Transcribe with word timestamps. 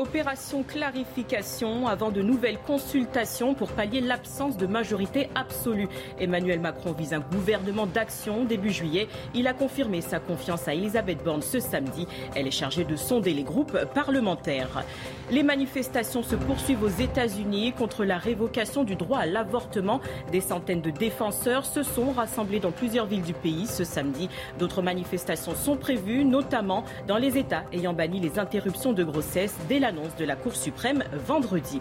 Opération 0.00 0.62
clarification 0.62 1.86
avant 1.86 2.10
de 2.10 2.22
nouvelles 2.22 2.56
consultations 2.66 3.52
pour 3.52 3.68
pallier 3.72 4.00
l'absence 4.00 4.56
de 4.56 4.66
majorité 4.66 5.28
absolue. 5.34 5.88
Emmanuel 6.18 6.58
Macron 6.58 6.92
vise 6.92 7.12
un 7.12 7.20
gouvernement 7.20 7.84
d'action 7.84 8.46
début 8.46 8.70
juillet. 8.70 9.08
Il 9.34 9.46
a 9.46 9.52
confirmé 9.52 10.00
sa 10.00 10.18
confiance 10.18 10.66
à 10.68 10.72
Elisabeth 10.72 11.22
Borne 11.22 11.42
ce 11.42 11.60
samedi. 11.60 12.06
Elle 12.34 12.46
est 12.46 12.50
chargée 12.50 12.84
de 12.84 12.96
sonder 12.96 13.34
les 13.34 13.42
groupes 13.42 13.76
parlementaires. 13.92 14.84
Les 15.30 15.42
manifestations 15.42 16.22
se 16.22 16.34
poursuivent 16.34 16.82
aux 16.82 16.88
États-Unis 16.88 17.74
contre 17.74 18.06
la 18.06 18.16
révocation 18.16 18.84
du 18.84 18.96
droit 18.96 19.18
à 19.18 19.26
l'avortement. 19.26 20.00
Des 20.32 20.40
centaines 20.40 20.80
de 20.80 20.90
défenseurs 20.90 21.66
se 21.66 21.82
sont 21.82 22.12
rassemblés 22.12 22.58
dans 22.58 22.72
plusieurs 22.72 23.04
villes 23.04 23.20
du 23.20 23.34
pays 23.34 23.66
ce 23.66 23.84
samedi. 23.84 24.30
D'autres 24.58 24.80
manifestations 24.80 25.54
sont 25.54 25.76
prévues, 25.76 26.24
notamment 26.24 26.84
dans 27.06 27.18
les 27.18 27.36
États 27.36 27.64
ayant 27.74 27.92
banni 27.92 28.18
les 28.18 28.38
interruptions 28.38 28.94
de 28.94 29.04
grossesse 29.04 29.54
dès 29.68 29.78
la 29.78 29.89
annonce 29.90 30.14
de 30.14 30.24
la 30.24 30.36
Cour 30.36 30.54
suprême 30.54 31.02
vendredi. 31.26 31.80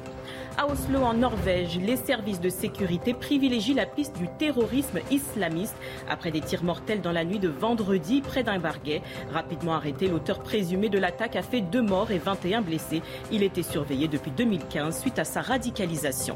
À 0.58 0.66
Oslo, 0.68 1.04
en 1.04 1.14
Norvège, 1.14 1.78
les 1.78 1.96
services 1.96 2.42
de 2.42 2.50
sécurité 2.50 3.14
privilégient 3.14 3.76
la 3.76 3.86
piste 3.86 4.18
du 4.18 4.28
terrorisme 4.40 5.00
islamiste 5.12 5.76
après 6.10 6.32
des 6.32 6.42
tirs 6.42 6.64
mortels 6.64 7.02
dans 7.02 7.12
la 7.12 7.24
nuit 7.24 7.38
de 7.38 7.50
vendredi 7.50 8.22
près 8.22 8.44
d'un 8.44 8.58
barguet. 8.58 9.04
Rapidement 9.32 9.74
arrêté, 9.74 10.08
l'auteur 10.08 10.40
présumé 10.40 10.90
de 10.90 10.98
l'attaque 10.98 11.36
a 11.36 11.44
fait 11.44 11.62
deux 11.62 11.84
morts 11.84 12.10
et 12.10 12.18
21 12.18 12.62
blessés. 12.62 13.04
Il 13.32 13.44
était 13.44 13.62
surveillé 13.62 14.08
depuis 14.08 14.32
2015 14.32 15.00
suite 15.00 15.20
à 15.20 15.24
sa 15.24 15.42
radicalisation. 15.42 16.36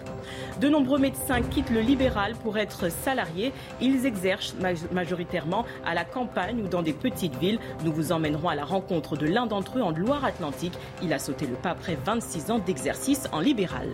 De 0.61 0.69
nombreux 0.69 0.99
médecins 0.99 1.41
quittent 1.41 1.71
le 1.71 1.81
libéral 1.81 2.35
pour 2.35 2.59
être 2.59 2.91
salariés. 2.91 3.51
Ils 3.81 4.05
exercent 4.05 4.55
majoritairement 4.91 5.65
à 5.85 5.95
la 5.95 6.05
campagne 6.05 6.61
ou 6.61 6.67
dans 6.67 6.83
des 6.83 6.93
petites 6.93 7.35
villes. 7.37 7.59
Nous 7.83 7.91
vous 7.91 8.11
emmènerons 8.11 8.49
à 8.49 8.55
la 8.55 8.63
rencontre 8.63 9.17
de 9.17 9.25
l'un 9.25 9.47
d'entre 9.47 9.79
eux 9.79 9.81
en 9.81 9.91
Loire-Atlantique. 9.91 10.73
Il 11.01 11.11
a 11.13 11.19
sauté 11.19 11.47
le 11.47 11.55
après 11.65 11.97
26 12.05 12.51
ans 12.51 12.59
d'exercice 12.59 13.27
en 13.31 13.39
libéral. 13.39 13.89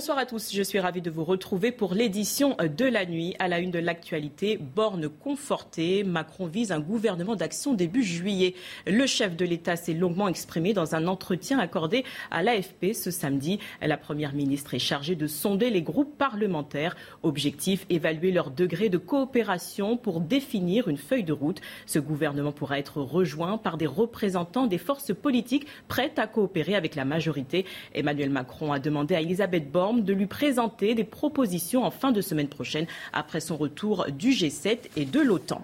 Bonsoir 0.00 0.16
à 0.16 0.24
tous, 0.24 0.54
je 0.54 0.62
suis 0.62 0.80
ravie 0.80 1.02
de 1.02 1.10
vous 1.10 1.24
retrouver 1.24 1.72
pour 1.72 1.92
l'édition 1.92 2.56
de 2.58 2.86
la 2.86 3.04
nuit. 3.04 3.36
À 3.38 3.48
la 3.48 3.58
une 3.58 3.70
de 3.70 3.78
l'actualité, 3.78 4.56
borne 4.56 5.10
confortée, 5.10 6.04
Macron 6.04 6.46
vise 6.46 6.72
un 6.72 6.80
gouvernement 6.80 7.36
d'action 7.36 7.74
début 7.74 8.02
juillet. 8.02 8.54
Le 8.86 9.04
chef 9.04 9.36
de 9.36 9.44
l'État 9.44 9.76
s'est 9.76 9.92
longuement 9.92 10.28
exprimé 10.28 10.72
dans 10.72 10.94
un 10.94 11.06
entretien 11.06 11.58
accordé 11.58 12.02
à 12.30 12.42
l'AFP 12.42 12.94
ce 12.94 13.10
samedi. 13.10 13.58
La 13.82 13.98
Première 13.98 14.32
ministre 14.32 14.72
est 14.72 14.78
chargée 14.78 15.16
de 15.16 15.26
sonder 15.26 15.68
les 15.68 15.82
groupes 15.82 16.16
parlementaires. 16.16 16.96
Objectif, 17.22 17.84
évaluer 17.90 18.32
leur 18.32 18.50
degré 18.50 18.88
de 18.88 18.96
coopération 18.96 19.98
pour 19.98 20.20
définir 20.20 20.88
une 20.88 20.96
feuille 20.96 21.24
de 21.24 21.34
route. 21.34 21.60
Ce 21.84 21.98
gouvernement 21.98 22.52
pourra 22.52 22.78
être 22.78 23.02
rejoint 23.02 23.58
par 23.58 23.76
des 23.76 23.86
représentants 23.86 24.66
des 24.66 24.78
forces 24.78 25.12
politiques 25.12 25.66
prêtes 25.88 26.18
à 26.18 26.26
coopérer 26.26 26.74
avec 26.74 26.94
la 26.94 27.04
majorité. 27.04 27.66
Emmanuel 27.94 28.30
Macron 28.30 28.72
a 28.72 28.78
demandé 28.78 29.14
à 29.14 29.20
Elisabeth 29.20 29.70
Borne 29.70 29.89
de 29.98 30.12
lui 30.12 30.26
présenter 30.26 30.94
des 30.94 31.04
propositions 31.04 31.84
en 31.84 31.90
fin 31.90 32.12
de 32.12 32.20
semaine 32.20 32.48
prochaine 32.48 32.86
après 33.12 33.40
son 33.40 33.56
retour 33.56 34.06
du 34.10 34.30
G7 34.30 34.78
et 34.96 35.04
de 35.04 35.20
l'OTAN. 35.20 35.62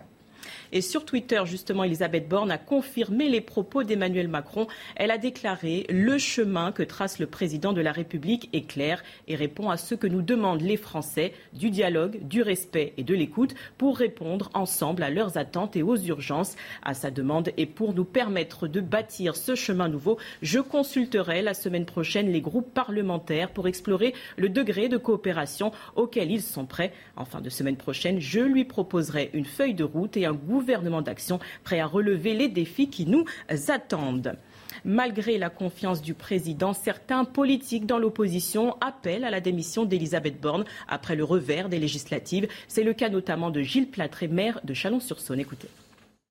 Et 0.73 0.81
sur 0.81 1.05
Twitter, 1.05 1.43
justement, 1.45 1.85
Elisabeth 1.85 2.29
Borne 2.29 2.51
a 2.51 2.59
confirmé 2.59 3.29
les 3.29 3.41
propos 3.41 3.85
d'Emmanuel 3.85 4.29
Macron. 4.29 4.67
Elle 4.97 5.11
a 5.11 5.19
déclaré 5.19 5.87
Le 5.89 6.19
chemin 6.19 6.73
que 6.73 6.83
trace 6.83 7.19
le 7.19 7.27
président 7.27 7.73
de 7.73 7.81
la 7.81 7.93
République 7.93 8.49
est 8.53 8.67
clair 8.67 9.03
et 9.29 9.37
répond 9.37 9.71
à 9.71 9.77
ce 9.77 9.95
que 9.95 10.07
nous 10.07 10.23
demandent 10.23 10.63
les 10.63 10.77
Français 10.77 11.33
du 11.53 11.71
dialogue, 11.71 12.27
du 12.27 12.43
respect 12.43 12.93
et 12.97 13.05
de 13.05 13.15
l'écoute 13.15 13.55
pour 13.79 13.99
répondre 13.99 14.51
ensemble 14.55 15.03
à 15.03 15.11
leurs 15.11 15.39
attentes 15.39 15.77
et 15.77 15.83
aux 15.83 15.97
urgences. 15.97 16.57
À 16.83 16.95
sa 16.95 17.11
demande 17.11 17.51
et 17.57 17.67
pour 17.67 17.95
nous 17.95 18.05
permettre 18.05 18.69
de 18.69 18.81
bâtir 18.81 19.37
ce 19.37 19.55
chemin 19.55 19.89
nouveau, 19.89 20.19
je 20.43 20.59
consulterai 20.59 21.43
la 21.43 21.55
semaine 21.55 21.87
prochaine 21.87 22.31
les 22.31 22.41
groupes 22.41 22.73
parlementaires 22.73 23.51
pour 23.51 23.69
explorer 23.69 24.15
le 24.37 24.49
degré 24.49 24.89
de 24.89 24.97
coopération 24.97 25.73
auquel 25.95 26.31
ils 26.31 26.43
sont 26.43 26.67
prêts. 26.67 26.93
En 27.17 27.25
fin 27.25 27.41
de 27.41 27.51
semaine 27.51 27.77
prochaine, 27.77 28.21
je 28.21 28.41
lui 28.41 28.65
proposerai 28.65 29.31
une 29.33 29.45
feuille 29.45 29.75
de 29.75 29.85
route 29.85 30.17
et 30.17 30.27
un 30.27 30.33
gouvernement 30.57 31.03
d'action 31.03 31.39
prêt 31.65 31.81
à 31.81 31.87
relever 31.87 32.33
les 32.33 32.49
défis 32.49 32.89
qui 32.89 33.05
nous 33.05 33.27
attendent. 33.69 34.39
Malgré 34.87 35.37
la 35.37 35.51
confiance 35.51 36.01
du 36.01 36.15
président, 36.15 36.73
certains 36.73 37.27
politiques 37.27 37.85
dans 37.85 37.99
l'opposition 37.99 38.75
appellent 38.81 39.25
à 39.25 39.31
la 39.31 39.41
démission 39.41 39.85
d'Elisabeth 39.85 40.41
Borne 40.41 40.65
après 40.89 41.15
le 41.15 41.25
revers 41.25 41.69
des 41.69 41.79
législatives. 41.79 42.49
C'est 42.69 42.85
le 42.85 42.95
cas 42.95 43.11
notamment 43.11 43.51
de 43.51 43.61
Gilles 43.61 43.91
Platré, 43.91 44.29
maire 44.29 44.61
de 44.65 44.73
Chalon-sur-Saône. 44.73 45.41
Écoutez. 45.41 45.69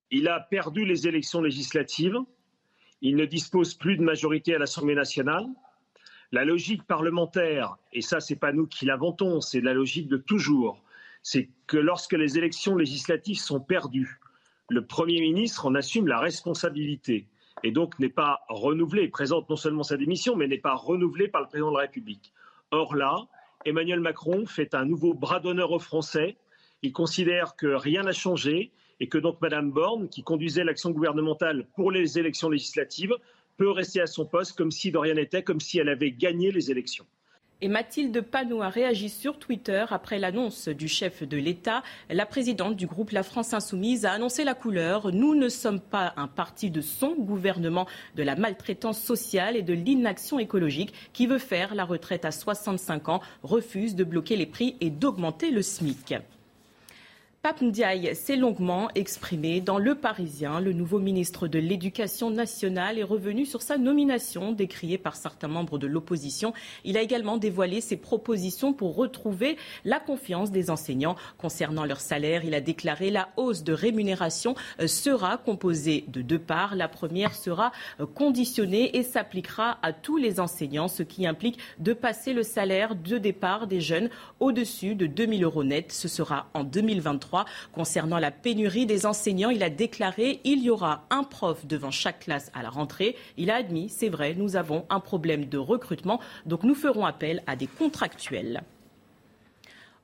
Il 0.09 0.27
a 0.27 0.39
perdu 0.39 0.85
les 0.85 1.07
élections 1.07 1.41
législatives. 1.41 2.17
Il 3.01 3.15
ne 3.15 3.25
dispose 3.25 3.75
plus 3.75 3.95
de 3.95 4.01
majorité 4.03 4.55
à 4.55 4.57
l'Assemblée 4.57 4.95
nationale. 4.95 5.45
La 6.31 6.45
logique 6.45 6.83
parlementaire, 6.83 7.75
et 7.93 8.01
ça, 8.01 8.19
c'est 8.19 8.39
pas 8.39 8.53
nous 8.53 8.65
qui 8.65 8.85
l'inventons, 8.85 9.39
c'est 9.39 9.61
la 9.61 9.73
logique 9.73 10.07
de 10.07 10.17
toujours, 10.17 10.81
c'est 11.25 11.49
que 11.65 11.77
lorsque 11.77 12.13
les 12.13 12.37
élections 12.37 12.75
législatives 12.75 13.39
sont 13.39 13.59
perdues, 13.59 14.19
le 14.69 14.85
Premier 14.85 15.19
ministre 15.21 15.65
en 15.65 15.73
assume 15.73 16.05
la 16.05 16.19
responsabilité 16.19 17.27
et 17.63 17.71
donc 17.71 17.97
n'est 17.97 18.09
pas 18.09 18.41
renouvelé, 18.47 19.07
présente 19.07 19.49
non 19.49 19.55
seulement 19.55 19.81
sa 19.81 19.97
démission, 19.97 20.35
mais 20.35 20.47
n'est 20.47 20.59
pas 20.59 20.75
renouvelé 20.75 21.27
par 21.27 21.41
le 21.41 21.47
président 21.47 21.71
de 21.71 21.77
la 21.77 21.81
République. 21.81 22.31
Or 22.69 22.95
là, 22.95 23.25
Emmanuel 23.65 24.01
Macron 24.01 24.45
fait 24.45 24.75
un 24.75 24.85
nouveau 24.85 25.15
bras 25.15 25.39
d'honneur 25.39 25.71
aux 25.71 25.79
Français. 25.79 26.37
Il 26.83 26.93
considère 26.93 27.55
que 27.55 27.73
rien 27.73 28.03
n'a 28.03 28.11
changé 28.11 28.71
et 28.99 29.09
que 29.09 29.17
donc 29.17 29.41
Mme 29.41 29.71
Borne, 29.71 30.09
qui 30.09 30.21
conduisait 30.21 30.63
l'action 30.63 30.91
gouvernementale 30.91 31.65
pour 31.75 31.89
les 31.89 32.19
élections 32.19 32.49
législatives, 32.49 33.15
peut 33.57 33.71
rester 33.71 33.99
à 33.99 34.05
son 34.05 34.27
poste 34.27 34.55
comme 34.55 34.69
si 34.69 34.91
de 34.91 34.99
rien 34.99 35.15
n'était, 35.15 35.41
comme 35.41 35.59
si 35.59 35.79
elle 35.79 35.89
avait 35.89 36.11
gagné 36.11 36.51
les 36.51 36.69
élections. 36.69 37.07
Et 37.61 37.69
Mathilde 37.69 38.19
Panot 38.19 38.61
a 38.61 38.67
réagi 38.67 39.07
sur 39.07 39.39
Twitter 39.39 39.85
après 39.89 40.19
l'annonce 40.19 40.67
du 40.67 40.89
chef 40.89 41.23
de 41.23 41.37
l'État. 41.37 41.83
La 42.09 42.25
présidente 42.25 42.75
du 42.75 42.85
groupe 42.85 43.11
La 43.11 43.23
France 43.23 43.53
Insoumise 43.53 44.05
a 44.05 44.11
annoncé 44.11 44.43
la 44.43 44.55
couleur. 44.55 45.13
Nous 45.13 45.35
ne 45.35 45.47
sommes 45.47 45.79
pas 45.79 46.13
un 46.17 46.27
parti 46.27 46.69
de 46.69 46.81
son 46.81 47.15
gouvernement 47.15 47.87
de 48.15 48.23
la 48.23 48.35
maltraitance 48.35 49.01
sociale 49.01 49.55
et 49.55 49.61
de 49.61 49.73
l'inaction 49.73 50.37
écologique 50.37 50.93
qui 51.13 51.27
veut 51.27 51.37
faire 51.37 51.75
la 51.75 51.85
retraite 51.85 52.25
à 52.25 52.31
65 52.31 53.07
ans, 53.07 53.21
refuse 53.41 53.95
de 53.95 54.03
bloquer 54.03 54.35
les 54.35 54.47
prix 54.47 54.75
et 54.81 54.89
d'augmenter 54.89 55.49
le 55.49 55.61
SMIC. 55.61 56.13
Pape 57.45 57.61
Ndiaye 57.61 58.15
s'est 58.15 58.37
longuement 58.37 58.89
exprimé 58.95 59.61
dans 59.61 59.77
Le 59.77 59.93
Parisien. 59.93 60.59
Le 60.59 60.73
nouveau 60.73 60.97
ministre 60.97 61.47
de 61.47 61.59
l'Éducation 61.59 62.31
nationale 62.31 62.97
est 62.97 63.03
revenu 63.03 63.45
sur 63.45 63.61
sa 63.61 63.77
nomination, 63.77 64.51
décriée 64.51 64.97
par 64.97 65.15
certains 65.15 65.47
membres 65.47 65.77
de 65.77 65.85
l'opposition. 65.85 66.53
Il 66.85 66.97
a 66.97 67.03
également 67.03 67.37
dévoilé 67.37 67.81
ses 67.81 67.97
propositions 67.97 68.73
pour 68.73 68.95
retrouver 68.95 69.57
la 69.83 69.99
confiance 69.99 70.49
des 70.49 70.71
enseignants. 70.71 71.17
Concernant 71.37 71.85
leur 71.85 71.99
salaire, 71.99 72.43
il 72.45 72.55
a 72.55 72.61
déclaré 72.61 73.11
la 73.11 73.29
hausse 73.37 73.63
de 73.63 73.73
rémunération 73.73 74.55
euh, 74.79 74.87
sera 74.87 75.37
composée 75.37 76.05
de 76.07 76.23
deux 76.23 76.39
parts. 76.39 76.73
La 76.75 76.87
première 76.87 77.35
sera 77.35 77.71
euh, 77.99 78.07
conditionnée 78.07 78.97
et 78.97 79.03
s'appliquera 79.03 79.77
à 79.83 79.93
tous 79.93 80.17
les 80.17 80.39
enseignants, 80.39 80.87
ce 80.87 81.03
qui 81.03 81.27
implique 81.27 81.59
de 81.77 81.93
passer 81.93 82.33
le 82.33 82.41
salaire 82.41 82.95
de 82.95 83.19
départ 83.19 83.67
des 83.67 83.81
jeunes 83.81 84.09
au-dessus 84.39 84.95
de 84.95 85.05
2 85.05 85.27
000 85.27 85.41
euros 85.43 85.63
net. 85.63 85.91
Ce 85.91 86.07
sera 86.07 86.49
en 86.55 86.63
2023. 86.63 87.34
Concernant 87.73 88.19
la 88.19 88.31
pénurie 88.31 88.85
des 88.85 89.05
enseignants, 89.05 89.49
il 89.49 89.63
a 89.63 89.69
déclaré 89.69 90.39
il 90.43 90.63
y 90.63 90.69
aura 90.69 91.05
un 91.09 91.23
prof 91.23 91.65
devant 91.65 91.91
chaque 91.91 92.19
classe 92.19 92.51
à 92.53 92.63
la 92.63 92.69
rentrée. 92.69 93.15
Il 93.37 93.51
a 93.51 93.55
admis, 93.55 93.89
c'est 93.89 94.09
vrai, 94.09 94.35
nous 94.35 94.55
avons 94.55 94.85
un 94.89 94.99
problème 94.99 95.45
de 95.45 95.57
recrutement, 95.57 96.21
donc 96.45 96.63
nous 96.63 96.75
ferons 96.75 97.05
appel 97.05 97.43
à 97.47 97.55
des 97.55 97.67
contractuels. 97.67 98.63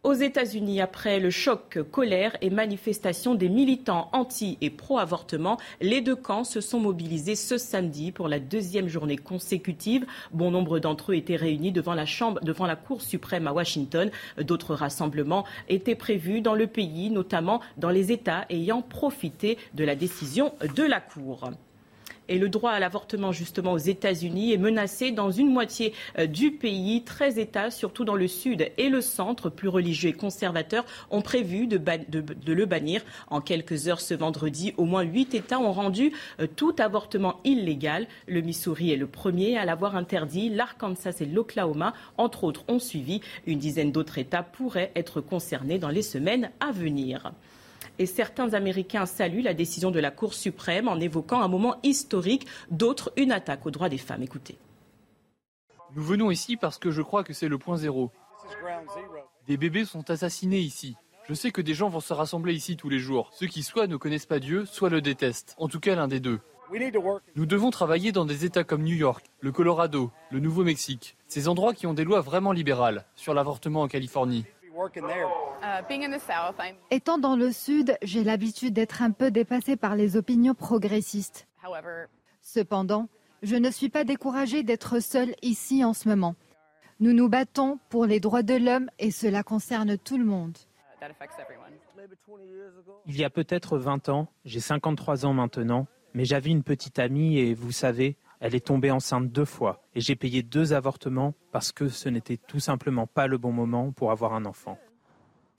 Aux 0.03 0.13
États-Unis, 0.13 0.81
après 0.81 1.19
le 1.19 1.29
choc, 1.29 1.77
colère 1.91 2.35
et 2.41 2.49
manifestation 2.49 3.35
des 3.35 3.49
militants 3.49 4.09
anti 4.13 4.57
et 4.59 4.71
pro-avortement, 4.71 5.59
les 5.79 6.01
deux 6.01 6.15
camps 6.15 6.43
se 6.43 6.59
sont 6.59 6.79
mobilisés 6.79 7.35
ce 7.35 7.59
samedi 7.59 8.11
pour 8.11 8.27
la 8.27 8.39
deuxième 8.39 8.87
journée 8.87 9.15
consécutive. 9.15 10.07
Bon 10.31 10.49
nombre 10.49 10.79
d'entre 10.79 11.11
eux 11.11 11.15
étaient 11.15 11.35
réunis 11.35 11.71
devant 11.71 11.93
la 11.93 12.07
chambre, 12.07 12.39
devant 12.41 12.65
la 12.65 12.75
Cour 12.75 13.03
suprême 13.03 13.45
à 13.45 13.53
Washington. 13.53 14.09
D'autres 14.39 14.73
rassemblements 14.73 15.45
étaient 15.69 15.93
prévus 15.93 16.41
dans 16.41 16.55
le 16.55 16.65
pays, 16.65 17.11
notamment 17.11 17.61
dans 17.77 17.91
les 17.91 18.11
États 18.11 18.47
ayant 18.49 18.81
profité 18.81 19.59
de 19.75 19.83
la 19.83 19.95
décision 19.95 20.51
de 20.75 20.83
la 20.83 20.99
Cour. 20.99 21.51
Et 22.29 22.37
le 22.37 22.49
droit 22.49 22.71
à 22.71 22.79
l'avortement, 22.79 23.31
justement, 23.31 23.73
aux 23.73 23.77
États-Unis 23.77 24.53
est 24.53 24.57
menacé 24.57 25.11
dans 25.11 25.31
une 25.31 25.49
moitié 25.49 25.93
euh, 26.17 26.27
du 26.27 26.51
pays. 26.51 27.03
13 27.03 27.37
États, 27.37 27.71
surtout 27.71 28.05
dans 28.05 28.15
le 28.15 28.27
sud 28.27 28.71
et 28.77 28.89
le 28.89 29.01
centre, 29.01 29.49
plus 29.49 29.67
religieux 29.67 30.09
et 30.09 30.13
conservateurs, 30.13 30.85
ont 31.09 31.21
prévu 31.21 31.67
de, 31.67 31.77
le 32.53 32.65
bannir. 32.65 33.01
En 33.29 33.41
quelques 33.41 33.87
heures 33.87 34.01
ce 34.01 34.13
vendredi, 34.13 34.73
au 34.77 34.85
moins 34.85 35.01
8 35.01 35.33
États 35.33 35.59
ont 35.59 35.73
rendu 35.73 36.13
euh, 36.39 36.47
tout 36.55 36.75
avortement 36.79 37.39
illégal. 37.43 38.07
Le 38.27 38.41
Missouri 38.41 38.91
est 38.91 38.97
le 38.97 39.07
premier 39.07 39.57
à 39.57 39.65
l'avoir 39.65 39.95
interdit. 39.95 40.49
L'Arkansas 40.49 41.17
et 41.19 41.25
l'Oklahoma, 41.25 41.93
entre 42.17 42.43
autres, 42.43 42.63
ont 42.67 42.79
suivi. 42.79 43.21
Une 43.45 43.59
dizaine 43.59 43.91
d'autres 43.91 44.19
États 44.19 44.43
pourraient 44.43 44.91
être 44.95 45.21
concernés 45.21 45.79
dans 45.79 45.89
les 45.89 46.01
semaines 46.01 46.51
à 46.59 46.71
venir 46.71 47.31
et 47.99 48.05
certains 48.05 48.53
Américains 48.53 49.05
saluent 49.05 49.43
la 49.43 49.53
décision 49.53 49.91
de 49.91 49.99
la 49.99 50.11
Cour 50.11 50.33
suprême 50.33 50.87
en 50.87 50.99
évoquant 50.99 51.41
un 51.41 51.47
moment 51.47 51.77
historique, 51.83 52.47
d'autres 52.69 53.11
une 53.17 53.31
attaque 53.31 53.65
aux 53.65 53.71
droits 53.71 53.89
des 53.89 53.97
femmes. 53.97 54.23
Écoutez. 54.23 54.57
Nous 55.95 56.03
venons 56.03 56.31
ici 56.31 56.57
parce 56.57 56.77
que 56.77 56.91
je 56.91 57.01
crois 57.01 57.23
que 57.23 57.33
c'est 57.33 57.49
le 57.49 57.57
point 57.57 57.77
zéro. 57.77 58.11
Des 59.47 59.57
bébés 59.57 59.85
sont 59.85 60.09
assassinés 60.09 60.59
ici. 60.59 60.95
Je 61.27 61.33
sais 61.33 61.51
que 61.51 61.61
des 61.61 61.73
gens 61.73 61.89
vont 61.89 61.99
se 61.99 62.13
rassembler 62.13 62.53
ici 62.53 62.77
tous 62.77 62.89
les 62.89 62.99
jours. 62.99 63.29
Ceux 63.33 63.47
qui 63.47 63.63
soit 63.63 63.87
ne 63.87 63.95
connaissent 63.95 64.25
pas 64.25 64.39
Dieu, 64.39 64.65
soit 64.65 64.89
le 64.89 65.01
détestent. 65.01 65.55
En 65.57 65.67
tout 65.67 65.79
cas, 65.79 65.95
l'un 65.95 66.07
des 66.07 66.19
deux. 66.19 66.39
Nous 67.35 67.45
devons 67.45 67.69
travailler 67.69 68.11
dans 68.11 68.25
des 68.25 68.45
États 68.45 68.63
comme 68.63 68.83
New 68.83 68.95
York, 68.95 69.25
le 69.41 69.51
Colorado, 69.51 70.09
le 70.31 70.39
Nouveau-Mexique, 70.39 71.17
ces 71.27 71.49
endroits 71.49 71.73
qui 71.73 71.85
ont 71.85 71.93
des 71.93 72.05
lois 72.05 72.21
vraiment 72.21 72.53
libérales 72.53 73.05
sur 73.15 73.33
l'avortement 73.33 73.81
en 73.81 73.87
Californie. 73.89 74.45
Uh, 74.73 75.81
Étant 76.91 77.17
dans 77.17 77.35
le 77.35 77.51
Sud, 77.51 77.97
j'ai 78.01 78.23
l'habitude 78.23 78.73
d'être 78.73 79.01
un 79.01 79.11
peu 79.11 79.29
dépassée 79.29 79.75
par 79.75 79.95
les 79.95 80.15
opinions 80.15 80.53
progressistes. 80.53 81.47
Cependant, 82.41 83.09
je 83.43 83.55
ne 83.55 83.69
suis 83.69 83.89
pas 83.89 84.03
découragée 84.03 84.63
d'être 84.63 84.99
seule 84.99 85.35
ici 85.41 85.83
en 85.83 85.93
ce 85.93 86.07
moment. 86.07 86.35
Nous 86.99 87.13
nous 87.13 87.29
battons 87.29 87.79
pour 87.89 88.05
les 88.05 88.19
droits 88.19 88.43
de 88.43 88.53
l'homme 88.53 88.89
et 88.99 89.11
cela 89.11 89.43
concerne 89.43 89.97
tout 89.97 90.17
le 90.17 90.25
monde. 90.25 90.57
Il 93.07 93.17
y 93.17 93.23
a 93.23 93.29
peut-être 93.29 93.77
20 93.77 94.09
ans, 94.09 94.27
j'ai 94.45 94.59
53 94.59 95.25
ans 95.25 95.33
maintenant, 95.33 95.87
mais 96.13 96.25
j'avais 96.25 96.49
une 96.49 96.63
petite 96.63 96.99
amie 96.99 97.39
et 97.39 97.53
vous 97.53 97.71
savez, 97.71 98.15
elle 98.41 98.55
est 98.55 98.65
tombée 98.65 98.91
enceinte 98.91 99.31
deux 99.31 99.45
fois 99.45 99.83
et 99.95 100.01
j'ai 100.01 100.15
payé 100.15 100.41
deux 100.41 100.73
avortements 100.73 101.35
parce 101.51 101.71
que 101.71 101.87
ce 101.87 102.09
n'était 102.09 102.37
tout 102.37 102.59
simplement 102.59 103.05
pas 103.07 103.27
le 103.27 103.37
bon 103.37 103.51
moment 103.51 103.91
pour 103.91 104.11
avoir 104.11 104.33
un 104.33 104.45
enfant. 104.45 104.77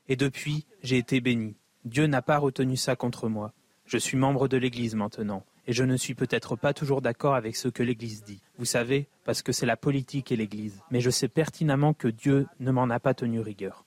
Et 0.09 0.17
depuis, 0.17 0.67
j'ai 0.83 0.99
été 0.99 1.21
béni. 1.21 1.57
Dieu 1.85 2.07
n'a 2.07 2.23
pas 2.23 2.39
retenu 2.39 2.77
ça 2.77 2.97
contre 2.97 3.29
moi. 3.29 3.53
Je 3.87 3.99
suis 3.99 4.17
membre 4.17 4.49
de 4.49 4.57
l'Église 4.57 4.97
maintenant, 4.97 5.45
et 5.67 5.73
je 5.73 5.85
ne 5.85 5.97
suis 5.97 6.15
peut-être 6.15 6.57
pas 6.57 6.75
toujours 6.75 7.03
d'accord 7.03 7.35
avec 7.35 7.57
ce 7.57 7.69
que 7.69 7.83
l'Église 7.83 8.25
dit. 8.25 8.41
Vous 8.59 8.65
savez, 8.65 9.09
parce 9.25 9.43
que 9.43 9.53
c'est 9.53 9.67
la 9.67 9.77
politique 9.77 10.33
et 10.33 10.37
l'Église. 10.37 10.83
Mais 10.91 11.01
je 11.01 11.11
sais 11.11 11.29
pertinemment 11.29 11.95
que 11.95 12.09
Dieu 12.09 12.47
ne 12.59 12.73
m'en 12.73 12.91
a 12.91 12.99
pas 12.99 13.15
tenu 13.15 13.41
rigueur. 13.41 13.85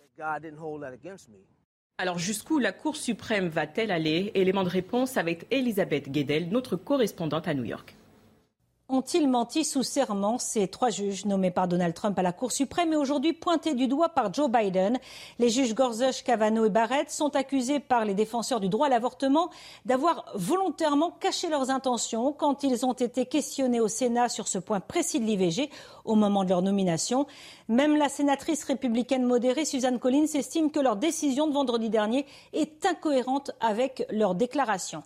Alors 1.98 2.20
jusqu'où 2.20 2.60
la 2.60 2.72
Cour 2.72 2.96
suprême 2.96 3.50
va-t-elle 3.50 3.92
aller? 3.92 4.32
Élément 4.36 4.64
de 4.64 4.70
réponse 4.70 5.18
avec 5.18 5.48
Elisabeth 5.52 6.10
Guedel, 6.10 6.50
notre 6.50 6.78
correspondante 6.78 7.48
à 7.48 7.54
New 7.54 7.66
York. 7.66 7.96
Ont-ils 8.88 9.28
menti 9.28 9.66
sous 9.66 9.82
serment 9.82 10.38
Ces 10.38 10.68
trois 10.68 10.92
juges 10.92 11.26
nommés 11.26 11.50
par 11.50 11.68
Donald 11.68 11.96
Trump 11.96 12.20
à 12.20 12.22
la 12.22 12.32
Cour 12.32 12.52
suprême 12.52 12.94
et 12.94 12.96
aujourd'hui 12.96 13.34
pointés 13.34 13.74
du 13.74 13.88
doigt 13.88 14.10
par 14.10 14.32
Joe 14.32 14.48
Biden. 14.48 15.00
Les 15.40 15.50
juges 15.50 15.74
Gorsuch, 15.74 16.24
Kavanaugh 16.24 16.68
et 16.68 16.70
Barrett 16.70 17.10
sont 17.10 17.36
accusés 17.36 17.80
par 17.80 18.06
les 18.06 18.14
défenseurs 18.14 18.60
du 18.60 18.70
droit 18.70 18.86
à 18.86 18.90
l'avortement 18.92 19.50
d'avoir 19.86 20.32
volontairement 20.36 21.10
caché 21.10 21.50
leurs 21.50 21.72
intentions 21.72 22.32
quand 22.32 22.62
ils 22.62 22.86
ont 22.86 22.94
été 22.94 23.26
questionnés 23.26 23.80
au 23.80 23.88
Sénat 23.88 24.30
sur 24.30 24.48
ce 24.48 24.60
point 24.60 24.82
précis 24.82 25.20
de 25.20 25.26
l'IVG 25.26 25.72
au 26.04 26.14
moment 26.14 26.44
de 26.44 26.50
leur 26.50 26.62
nomination. 26.62 27.26
Même 27.68 27.98
la 27.98 28.10
sénatrice 28.10 28.64
républicaine 28.66 29.24
modérée 29.24 29.66
Suzanne 29.66 29.98
Collins 29.98 30.28
estime 30.36 30.70
que 30.70 30.80
leur 30.80 30.96
décision 30.96 31.48
de 31.48 31.54
vendredi 31.54 31.90
dernier 31.90 32.28
est 32.54 32.86
incohérente 32.86 33.50
avec 33.60 34.06
leur 34.12 34.36
déclaration. 34.36 35.02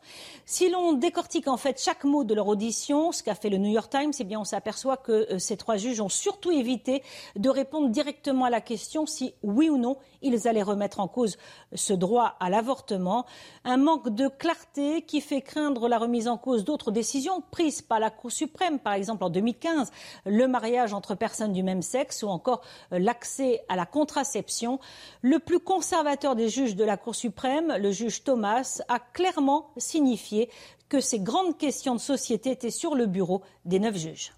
Si 0.45 0.69
l'on 0.69 0.91
décortique 0.91 1.47
en 1.47 1.55
fait 1.55 1.81
chaque 1.81 2.03
mot 2.03 2.25
de 2.25 2.33
leur 2.33 2.47
audition, 2.47 3.13
ce 3.13 3.23
qu'a 3.23 3.35
fait 3.35 3.49
le 3.49 3.68
New 3.69 3.75
York 3.75 3.91
Times, 3.91 4.13
eh 4.19 4.23
bien 4.23 4.39
on 4.39 4.45
s'aperçoit 4.45 4.97
que 4.97 5.11
euh, 5.11 5.37
ces 5.37 5.55
trois 5.55 5.77
juges 5.77 6.01
ont 6.01 6.09
surtout 6.09 6.49
évité 6.49 7.03
de 7.35 7.49
répondre 7.49 7.89
directement 7.89 8.45
à 8.45 8.49
la 8.49 8.61
question 8.61 9.05
si 9.05 9.35
oui 9.43 9.69
ou 9.69 9.77
non 9.77 9.97
ils 10.21 10.47
allaient 10.47 10.63
remettre 10.63 10.99
en 10.99 11.07
cause 11.07 11.37
ce 11.73 11.93
droit 11.93 12.35
à 12.39 12.49
l'avortement. 12.49 13.25
Un 13.63 13.77
manque 13.77 14.09
de 14.09 14.27
clarté 14.27 15.01
qui 15.03 15.21
fait 15.21 15.41
craindre 15.41 15.87
la 15.87 15.97
remise 15.97 16.27
en 16.27 16.37
cause 16.37 16.63
d'autres 16.63 16.91
décisions 16.91 17.41
prises 17.51 17.81
par 17.81 17.99
la 17.99 18.09
Cour 18.09 18.31
suprême, 18.31 18.79
par 18.79 18.93
exemple 18.93 19.23
en 19.23 19.29
2015, 19.29 19.91
le 20.25 20.47
mariage 20.47 20.93
entre 20.93 21.15
personnes 21.15 21.53
du 21.53 21.63
même 21.63 21.81
sexe 21.81 22.23
ou 22.23 22.27
encore 22.27 22.61
l'accès 22.91 23.61
à 23.69 23.75
la 23.75 23.85
contraception. 23.85 24.79
Le 25.21 25.39
plus 25.39 25.59
conservateur 25.59 26.35
des 26.35 26.49
juges 26.49 26.75
de 26.75 26.83
la 26.83 26.97
Cour 26.97 27.15
suprême, 27.15 27.75
le 27.79 27.91
juge 27.91 28.23
Thomas, 28.23 28.81
a 28.87 28.99
clairement 28.99 29.71
signifié 29.77 30.49
que 30.89 30.99
ces 30.99 31.19
grandes 31.19 31.57
questions 31.57 31.95
de 31.95 31.99
société 31.99 32.51
étaient 32.51 32.71
sur 32.71 32.95
le 32.95 33.05
bureau 33.05 33.41
des 33.65 33.79
neuf 33.79 33.95
juges. 33.95 34.33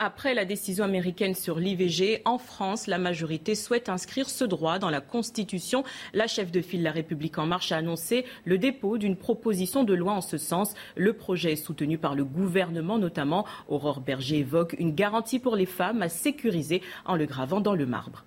Après 0.00 0.32
la 0.32 0.44
décision 0.44 0.84
américaine 0.84 1.34
sur 1.34 1.58
l'IVG, 1.58 2.22
en 2.24 2.38
France, 2.38 2.86
la 2.86 2.98
majorité 2.98 3.56
souhaite 3.56 3.88
inscrire 3.88 4.30
ce 4.30 4.44
droit 4.44 4.78
dans 4.78 4.90
la 4.90 5.00
Constitution. 5.00 5.82
La 6.14 6.28
chef 6.28 6.52
de 6.52 6.60
file 6.60 6.84
La 6.84 6.92
République 6.92 7.36
en 7.36 7.46
marche 7.46 7.72
a 7.72 7.78
annoncé 7.78 8.24
le 8.44 8.58
dépôt 8.58 8.96
d'une 8.96 9.16
proposition 9.16 9.82
de 9.82 9.94
loi 9.94 10.12
en 10.12 10.20
ce 10.20 10.38
sens. 10.38 10.74
Le 10.94 11.14
projet 11.14 11.54
est 11.54 11.56
soutenu 11.56 11.98
par 11.98 12.14
le 12.14 12.24
gouvernement, 12.24 12.96
notamment. 12.96 13.44
Aurore 13.66 14.00
Berger 14.00 14.38
évoque 14.38 14.76
une 14.78 14.94
garantie 14.94 15.40
pour 15.40 15.56
les 15.56 15.66
femmes 15.66 16.00
à 16.00 16.08
sécuriser 16.08 16.80
en 17.04 17.16
le 17.16 17.26
gravant 17.26 17.60
dans 17.60 17.74
le 17.74 17.84
marbre. 17.84 18.24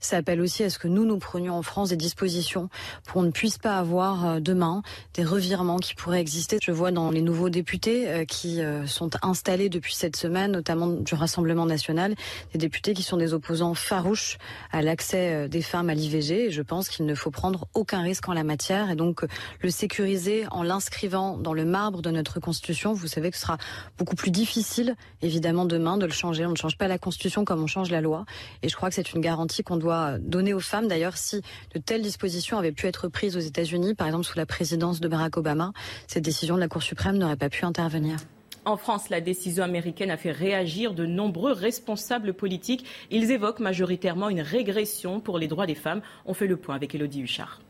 Ça 0.00 0.16
appelle 0.16 0.40
aussi 0.40 0.64
à 0.64 0.70
ce 0.70 0.78
que 0.78 0.88
nous, 0.88 1.04
nous 1.04 1.18
prenions 1.18 1.54
en 1.54 1.62
France 1.62 1.90
des 1.90 1.96
dispositions 1.96 2.70
pour 3.04 3.14
qu'on 3.14 3.22
ne 3.22 3.30
puisse 3.30 3.58
pas 3.58 3.78
avoir 3.78 4.26
euh, 4.26 4.40
demain 4.40 4.82
des 5.14 5.24
revirements 5.24 5.76
qui 5.76 5.94
pourraient 5.94 6.20
exister. 6.20 6.58
Je 6.62 6.72
vois 6.72 6.90
dans 6.90 7.10
les 7.10 7.20
nouveaux 7.20 7.50
députés 7.50 8.08
euh, 8.08 8.24
qui 8.24 8.62
euh, 8.62 8.86
sont 8.86 9.10
installés 9.22 9.68
depuis 9.68 9.94
cette 9.94 10.16
semaine, 10.16 10.52
notamment 10.52 10.86
du 10.86 11.14
Rassemblement 11.14 11.66
national, 11.66 12.14
des 12.52 12.58
députés 12.58 12.94
qui 12.94 13.02
sont 13.02 13.18
des 13.18 13.34
opposants 13.34 13.74
farouches 13.74 14.38
à 14.72 14.80
l'accès 14.80 15.48
des 15.48 15.60
femmes 15.60 15.90
à 15.90 15.94
l'IVG. 15.94 16.46
Et 16.46 16.50
je 16.50 16.62
pense 16.62 16.88
qu'il 16.88 17.04
ne 17.04 17.14
faut 17.14 17.30
prendre 17.30 17.66
aucun 17.74 18.00
risque 18.00 18.28
en 18.28 18.32
la 18.32 18.44
matière 18.44 18.90
et 18.90 18.96
donc 18.96 19.24
le 19.60 19.70
sécuriser 19.70 20.46
en 20.50 20.62
l'inscrivant 20.62 21.36
dans 21.36 21.52
le 21.52 21.66
marbre 21.66 22.00
de 22.00 22.10
notre 22.10 22.40
Constitution. 22.40 22.94
Vous 22.94 23.06
savez 23.06 23.30
que 23.30 23.36
ce 23.36 23.42
sera 23.42 23.58
beaucoup 23.98 24.16
plus 24.16 24.30
difficile, 24.30 24.96
évidemment, 25.20 25.66
demain 25.66 25.98
de 25.98 26.06
le 26.06 26.12
changer. 26.12 26.46
On 26.46 26.52
ne 26.52 26.56
change 26.56 26.78
pas 26.78 26.88
la 26.88 26.98
Constitution 26.98 27.44
comme 27.44 27.62
on 27.62 27.66
change 27.66 27.90
la 27.90 28.00
loi. 28.00 28.24
Et 28.62 28.68
je 28.68 28.76
crois 28.76 28.88
que 28.88 28.94
c'est 28.94 29.12
une 29.12 29.20
garantie 29.20 29.62
qu'on 29.62 29.76
doit 29.76 29.89
donner 30.18 30.54
aux 30.54 30.60
femmes. 30.60 30.88
D'ailleurs, 30.88 31.16
si 31.16 31.40
de 31.74 31.78
telles 31.78 32.02
dispositions 32.02 32.58
avaient 32.58 32.72
pu 32.72 32.86
être 32.86 33.08
prises 33.08 33.36
aux 33.36 33.40
États-Unis, 33.40 33.94
par 33.94 34.06
exemple 34.06 34.24
sous 34.24 34.36
la 34.36 34.46
présidence 34.46 35.00
de 35.00 35.08
Barack 35.08 35.36
Obama, 35.36 35.72
cette 36.06 36.24
décision 36.24 36.54
de 36.54 36.60
la 36.60 36.68
Cour 36.68 36.82
suprême 36.82 37.18
n'aurait 37.18 37.36
pas 37.36 37.48
pu 37.48 37.64
intervenir. 37.64 38.16
En 38.66 38.76
France, 38.76 39.08
la 39.08 39.20
décision 39.22 39.64
américaine 39.64 40.10
a 40.10 40.18
fait 40.18 40.32
réagir 40.32 40.92
de 40.92 41.06
nombreux 41.06 41.52
responsables 41.52 42.34
politiques. 42.34 42.84
Ils 43.10 43.30
évoquent 43.30 43.60
majoritairement 43.60 44.28
une 44.28 44.42
régression 44.42 45.20
pour 45.20 45.38
les 45.38 45.48
droits 45.48 45.66
des 45.66 45.74
femmes. 45.74 46.02
On 46.26 46.34
fait 46.34 46.46
le 46.46 46.56
point 46.56 46.74
avec 46.74 46.94
Elodie 46.94 47.22
Huchard. 47.22 47.60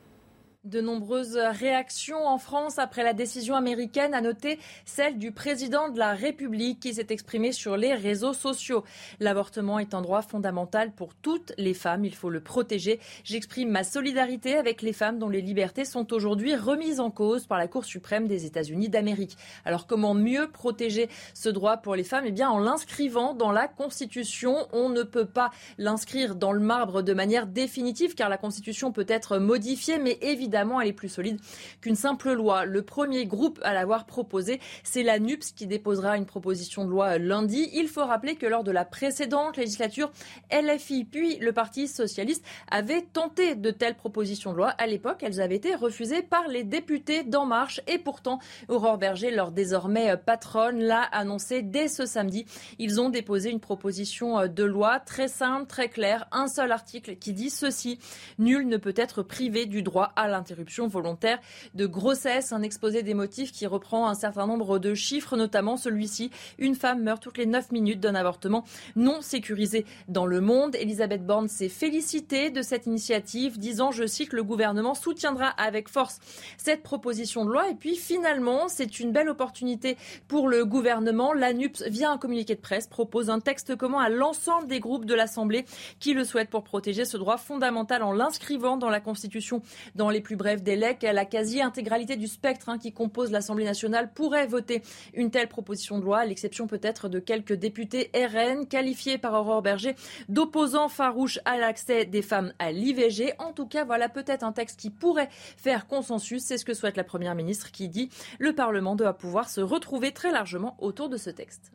De 0.65 0.83
nombreuses 0.83 1.39
réactions 1.39 2.27
en 2.27 2.37
France 2.37 2.79
après 2.79 3.03
la 3.03 3.15
décision 3.15 3.55
américaine, 3.55 4.13
à 4.13 4.21
noter 4.21 4.59
celle 4.85 5.17
du 5.17 5.33
président 5.33 5.89
de 5.89 5.99
la 5.99 6.13
République 6.13 6.81
qui 6.81 6.93
s'est 6.93 7.07
exprimé 7.09 7.53
sur 7.53 7.79
les 7.79 7.95
réseaux 7.95 8.35
sociaux. 8.35 8.85
L'avortement 9.21 9.79
est 9.79 9.95
un 9.95 10.03
droit 10.03 10.21
fondamental 10.21 10.93
pour 10.93 11.15
toutes 11.15 11.55
les 11.57 11.73
femmes, 11.73 12.05
il 12.05 12.15
faut 12.15 12.29
le 12.29 12.43
protéger. 12.43 13.01
J'exprime 13.25 13.71
ma 13.71 13.85
solidarité 13.85 14.55
avec 14.59 14.83
les 14.83 14.93
femmes 14.93 15.19
dont 15.19 15.31
les 15.31 15.41
libertés 15.41 15.87
sont 15.87 16.13
aujourd'hui 16.13 16.55
remises 16.55 17.01
en 17.01 17.11
cause 17.11 17.47
par 17.47 17.57
la 17.57 17.67
Cour 17.67 17.87
suprême 17.87 18.29
des 18.29 18.45
États-Unis 18.45 18.91
d'Amérique. 18.91 19.39
Alors 19.65 19.87
comment 19.87 20.13
mieux 20.13 20.51
protéger 20.51 21.09
ce 21.33 21.49
droit 21.49 21.79
pour 21.79 21.95
les 21.95 22.05
femmes? 22.05 22.25
Eh 22.27 22.33
bien 22.33 22.51
en 22.51 22.59
l'inscrivant 22.59 23.33
dans 23.33 23.51
la 23.51 23.67
Constitution. 23.67 24.69
On 24.75 24.91
ne 24.91 25.05
peut 25.05 25.25
pas 25.25 25.53
l'inscrire 25.79 26.35
dans 26.35 26.53
le 26.53 26.61
marbre 26.61 27.01
de 27.01 27.15
manière 27.15 27.47
définitive 27.47 28.15
car 28.15 28.29
la 28.29 28.37
Constitution 28.37 28.93
peut 28.93 29.07
être 29.09 29.39
modifiée, 29.39 29.99
mais 29.99 30.19
évidemment 30.21 30.50
évidemment, 30.51 30.81
elle 30.81 30.89
est 30.89 30.93
plus 30.93 31.09
solide 31.09 31.39
qu'une 31.81 31.95
simple 31.95 32.33
loi. 32.33 32.65
Le 32.65 32.83
premier 32.83 33.25
groupe 33.25 33.61
à 33.63 33.73
l'avoir 33.73 34.05
proposé, 34.05 34.61
c'est 34.83 35.05
la 35.05 35.21
NUPS 35.21 35.53
qui 35.53 35.69
déposera 35.69 36.17
une 36.17 36.27
proposition 36.27 36.85
de 36.85 36.91
loi 36.91 37.19
lundi. 37.19 37.71
Il 37.73 37.87
faut 37.87 38.05
rappeler 38.05 38.35
que 38.35 38.47
lors 38.47 38.65
de 38.65 38.73
la 38.73 38.85
précédente 38.85 39.57
législature, 39.57 40.11
LFI 40.51 41.05
puis 41.05 41.39
le 41.39 41.53
Parti 41.53 41.87
socialiste 41.87 42.45
avaient 42.69 43.03
tenté 43.03 43.55
de 43.55 43.71
telles 43.71 43.95
propositions 43.95 44.51
de 44.51 44.57
loi. 44.57 44.71
À 44.71 44.89
l'époque, 44.89 45.23
elles 45.23 45.41
avaient 45.41 45.55
été 45.55 45.77
refusées 45.77 46.23
par 46.23 46.49
les 46.49 46.65
députés 46.65 47.23
d'En 47.23 47.47
Marche 47.47 47.81
et 47.87 47.99
pourtant, 47.99 48.41
Aurore 48.69 48.99
Berger, 48.99 49.31
leur 49.31 49.53
désormais 49.53 50.17
patronne, 50.17 50.81
l'a 50.81 51.03
annoncé 51.03 51.63
dès 51.63 51.87
ce 51.87 52.07
samedi. 52.07 52.45
Ils 52.81 53.01
ont 53.01 53.09
déposé 53.09 53.51
une 53.51 53.61
proposition 53.61 54.49
de 54.49 54.65
loi 54.65 54.99
très 54.99 55.29
simple, 55.29 55.67
très 55.67 55.89
claire, 55.89 56.27
un 56.33 56.49
seul 56.49 56.73
article 56.73 57.15
qui 57.17 57.35
dit 57.35 57.51
ceci. 57.51 58.01
Nul 58.41 58.67
ne 58.67 58.77
peut 58.77 58.95
être 58.97 59.23
privé 59.23 59.67
du 59.67 59.85
droit 59.85 60.13
à 60.17 60.29
l'interruption 60.41 60.89
volontaire 60.89 61.39
de 61.75 61.87
grossesse. 61.87 62.53
Un 62.53 62.63
exposé 62.63 63.03
des 63.03 63.13
motifs 63.13 63.53
qui 63.53 63.67
reprend 63.67 64.09
un 64.09 64.15
certain 64.15 64.47
nombre 64.47 64.79
de 64.79 64.95
chiffres, 64.95 65.37
notamment 65.37 65.77
celui-ci. 65.77 66.31
Une 66.59 66.75
femme 66.75 67.03
meurt 67.03 67.23
toutes 67.23 67.37
les 67.37 67.45
9 67.45 67.73
minutes 67.73 68.01
d'un 68.01 68.15
avortement 68.15 68.65
non 68.97 69.21
sécurisé 69.21 69.85
dans 70.09 70.25
le 70.25 70.41
monde. 70.41 70.75
Elisabeth 70.77 71.27
Borne 71.27 71.49
s'est 71.49 71.69
félicitée 71.69 72.49
de 72.49 72.63
cette 72.63 72.87
initiative, 72.87 73.59
disant, 73.59 73.91
je 73.91 74.07
cite, 74.07 74.33
le 74.33 74.43
gouvernement 74.43 74.95
soutiendra 74.95 75.49
avec 75.49 75.91
force 75.91 76.19
cette 76.57 76.83
proposition 76.83 77.45
de 77.45 77.51
loi. 77.51 77.69
Et 77.69 77.75
puis 77.75 77.97
finalement, 77.97 78.69
c'est 78.69 78.99
une 78.99 79.13
belle 79.13 79.29
opportunité 79.29 79.99
pour 80.27 80.49
le 80.49 80.65
gouvernement. 80.65 81.35
L'ANUPS, 81.35 81.83
via 81.89 82.11
un 82.11 82.17
communiqué 82.17 82.55
de 82.55 82.61
presse, 82.61 82.87
propose 82.87 83.29
un 83.29 83.41
texte 83.41 83.77
commun 83.77 84.01
à 84.01 84.09
l'ensemble 84.09 84.69
des 84.69 84.81
groupes 84.81 85.05
de 85.05 85.15
l'Assemblée 85.15 85.67
qui 85.99 86.15
le 86.15 86.25
souhaitent 86.25 86.49
pour 86.49 86.65
protéger 86.65 87.05
ce 87.05 87.19
droit 87.19 87.37
fondamental 87.37 88.03
en 88.03 88.13
l'inscrivant 88.13 88.79
dans 88.79 88.89
la 88.89 89.01
Constitution 89.01 89.61
dans 89.95 90.09
les 90.09 90.21
plus 90.21 90.30
brefs 90.37 90.63
délais. 90.63 90.99
La 91.03 91.25
quasi-intégralité 91.25 92.17
du 92.17 92.27
spectre 92.27 92.69
hein, 92.69 92.79
qui 92.79 92.93
compose 92.93 93.31
l'Assemblée 93.31 93.65
nationale 93.65 94.13
pourrait 94.13 94.47
voter 94.47 94.83
une 95.15 95.31
telle 95.31 95.49
proposition 95.49 95.99
de 95.99 96.05
loi, 96.05 96.19
à 96.21 96.25
l'exception 96.27 96.67
peut-être 96.67 97.09
de 97.09 97.19
quelques 97.19 97.55
députés 97.55 98.11
RN 98.15 98.67
qualifiés 98.67 99.19
par 99.19 99.35
Aurore 99.35 99.63
Berger 99.63 99.95
d'opposants 100.29 100.89
farouches 100.89 101.39
à 101.45 101.57
l'accès 101.57 102.05
des 102.05 102.23
femmes 102.23 102.53
à 102.59 102.73
l'IVG. 102.73 103.35
En 103.39 103.53
tout 103.53 103.67
cas, 103.67 103.85
voilà 103.85 104.09
peut-être 104.09 104.45
un 104.45 104.53
texte 104.53 104.81
qui 104.81 104.91
pourrait 104.91 105.29
faire 105.31 105.87
consensus. 105.87 106.43
C'est 106.43 106.59
ce 106.59 106.65
que 106.65 106.75
souhaite 106.75 106.97
la 106.97 107.05
Première 107.05 107.35
ministre 107.35 107.71
qui 107.71 107.89
dit 107.89 108.11
le 108.39 108.55
Parlement 108.55 108.97
doit 108.97 109.15
pouvoir 109.15 109.49
se 109.49 109.61
retrouver 109.61 110.13
très 110.13 110.33
largement 110.33 110.77
autour 110.79 111.09
de 111.09 111.17
ce 111.17 111.31
texte. 111.31 111.73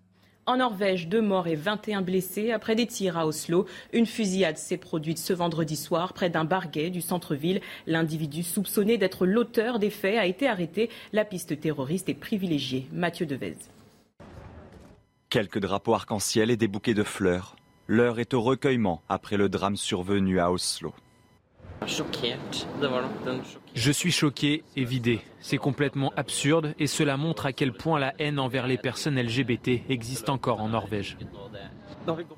En 0.48 0.58
Norvège, 0.58 1.08
deux 1.08 1.24
morts 1.24 1.48
et 1.48 1.56
21 1.56 2.04
blessés 2.04 2.52
après 2.52 2.76
des 2.76 2.86
tirs 2.86 3.18
à 3.18 3.26
Oslo. 3.26 3.66
Une 3.94 4.06
fusillade 4.06 4.58
s'est 4.58 4.78
produite 4.78 5.18
ce 5.18 5.34
vendredi 5.34 5.76
soir 5.76 6.14
près 6.14 6.30
d'un 6.30 6.46
barguet 6.46 6.92
du 6.92 7.02
centre-ville. 7.02 7.62
L'individu 7.88 8.44
soupçonné 8.44 9.00
d'être 9.00 9.26
l'auteur 9.26 9.80
des 9.80 9.90
faits 9.90 10.20
a 10.20 10.28
été 10.28 10.48
arrêté. 10.48 10.92
La 11.14 11.26
piste 11.26 11.60
terroriste 11.60 12.10
est 12.10 12.14
privilégiée. 12.14 12.88
Mathieu 12.92 13.26
Devez. 13.26 13.58
Quelques 15.30 15.60
drapeaux 15.60 15.96
arc-en-ciel 15.96 16.52
et 16.52 16.58
des 16.58 16.68
bouquets 16.68 16.94
de 16.94 17.04
fleurs. 17.04 17.56
L'heure 17.88 18.20
est 18.20 18.36
au 18.36 18.42
recueillement 18.42 19.02
après 19.10 19.38
le 19.38 19.50
drame 19.50 19.78
survenu 19.78 20.40
à 20.40 20.52
Oslo. 20.52 20.94
Je 23.76 23.92
suis 23.92 24.12
choqué 24.12 24.64
et 24.76 24.84
vidé. 24.84 25.22
C'est 25.40 25.58
complètement 25.58 26.12
absurde 26.16 26.74
et 26.80 26.88
cela 26.88 27.18
montre 27.18 27.46
à 27.46 27.54
quel 27.54 27.74
point 27.74 28.00
la 28.00 28.14
haine 28.20 28.40
envers 28.40 28.68
les 28.68 28.78
personnes 28.78 29.20
LGBT 29.20 29.82
existe 29.90 30.30
encore 30.30 30.62
en 30.62 30.70
Norvège. 30.70 31.18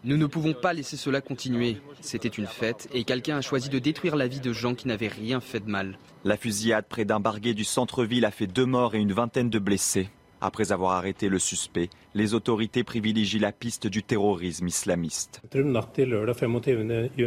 Nous 0.03 0.17
ne 0.17 0.25
pouvons 0.25 0.53
pas 0.53 0.73
laisser 0.73 0.97
cela 0.97 1.21
continuer. 1.21 1.77
C'était 2.01 2.27
une 2.27 2.47
fête 2.47 2.87
et 2.93 3.03
quelqu'un 3.03 3.37
a 3.37 3.41
choisi 3.41 3.69
de 3.69 3.79
détruire 3.79 4.15
la 4.15 4.27
vie 4.27 4.39
de 4.39 4.53
gens 4.53 4.75
qui 4.75 4.87
n'avaient 4.87 5.07
rien 5.07 5.39
fait 5.39 5.59
de 5.59 5.69
mal. 5.69 5.97
La 6.23 6.37
fusillade 6.37 6.85
près 6.87 7.05
d'un 7.05 7.19
barguet 7.19 7.53
du 7.53 7.63
centre-ville 7.63 8.25
a 8.25 8.31
fait 8.31 8.47
deux 8.47 8.65
morts 8.65 8.95
et 8.95 8.99
une 8.99 9.13
vingtaine 9.13 9.49
de 9.49 9.59
blessés. 9.59 10.09
Après 10.39 10.71
avoir 10.71 10.93
arrêté 10.93 11.29
le 11.29 11.39
suspect, 11.39 11.89
les 12.13 12.33
autorités 12.33 12.83
privilégient 12.83 13.39
la 13.39 13.51
piste 13.51 13.87
du 13.87 14.03
terrorisme 14.03 14.67
islamiste. 14.67 15.41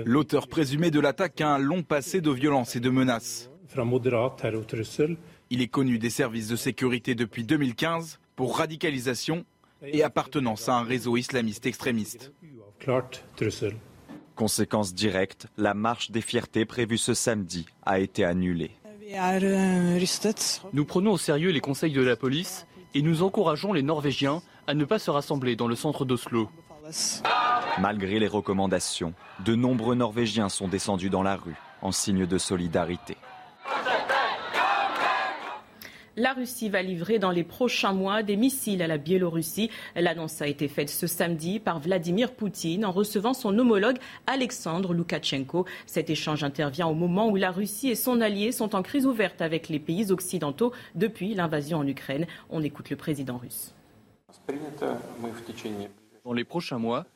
L'auteur 0.04 0.48
présumé 0.48 0.90
de 0.90 1.00
l'attaque 1.00 1.40
a 1.40 1.54
un 1.54 1.58
long 1.58 1.82
passé 1.82 2.20
de 2.20 2.30
violence 2.30 2.76
et 2.76 2.80
de 2.80 2.90
menaces. 2.90 3.50
Il 5.50 5.62
est 5.62 5.68
connu 5.68 5.98
des 5.98 6.10
services 6.10 6.48
de 6.48 6.56
sécurité 6.56 7.14
depuis 7.14 7.44
2015 7.44 8.20
pour 8.36 8.58
radicalisation 8.58 9.44
et 9.82 10.02
appartenance 10.02 10.68
à 10.68 10.74
un 10.74 10.82
réseau 10.82 11.16
islamiste 11.16 11.66
extrémiste. 11.66 12.32
Conséquence 14.36 14.94
directe, 14.94 15.48
la 15.56 15.74
marche 15.74 16.10
des 16.10 16.20
fiertés 16.20 16.64
prévue 16.64 16.98
ce 16.98 17.14
samedi 17.14 17.66
a 17.84 17.98
été 17.98 18.24
annulée. 18.24 18.70
Nous 20.72 20.84
prenons 20.84 21.12
au 21.12 21.18
sérieux 21.18 21.50
les 21.50 21.60
conseils 21.60 21.92
de 21.92 22.00
la 22.00 22.16
police 22.16 22.66
et 22.94 23.02
nous 23.02 23.22
encourageons 23.22 23.72
les 23.72 23.82
Norvégiens 23.82 24.42
à 24.66 24.74
ne 24.74 24.84
pas 24.84 24.98
se 24.98 25.10
rassembler 25.10 25.56
dans 25.56 25.68
le 25.68 25.76
centre 25.76 26.04
d'Oslo. 26.04 26.48
Malgré 27.78 28.18
les 28.18 28.28
recommandations, 28.28 29.14
de 29.44 29.54
nombreux 29.54 29.94
Norvégiens 29.94 30.48
sont 30.48 30.68
descendus 30.68 31.10
dans 31.10 31.22
la 31.22 31.36
rue 31.36 31.56
en 31.82 31.92
signe 31.92 32.26
de 32.26 32.38
solidarité. 32.38 33.16
La 36.20 36.34
Russie 36.34 36.68
va 36.68 36.82
livrer 36.82 37.18
dans 37.18 37.30
les 37.30 37.44
prochains 37.44 37.94
mois 37.94 38.22
des 38.22 38.36
missiles 38.36 38.82
à 38.82 38.86
la 38.86 38.98
Biélorussie. 38.98 39.70
L'annonce 39.96 40.42
a 40.42 40.46
été 40.46 40.68
faite 40.68 40.90
ce 40.90 41.06
samedi 41.06 41.58
par 41.60 41.80
Vladimir 41.80 42.34
Poutine 42.34 42.84
en 42.84 42.92
recevant 42.92 43.32
son 43.32 43.58
homologue 43.58 43.96
Alexandre 44.26 44.92
Loukachenko. 44.92 45.64
Cet 45.86 46.10
échange 46.10 46.44
intervient 46.44 46.88
au 46.88 46.92
moment 46.92 47.30
où 47.30 47.36
la 47.36 47.50
Russie 47.50 47.88
et 47.88 47.94
son 47.94 48.20
allié 48.20 48.52
sont 48.52 48.74
en 48.74 48.82
crise 48.82 49.06
ouverte 49.06 49.40
avec 49.40 49.70
les 49.70 49.78
pays 49.78 50.12
occidentaux 50.12 50.74
depuis 50.94 51.32
l'invasion 51.32 51.78
en 51.78 51.86
Ukraine. 51.86 52.26
On 52.50 52.62
écoute 52.62 52.90
le 52.90 52.96
président 52.96 53.38
russe. 53.38 53.72
Dans 56.26 56.34
les 56.34 56.44
prochains 56.44 56.78
mois, 56.78 57.06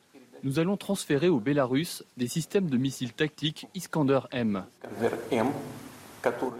nous 0.41 0.57
allons 0.57 0.77
transférer 0.77 1.29
au 1.29 1.39
Bélarus 1.39 2.03
des 2.17 2.27
systèmes 2.27 2.71
de 2.71 2.77
missiles 2.77 3.13
tactiques 3.13 3.67
Iskander 3.75 4.21
M 4.31 4.63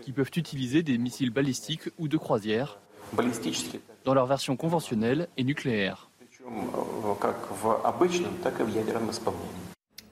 qui 0.01 0.12
peuvent 0.12 0.31
utiliser 0.36 0.84
des 0.84 0.98
missiles 0.98 1.31
balistiques 1.31 1.89
ou 1.98 2.07
de 2.07 2.17
croisière 2.17 2.79
dans 4.03 4.13
leur 4.13 4.25
version 4.25 4.55
conventionnelle 4.55 5.27
et 5.38 5.43
nucléaire. 5.43 6.10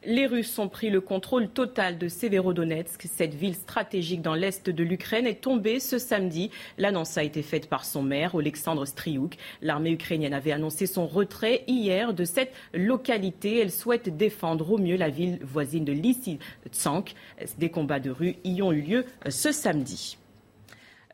Les 0.05 0.27
Russes 0.27 0.59
ont 0.59 0.67
pris 0.67 0.89
le 0.89 0.99
contrôle 0.99 1.47
total 1.47 1.97
de 1.97 2.09
Severodonetsk. 2.09 3.07
Cette 3.09 3.33
ville 3.33 3.55
stratégique 3.55 4.21
dans 4.21 4.33
l'est 4.33 4.69
de 4.69 4.83
l'Ukraine 4.83 5.25
est 5.25 5.41
tombée 5.41 5.79
ce 5.79 5.97
samedi. 5.97 6.51
L'annonce 6.77 7.17
a 7.17 7.23
été 7.23 7.41
faite 7.41 7.69
par 7.69 7.85
son 7.85 8.03
maire, 8.03 8.35
Alexandre 8.35 8.85
Striouk. 8.85 9.37
L'armée 9.61 9.91
ukrainienne 9.91 10.33
avait 10.33 10.51
annoncé 10.51 10.87
son 10.87 11.07
retrait 11.07 11.63
hier 11.67 12.13
de 12.13 12.25
cette 12.25 12.51
localité. 12.73 13.59
Elle 13.59 13.71
souhaite 13.71 14.17
défendre 14.17 14.73
au 14.73 14.77
mieux 14.77 14.97
la 14.97 15.09
ville 15.09 15.39
voisine 15.41 15.85
de 15.85 15.93
Lysychansk. 15.93 17.15
Des 17.57 17.69
combats 17.69 18.01
de 18.01 18.11
rue 18.11 18.35
y 18.43 18.61
ont 18.61 18.73
eu 18.73 18.81
lieu 18.81 19.05
ce 19.29 19.53
samedi. 19.53 20.17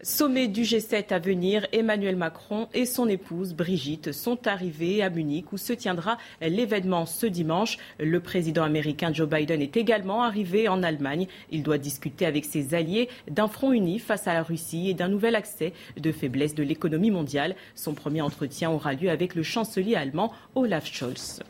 Sommet 0.02 0.48
du 0.48 0.62
G7 0.62 1.14
à 1.14 1.20
venir, 1.20 1.68
Emmanuel 1.74 2.16
Macron 2.16 2.70
et 2.74 2.86
son 2.86 3.10
épouse 3.10 3.54
Brigitte 3.54 4.14
sont 4.14 4.48
arrivés 4.48 5.04
à 5.04 5.10
Munich 5.10 5.52
où 5.52 5.58
se 5.58 5.74
tiendra 5.74 6.18
l'événement 6.40 7.06
ce 7.06 7.26
dimanche. 7.26 7.78
Le 8.00 8.22
président 8.22 8.64
américain 8.64 9.12
Joe 9.12 9.28
Biden 9.28 9.62
est 9.62 9.76
également 9.76 10.24
arrivé 10.24 10.70
en 10.70 10.84
Allemagne. 10.84 11.28
Il 11.52 11.64
doit 11.64 11.78
discuter 11.78 12.26
avec 12.26 12.46
ses 12.46 12.74
alliés 12.76 13.10
d'un 13.30 13.50
front 13.50 13.74
uni 13.74 14.00
face 14.00 14.26
à 14.26 14.34
la 14.34 14.44
Russie 14.44 14.90
et 14.90 14.94
d'un 14.94 15.10
nouvel 15.10 15.36
accès 15.36 15.74
de 15.98 16.14
faiblesse 16.14 16.56
de 16.56 16.64
l'économie 16.64 17.12
mondiale. 17.12 17.58
Son 17.76 17.94
premier 17.94 18.22
entretien 18.22 18.72
aura 18.72 18.94
lieu 18.94 19.10
avec 19.10 19.36
le 19.36 19.44
chancelier 19.44 19.96
allemand 19.96 20.32
Olaf 20.56 20.86
Scholz. 20.86 21.42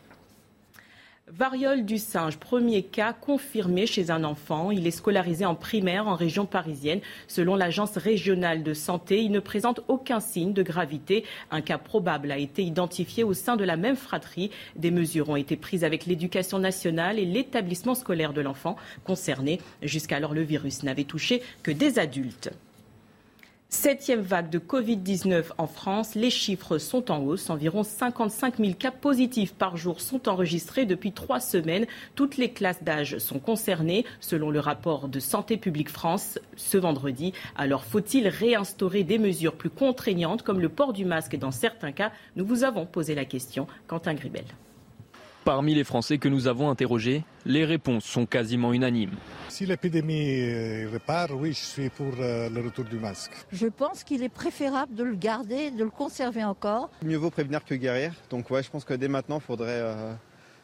Variole 1.31 1.85
du 1.85 1.99
singe, 1.99 2.37
premier 2.37 2.81
cas 2.81 3.13
confirmé 3.13 3.85
chez 3.85 4.09
un 4.09 4.23
enfant. 4.23 4.71
Il 4.71 4.87
est 4.87 4.91
scolarisé 4.91 5.45
en 5.45 5.53
primaire 5.53 6.07
en 6.07 6.15
région 6.15 6.47
parisienne. 6.47 7.01
Selon 7.27 7.55
l'agence 7.55 7.97
régionale 7.97 8.63
de 8.63 8.73
santé, 8.73 9.21
il 9.21 9.31
ne 9.31 9.39
présente 9.39 9.81
aucun 9.87 10.19
signe 10.19 10.53
de 10.53 10.63
gravité. 10.63 11.23
Un 11.51 11.61
cas 11.61 11.77
probable 11.77 12.31
a 12.31 12.39
été 12.39 12.63
identifié 12.63 13.23
au 13.23 13.35
sein 13.35 13.57
de 13.57 13.63
la 13.63 13.77
même 13.77 13.95
fratrie. 13.95 14.49
Des 14.75 14.89
mesures 14.89 15.29
ont 15.29 15.35
été 15.35 15.55
prises 15.55 15.83
avec 15.83 16.07
l'éducation 16.07 16.57
nationale 16.57 17.19
et 17.19 17.25
l'établissement 17.25 17.93
scolaire 17.93 18.33
de 18.33 18.41
l'enfant 18.41 18.75
concerné. 19.03 19.61
Jusqu'alors, 19.83 20.33
le 20.33 20.41
virus 20.41 20.81
n'avait 20.81 21.03
touché 21.03 21.43
que 21.61 21.69
des 21.69 21.99
adultes. 21.99 22.49
Septième 23.71 24.21
vague 24.21 24.49
de 24.49 24.57
Covid-19 24.57 25.51
en 25.59 25.67
France, 25.67 26.15
les 26.15 26.31
chiffres 26.31 26.79
sont 26.79 27.11
en 27.11 27.19
hausse. 27.19 27.51
Environ 27.51 27.83
55 27.83 28.57
000 28.57 28.73
cas 28.73 28.89
positifs 28.89 29.53
par 29.53 29.77
jour 29.77 30.01
sont 30.01 30.27
enregistrés 30.27 30.87
depuis 30.87 31.11
trois 31.11 31.39
semaines. 31.39 31.85
Toutes 32.15 32.37
les 32.37 32.51
classes 32.51 32.83
d'âge 32.83 33.19
sont 33.19 33.37
concernées, 33.37 34.05
selon 34.21 34.49
le 34.49 34.59
rapport 34.59 35.07
de 35.07 35.19
Santé 35.19 35.55
publique 35.55 35.89
France 35.89 36.39
ce 36.55 36.79
vendredi. 36.79 37.31
Alors 37.55 37.85
faut-il 37.85 38.27
réinstaurer 38.27 39.03
des 39.03 39.19
mesures 39.19 39.55
plus 39.55 39.69
contraignantes 39.69 40.41
comme 40.41 40.59
le 40.59 40.69
port 40.69 40.91
du 40.91 41.05
masque 41.05 41.37
dans 41.37 41.51
certains 41.51 41.91
cas? 41.91 42.11
Nous 42.35 42.47
vous 42.47 42.63
avons 42.63 42.87
posé 42.87 43.13
la 43.13 43.25
question. 43.25 43.67
Quentin 43.85 44.15
Gribel. 44.15 44.45
Parmi 45.45 45.73
les 45.73 45.83
Français 45.83 46.17
que 46.17 46.27
nous 46.27 46.47
avons 46.47 46.69
interrogés, 46.69 47.23
les 47.45 47.63
réponses 47.63 48.03
sont 48.03 48.25
quasiment 48.25 48.73
unanimes. 48.73 49.15
Si 49.47 49.65
l'épidémie 49.65 50.41
euh, 50.41 50.89
repart, 50.91 51.31
oui, 51.33 51.53
je 51.53 51.63
suis 51.63 51.89
pour 51.89 52.13
euh, 52.19 52.49
le 52.49 52.61
retour 52.61 52.85
du 52.85 52.97
masque. 52.97 53.31
Je 53.51 53.67
pense 53.67 54.03
qu'il 54.03 54.21
est 54.21 54.29
préférable 54.29 54.93
de 54.93 55.03
le 55.03 55.15
garder, 55.15 55.71
de 55.71 55.83
le 55.83 55.89
conserver 55.89 56.43
encore. 56.43 56.89
Mieux 57.03 57.17
vaut 57.17 57.31
prévenir 57.31 57.63
que 57.63 57.73
guérir. 57.73 58.13
Donc 58.29 58.51
ouais, 58.51 58.61
je 58.61 58.69
pense 58.69 58.83
que 58.83 58.93
dès 58.93 59.07
maintenant, 59.07 59.37
il 59.37 59.45
faudrait 59.45 59.79
euh, 59.81 60.13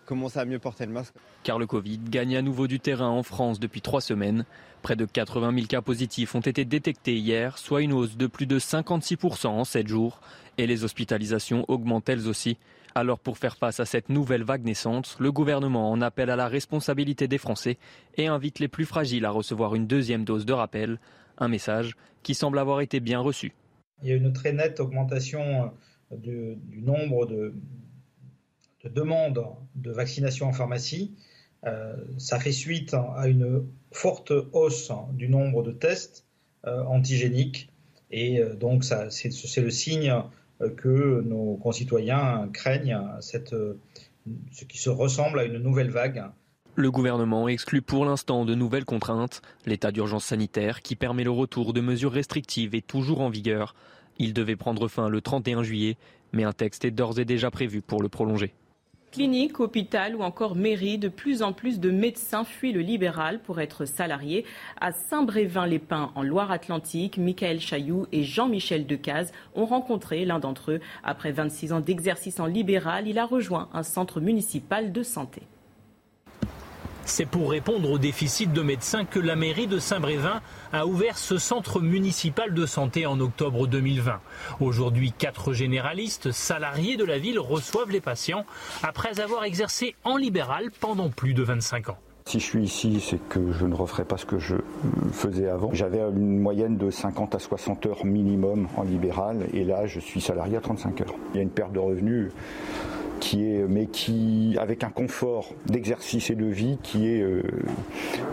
commencer 0.05 0.39
à 0.39 0.45
mieux 0.45 0.59
porter 0.59 0.85
le 0.85 0.91
masque. 0.91 1.13
Car 1.43 1.59
le 1.59 1.67
Covid 1.67 1.99
gagne 2.09 2.37
à 2.37 2.41
nouveau 2.41 2.67
du 2.67 2.79
terrain 2.79 3.09
en 3.09 3.23
France 3.23 3.59
depuis 3.59 3.81
trois 3.81 4.01
semaines. 4.01 4.45
Près 4.81 4.95
de 4.95 5.05
80 5.05 5.53
000 5.53 5.67
cas 5.67 5.81
positifs 5.81 6.35
ont 6.35 6.41
été 6.41 6.63
détectés 6.63 7.15
hier, 7.15 7.57
soit 7.57 7.81
une 7.81 7.93
hausse 7.93 8.17
de 8.17 8.27
plus 8.27 8.45
de 8.45 8.59
56% 8.59 9.47
en 9.47 9.63
7 9.63 9.87
jours. 9.87 10.21
Et 10.57 10.67
les 10.67 10.83
hospitalisations 10.83 11.65
augmentent 11.67 12.07
elles 12.07 12.27
aussi. 12.27 12.57
Alors 12.97 13.19
pour 13.19 13.37
faire 13.37 13.57
face 13.57 13.81
à 13.81 13.85
cette 13.85 14.07
nouvelle 14.07 14.43
vague 14.43 14.63
naissante, 14.63 15.17
le 15.19 15.29
gouvernement 15.29 15.91
en 15.91 16.01
appelle 16.01 16.29
à 16.29 16.37
la 16.37 16.47
responsabilité 16.47 17.27
des 17.27 17.37
Français 17.37 17.77
et 18.15 18.27
invite 18.27 18.59
les 18.59 18.69
plus 18.69 18.85
fragiles 18.85 19.25
à 19.25 19.31
recevoir 19.31 19.75
une 19.75 19.85
deuxième 19.85 20.23
dose 20.23 20.45
de 20.45 20.53
rappel. 20.53 20.99
Un 21.37 21.49
message 21.49 21.97
qui 22.23 22.33
semble 22.33 22.57
avoir 22.57 22.79
été 22.79 23.01
bien 23.01 23.19
reçu. 23.19 23.53
Il 24.01 24.07
y 24.07 24.13
a 24.13 24.15
une 24.15 24.31
très 24.31 24.53
nette 24.53 24.79
augmentation 24.79 25.73
du, 26.11 26.57
nombre 26.71 27.25
de, 27.25 27.53
demandes 28.89 29.45
de 29.75 29.91
vaccination 29.91 30.47
en 30.47 30.53
pharmacie. 30.53 31.15
Euh, 31.65 31.95
ça 32.17 32.39
fait 32.39 32.51
suite 32.51 32.93
à 32.93 33.27
une 33.27 33.65
forte 33.91 34.31
hausse 34.51 34.91
du 35.13 35.29
nombre 35.29 35.63
de 35.63 35.71
tests 35.71 36.25
euh, 36.67 36.83
antigéniques. 36.83 37.69
Et 38.11 38.39
euh, 38.39 38.55
donc, 38.55 38.83
c'est 38.83 39.61
le 39.61 39.71
signe 39.71 40.13
que 40.77 41.21
nos 41.21 41.57
concitoyens 41.57 42.47
craignent 42.53 43.01
ce 43.19 44.65
qui 44.65 44.77
se 44.77 44.89
ressemble 44.89 45.39
à 45.39 45.43
une 45.43 45.57
nouvelle 45.57 45.89
vague. 45.89 46.23
Le 46.77 46.91
gouvernement 46.91 47.47
exclut 47.47 47.81
pour 47.81 48.05
l'instant 48.05 48.45
de 48.45 48.55
nouvelles 48.55 48.85
contraintes. 48.85 49.41
L'état 49.65 49.91
d'urgence 49.91 50.25
sanitaire, 50.25 50.81
qui 50.81 50.95
permet 50.95 51.23
le 51.23 51.31
retour 51.31 51.73
de 51.73 51.81
mesures 51.81 52.11
restrictives, 52.11 52.75
est 52.75 52.85
toujours 52.85 53.21
en 53.21 53.29
vigueur. 53.29 53.75
Il 54.17 54.33
devait 54.33 54.55
prendre 54.55 54.87
fin 54.87 55.09
le 55.09 55.21
31 55.21 55.63
juillet, 55.63 55.97
mais 56.31 56.43
un 56.43 56.53
texte 56.53 56.85
est 56.85 56.91
d'ores 56.91 57.19
et 57.19 57.25
déjà 57.25 57.51
prévu 57.51 57.81
pour 57.81 58.01
le 58.01 58.09
prolonger. 58.09 58.53
Clinique, 59.11 59.61
hôpital 59.61 60.15
ou 60.15 60.23
encore 60.23 60.55
mairie, 60.55 60.97
de 60.97 61.07
plus 61.07 61.41
en 61.41 61.53
plus 61.53 61.79
de 61.79 61.89
médecins 61.89 62.43
fuient 62.43 62.73
le 62.73 62.81
libéral 62.81 63.39
pour 63.39 63.61
être 63.61 63.85
salariés. 63.85 64.43
À 64.81 64.91
Saint-Brévin-les-Pins, 64.91 66.11
en 66.15 66.21
Loire-Atlantique, 66.21 67.17
Michael 67.17 67.61
Chailloux 67.61 68.07
et 68.11 68.23
Jean-Michel 68.23 68.85
Decaze 68.85 69.31
ont 69.55 69.65
rencontré 69.65 70.25
l'un 70.25 70.39
d'entre 70.39 70.71
eux. 70.71 70.81
Après 71.03 71.31
26 71.31 71.71
ans 71.71 71.79
d'exercice 71.79 72.41
en 72.41 72.45
libéral, 72.45 73.07
il 73.07 73.17
a 73.17 73.25
rejoint 73.25 73.69
un 73.73 73.83
centre 73.83 74.19
municipal 74.19 74.91
de 74.91 75.01
santé. 75.01 75.43
C'est 77.07 77.27
pour 77.27 77.51
répondre 77.51 77.91
au 77.91 77.99
déficit 77.99 78.51
de 78.51 78.63
médecins 78.63 79.05
que 79.05 79.19
la 79.19 79.35
mairie 79.35 79.67
de 79.67 79.77
Saint-Brévin 79.77 80.41
a 80.73 80.87
ouvert 80.87 81.19
ce 81.19 81.37
centre 81.37 81.79
municipal 81.79 82.51
de 82.51 82.65
santé 82.65 83.05
en 83.05 83.19
octobre 83.19 83.67
2020. 83.67 84.19
Aujourd'hui, 84.59 85.13
quatre 85.15 85.53
généralistes 85.53 86.31
salariés 86.31 86.97
de 86.97 87.05
la 87.05 87.19
ville 87.19 87.39
reçoivent 87.39 87.91
les 87.91 88.01
patients 88.01 88.43
après 88.81 89.19
avoir 89.19 89.43
exercé 89.43 89.95
en 90.03 90.17
libéral 90.17 90.71
pendant 90.79 91.11
plus 91.11 91.35
de 91.35 91.43
25 91.43 91.89
ans. 91.89 91.97
Si 92.27 92.39
je 92.39 92.45
suis 92.45 92.63
ici, 92.63 92.99
c'est 92.99 93.19
que 93.29 93.51
je 93.51 93.67
ne 93.67 93.75
referai 93.75 94.03
pas 94.03 94.17
ce 94.17 94.25
que 94.25 94.39
je 94.39 94.55
faisais 95.11 95.47
avant. 95.47 95.69
J'avais 95.73 95.99
une 95.99 96.39
moyenne 96.39 96.75
de 96.75 96.89
50 96.89 97.35
à 97.35 97.39
60 97.39 97.85
heures 97.85 98.03
minimum 98.03 98.67
en 98.77 98.81
libéral 98.81 99.45
et 99.53 99.63
là, 99.63 99.85
je 99.85 99.99
suis 99.99 100.21
salarié 100.21 100.57
à 100.57 100.61
35 100.61 101.01
heures. 101.01 101.15
Il 101.33 101.37
y 101.37 101.39
a 101.39 101.43
une 101.43 101.51
perte 101.51 101.71
de 101.71 101.77
revenus 101.77 102.31
qui 103.19 103.43
est, 103.43 103.65
mais 103.67 103.87
qui, 103.87 104.55
avec 104.59 104.83
un 104.83 104.89
confort 104.89 105.53
d'exercice 105.65 106.29
et 106.29 106.35
de 106.35 106.45
vie 106.45 106.77
qui 106.83 107.07
est 107.07 107.21
euh, 107.21 107.41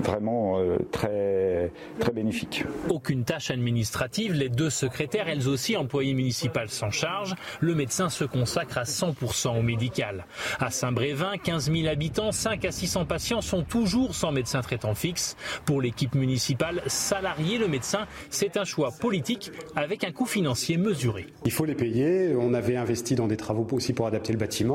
vraiment 0.03 0.59
euh, 0.59 0.79
très, 0.91 1.71
très 1.99 2.13
bénéfique. 2.13 2.65
Aucune 2.89 3.25
tâche 3.25 3.51
administrative, 3.51 4.33
les 4.33 4.49
deux 4.49 4.71
secrétaires, 4.71 5.29
elles 5.29 5.49
aussi 5.49 5.77
employées 5.77 6.15
municipales 6.15 6.69
s'en 6.69 6.91
charge. 6.91 7.35
Le 7.61 7.75
médecin 7.75 8.09
se 8.09 8.25
consacre 8.25 8.79
à 8.79 8.85
100% 8.85 9.59
au 9.59 9.63
médical. 9.63 10.27
À 10.59 10.71
Saint-Brévin, 10.71 11.37
15 11.43 11.71
000 11.73 11.87
habitants, 11.89 12.33
5 12.33 12.65
à 12.65 12.73
600 12.73 13.05
patients 13.05 13.41
sont 13.41 13.63
toujours 13.63 14.15
sans 14.15 14.33
médecin 14.33 14.61
traitant 14.61 14.95
fixe. 14.95 15.37
Pour 15.65 15.81
l'équipe 15.81 16.15
municipale, 16.15 16.83
salarier 16.87 17.59
le 17.59 17.69
médecin, 17.69 18.07
c'est 18.31 18.57
un 18.57 18.65
choix 18.65 18.91
politique 18.91 19.53
avec 19.77 20.05
un 20.05 20.13
coût 20.13 20.27
financier 20.27 20.77
mesuré. 20.77 21.27
Il 21.45 21.53
faut 21.53 21.65
les 21.65 21.75
payer. 21.75 22.35
On 22.39 22.55
avait 22.55 22.77
investi 22.77 23.15
dans 23.15 23.29
des 23.29 23.37
travaux 23.37 23.67
aussi 23.73 23.93
pour 23.93 24.07
adapter 24.07 24.33
le 24.33 24.39
bâtiment 24.39 24.72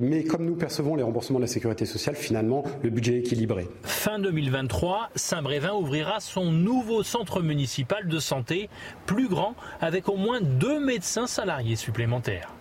mais 0.00 0.24
comme 0.24 0.44
nous 0.44 0.56
percevons 0.56 0.96
les 0.96 1.02
remboursements 1.02 1.38
de 1.38 1.44
la 1.44 1.48
sécurité 1.48 1.86
sociale, 1.86 2.16
finalement, 2.16 2.64
le 2.82 2.90
budget 2.90 3.16
est 3.16 3.20
équilibré. 3.20 3.68
Fin 3.82 4.18
2023, 4.18 5.10
Saint-Brévin 5.14 5.74
ouvrira 5.74 6.20
son 6.20 6.50
nouveau 6.50 7.02
centre 7.02 7.40
municipal 7.42 8.08
de 8.08 8.18
santé, 8.18 8.68
plus 9.06 9.28
grand, 9.28 9.54
avec 9.80 10.08
au 10.08 10.16
moins 10.16 10.40
deux 10.40 10.80
médecins 10.80 11.26
salariés 11.26 11.76
supplémentaires. 11.76 12.54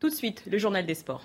Tout 0.00 0.08
de 0.08 0.14
suite, 0.14 0.42
le 0.50 0.58
journal 0.58 0.84
des 0.84 0.94
sports. 0.94 1.22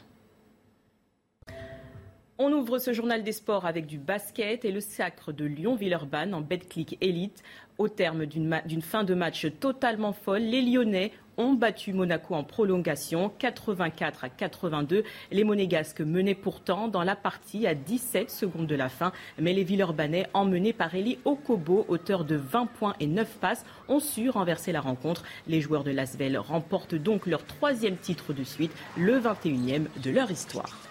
On 2.39 2.51
ouvre 2.51 2.77
ce 2.77 2.93
journal 2.93 3.23
des 3.23 3.31
sports 3.31 3.65
avec 3.65 3.87
du 3.87 3.97
basket 3.97 4.63
et 4.63 4.71
le 4.71 4.79
sacre 4.79 5.31
de 5.31 5.43
Lyon-Villeurbanne 5.43 6.35
en 6.35 6.41
Betclic 6.41 6.95
Elite. 7.01 7.41
Au 7.79 7.89
terme 7.89 8.27
d'une 8.27 8.81
fin 8.83 9.03
de 9.03 9.15
match 9.15 9.47
totalement 9.59 10.13
folle, 10.13 10.43
les 10.43 10.61
Lyonnais 10.61 11.13
ont 11.37 11.53
battu 11.53 11.93
Monaco 11.93 12.35
en 12.35 12.43
prolongation 12.43 13.31
84 13.39 14.23
à 14.23 14.29
82. 14.29 15.03
Les 15.31 15.43
Monégasques 15.43 16.01
menaient 16.01 16.35
pourtant 16.35 16.87
dans 16.87 17.01
la 17.01 17.15
partie 17.15 17.65
à 17.65 17.73
17 17.73 18.29
secondes 18.29 18.67
de 18.67 18.75
la 18.75 18.89
fin, 18.89 19.13
mais 19.39 19.53
les 19.53 19.63
Villeurbanais, 19.63 20.27
emmenés 20.35 20.73
par 20.73 20.93
Eli 20.93 21.17
Okobo, 21.25 21.85
auteur 21.87 22.23
de 22.23 22.35
20 22.35 22.67
points 22.67 22.95
et 22.99 23.07
9 23.07 23.27
passes, 23.39 23.65
ont 23.87 23.99
su 23.99 24.29
renverser 24.29 24.71
la 24.71 24.81
rencontre. 24.81 25.23
Les 25.47 25.59
joueurs 25.59 25.83
de 25.83 25.89
Lasvel 25.89 26.37
remportent 26.37 26.93
donc 26.93 27.25
leur 27.25 27.43
troisième 27.45 27.97
titre 27.97 28.31
de 28.31 28.43
suite, 28.43 28.73
le 28.95 29.19
21e 29.19 29.87
de 30.03 30.11
leur 30.11 30.29
histoire. 30.29 30.86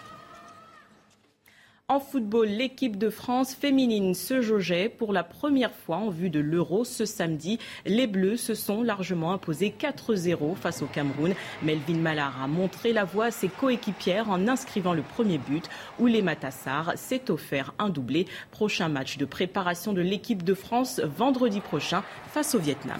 En 1.89 2.01
football, 2.01 2.49
l'équipe 2.49 2.97
de 2.97 3.09
France 3.09 3.55
féminine 3.55 4.13
se 4.13 4.41
jaugeait 4.41 4.89
pour 4.89 5.13
la 5.13 5.23
première 5.23 5.73
fois 5.73 5.95
en 5.95 6.09
vue 6.09 6.29
de 6.29 6.41
l'Euro 6.41 6.83
ce 6.83 7.05
samedi. 7.05 7.59
Les 7.85 8.07
Bleus 8.07 8.35
se 8.35 8.55
sont 8.55 8.83
largement 8.83 9.31
imposés 9.31 9.73
4-0 9.79 10.55
face 10.55 10.81
au 10.81 10.85
Cameroun. 10.87 11.33
Melvin 11.63 11.99
Mallard 11.99 12.43
a 12.43 12.47
montré 12.47 12.91
la 12.91 13.05
voie 13.05 13.27
à 13.27 13.31
ses 13.31 13.47
coéquipières 13.47 14.29
en 14.29 14.49
inscrivant 14.49 14.93
le 14.93 15.01
premier 15.01 15.37
but. 15.37 15.69
les 16.05 16.21
Matassar 16.21 16.97
s'est 16.97 17.31
offert 17.31 17.73
un 17.79 17.87
doublé. 17.87 18.25
Prochain 18.51 18.89
match 18.89 19.17
de 19.17 19.23
préparation 19.23 19.93
de 19.93 20.01
l'équipe 20.01 20.43
de 20.43 20.55
France 20.55 20.99
vendredi 20.99 21.61
prochain 21.61 22.03
face 22.33 22.53
au 22.53 22.59
Vietnam. 22.59 22.99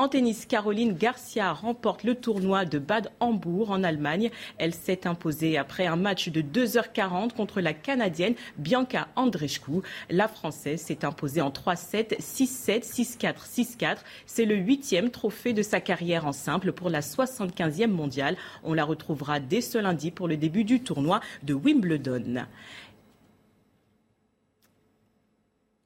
En 0.00 0.08
tennis, 0.08 0.46
Caroline 0.46 0.94
Garcia 0.94 1.52
remporte 1.52 2.04
le 2.04 2.14
tournoi 2.14 2.64
de 2.64 2.78
Bad 2.78 3.12
Hambourg 3.20 3.70
en 3.70 3.84
Allemagne. 3.84 4.30
Elle 4.56 4.72
s'est 4.72 5.06
imposée 5.06 5.58
après 5.58 5.84
un 5.84 5.96
match 5.96 6.30
de 6.30 6.40
2h40 6.40 7.34
contre 7.34 7.60
la 7.60 7.74
Canadienne 7.74 8.32
Bianca 8.56 9.08
Andreescu. 9.14 9.82
La 10.08 10.26
Française 10.26 10.80
s'est 10.80 11.04
imposée 11.04 11.42
en 11.42 11.50
3-7, 11.50 12.18
6-7, 12.18 12.90
6-4, 12.90 13.34
6-4. 13.46 13.96
C'est 14.24 14.46
le 14.46 14.54
huitième 14.54 15.10
trophée 15.10 15.52
de 15.52 15.60
sa 15.60 15.82
carrière 15.82 16.26
en 16.26 16.32
simple 16.32 16.72
pour 16.72 16.88
la 16.88 17.00
75e 17.00 17.88
mondiale. 17.88 18.38
On 18.64 18.72
la 18.72 18.84
retrouvera 18.84 19.38
dès 19.38 19.60
ce 19.60 19.76
lundi 19.76 20.10
pour 20.10 20.28
le 20.28 20.38
début 20.38 20.64
du 20.64 20.80
tournoi 20.80 21.20
de 21.42 21.52
Wimbledon. 21.52 22.46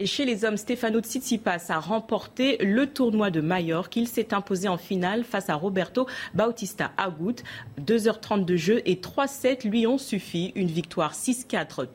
Et 0.04 0.06
chez 0.06 0.26
les 0.26 0.44
hommes, 0.44 0.58
Stefano 0.58 1.00
Tsitsipas 1.00 1.70
a 1.70 1.80
remporté 1.80 2.58
le 2.58 2.86
tournoi 2.86 3.30
de 3.30 3.40
Majorque. 3.40 3.96
Il 3.96 4.06
s'est 4.06 4.34
imposé 4.34 4.68
en 4.68 4.76
finale 4.76 5.24
face 5.24 5.48
à 5.48 5.54
Roberto 5.54 6.06
Bautista 6.34 6.92
Agut. 6.98 7.36
2h30 7.80 8.44
de 8.44 8.54
jeu 8.54 8.82
et 8.84 8.96
3-7 8.96 9.66
lui 9.66 9.86
ont 9.86 9.96
suffi. 9.96 10.52
Une 10.56 10.66
victoire 10.66 11.14
6-4, 11.14 11.86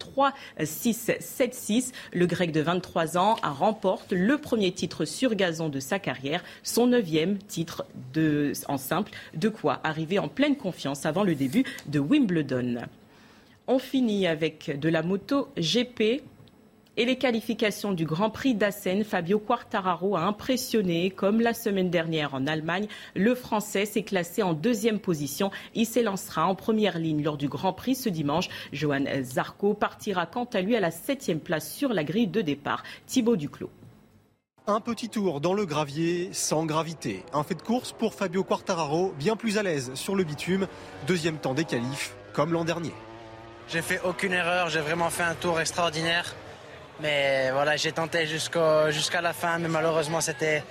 3-6, 0.60 1.19
7-6. 1.19 1.91
Le 2.12 2.26
grec 2.26 2.52
de 2.52 2.62
23 2.62 3.15
ans 3.19 3.36
remporte 3.43 4.12
le 4.12 4.39
premier 4.39 4.72
titre 4.72 5.06
sur 5.06 5.36
gazon 5.36 5.69
de 5.69 5.80
sa 5.80 6.00
carrière, 6.00 6.43
son 6.63 6.88
neuvième 6.88 7.38
titre 7.38 7.86
en 8.67 8.78
simple. 8.80 9.12
De 9.36 9.50
quoi 9.50 9.82
arriver 9.84 10.17
en 10.17 10.30
pleine 10.30 10.56
confiance 10.56 11.06
avant 11.06 11.24
le 11.24 11.36
début 11.36 11.63
de 11.86 12.00
Wimbledon. 12.00 12.78
On 13.67 13.78
finit 13.78 14.26
avec 14.26 14.80
de 14.80 14.89
la 14.89 15.04
moto 15.04 15.50
GP. 15.58 16.24
Et 16.97 17.06
les 17.06 17.17
qualifications 17.17 17.93
du 17.93 18.06
Grand 18.06 18.30
Prix 18.30 18.56
d'Assen, 18.56 19.04
Fabio 19.04 19.39
Quartararo 19.39 20.17
a 20.17 20.21
impressionné. 20.21 21.12
Comme 21.12 21.39
la 21.39 21.54
semaine 21.54 21.89
dernière 21.89 22.34
en 22.34 22.45
Allemagne, 22.45 22.88
le 23.15 23.36
Français 23.36 23.86
s'est 23.86 24.04
classé 24.04 24.43
en 24.43 24.54
deuxième 24.54 24.99
position. 24.99 25.49
Il 25.75 25.86
s'élancera 25.86 26.45
en 26.45 26.56
première 26.56 26.99
ligne 26.99 27.23
lors 27.23 27.38
du 27.38 27.47
Grand 27.47 27.71
Prix 27.71 27.95
ce 27.95 28.10
dimanche. 28.10 28.49
Johan 28.73 29.06
Zarco 29.23 29.73
partira 29.73 30.25
quant 30.25 30.49
à 30.52 30.62
lui 30.62 30.75
à 30.75 30.82
la 30.82 30.91
septième 30.91 31.39
place 31.39 31.71
sur 31.71 31.93
la 31.93 32.04
grille 32.04 32.28
de 32.28 32.41
départ. 32.41 32.84
Thibaut 33.06 33.38
Duclos. 33.38 33.71
Un 34.67 34.82
petit 34.82 35.10
tour 35.10 35.39
dans 35.39 35.54
le 35.54 35.65
gravier 35.65 36.30
sans 36.34 36.65
gravité. 36.65 37.23
Un 37.34 37.43
fait 37.43 37.56
de 37.56 37.62
course 37.62 37.91
pour 37.91 38.13
Fabio 38.13 38.43
Quartararo, 38.43 39.13
bien 39.17 39.36
plus 39.36 39.58
à 39.58 39.63
l'aise 39.63 39.91
sur 39.95 40.15
le 40.15 40.23
bitume. 40.23 40.67
Deuxième 41.08 41.38
temps 41.38 41.54
des 41.54 41.65
qualifs, 41.65 42.13
comme 42.34 42.52
l'an 42.52 42.65
dernier. 42.65 42.93
J'ai 43.69 43.82
fait 43.82 44.02
aucune 44.04 44.34
erreur, 44.34 44.69
j'ai 44.69 44.82
vraiment 44.82 45.10
fait 45.10 45.23
un 45.23 45.36
tour 45.36 45.60
extraordinaire. 45.60 46.36
Mais 47.01 47.51
voilà, 47.51 47.77
j'ai 47.77 47.91
tenté 47.91 48.25
jusqu'à 48.27 49.21
la 49.21 49.33
fin, 49.33 49.57
mais 49.59 49.69
malheureusement 49.69 50.21
c'était 50.21 50.63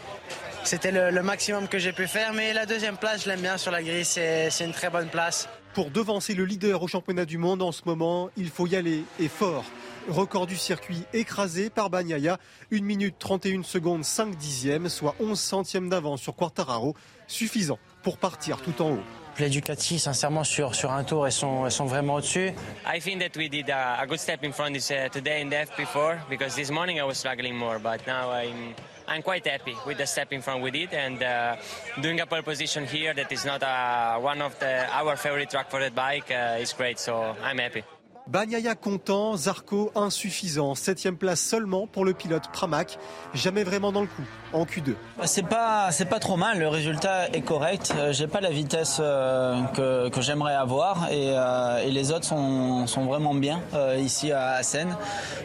c'était 0.64 0.90
le, 0.90 1.22
maximum 1.22 1.66
que 1.66 1.78
j'ai 1.78 1.92
pu 1.92 2.06
faire. 2.06 2.34
Mais 2.34 2.52
la 2.52 2.66
deuxième 2.66 2.96
place, 2.96 3.24
je 3.24 3.28
l'aime 3.28 3.40
bien 3.40 3.56
sur 3.56 3.70
la 3.70 3.82
grille, 3.82 4.04
c'est 4.04 4.50
une 4.60 4.72
très 4.72 4.90
bonne 4.90 5.08
place. 5.08 5.48
Pour 5.72 5.90
devancer 5.90 6.34
le 6.34 6.44
leader 6.44 6.82
au 6.82 6.88
championnat 6.88 7.24
du 7.24 7.38
monde 7.38 7.62
en 7.62 7.72
ce 7.72 7.82
moment, 7.86 8.30
il 8.36 8.50
faut 8.50 8.66
y 8.66 8.76
aller 8.76 9.04
et 9.18 9.28
fort. 9.28 9.64
Record 10.08 10.46
du 10.46 10.56
circuit 10.56 11.04
écrasé 11.12 11.70
par 11.70 11.90
Bagnaia, 11.90 12.38
1 12.72 12.80
minute 12.80 13.16
31 13.18 13.62
secondes 13.62 14.04
5 14.04 14.36
dixièmes, 14.36 14.88
soit 14.88 15.14
11 15.20 15.38
centièmes 15.38 15.88
d'avance 15.88 16.22
sur 16.22 16.34
Quartararo, 16.34 16.94
suffisant 17.26 17.78
pour 18.02 18.18
partir 18.18 18.58
tout 18.60 18.82
en 18.82 18.92
haut. 18.92 19.04
Les 19.38 19.48
Ducati, 19.48 20.01
sincèrement, 20.01 20.42
sur, 20.42 20.74
sur 20.74 20.92
un 20.92 21.05
tour, 21.05 21.27
elles 21.27 21.33
sont, 21.33 21.64
elles 21.64 21.70
sont 21.70 21.87
vraiment 21.87 22.16
au-dessus. 22.16 22.53
I 22.85 23.01
think 23.01 23.20
that 23.20 23.37
we 23.37 23.48
did 23.48 23.70
a, 23.70 24.01
a 24.01 24.07
good 24.07 24.18
step 24.18 24.42
in 24.42 24.53
front 24.53 24.72
this, 24.72 24.90
uh, 24.90 25.09
today 25.12 25.40
in 25.40 25.48
the 25.48 25.57
F4 25.57 26.29
because 26.29 26.57
this 26.57 26.70
morning 26.70 26.98
I 26.98 27.05
was 27.05 27.18
struggling 27.18 27.57
more, 27.57 27.79
but 27.79 28.05
now 28.07 28.33
I'm, 28.33 28.74
I'm 29.07 29.22
quite 29.22 29.46
happy 29.46 29.77
with 29.87 29.98
the 29.98 30.07
step 30.07 30.33
in 30.33 30.42
front 30.42 30.62
we 30.62 30.72
did 30.72 30.92
and 30.92 31.22
uh, 31.22 31.57
doing 32.01 32.20
a 32.20 32.27
pole 32.27 32.42
position 32.42 32.85
here 32.85 33.14
that 33.14 33.31
is 33.31 33.44
not 33.44 33.62
uh, 33.62 34.18
one 34.18 34.42
of 34.42 34.59
the, 34.59 34.87
our 34.92 35.16
favorite 35.16 35.51
track 35.51 35.70
for 35.70 35.83
the 35.83 35.90
bike 35.92 36.31
uh, 36.33 36.59
is 36.59 36.72
great, 36.72 36.98
so 36.98 37.37
I'm 37.42 37.59
happy. 37.59 37.85
Bagnaia 38.28 38.74
content, 38.74 39.38
Zarco 39.38 39.90
insuffisant. 39.94 40.74
Septième 40.74 41.16
place 41.16 41.40
seulement 41.40 41.86
pour 41.86 42.04
le 42.04 42.12
pilote 42.12 42.50
Pramac. 42.52 42.98
Jamais 43.32 43.64
vraiment 43.64 43.90
dans 43.90 44.02
le 44.02 44.06
coup 44.06 44.22
en 44.52 44.66
Q2. 44.66 44.94
Bah, 45.16 45.26
c'est 45.26 45.42
pas 45.46 45.90
c'est 45.92 46.04
pas 46.04 46.18
trop 46.18 46.36
mal. 46.36 46.58
Le 46.58 46.68
résultat 46.68 47.30
est 47.30 47.40
correct. 47.40 47.94
Euh, 47.96 48.12
j'ai 48.12 48.26
pas 48.26 48.42
la 48.42 48.50
vitesse 48.50 48.98
euh, 49.00 49.62
que, 49.74 50.10
que 50.10 50.20
j'aimerais 50.20 50.54
avoir 50.54 51.10
et, 51.10 51.30
euh, 51.30 51.78
et, 51.78 51.90
les 51.90 52.12
autres 52.12 52.26
sont, 52.26 52.86
sont 52.86 53.06
vraiment 53.06 53.34
bien 53.34 53.62
ici 53.96 54.30
à 54.30 54.62
Seine. 54.62 54.94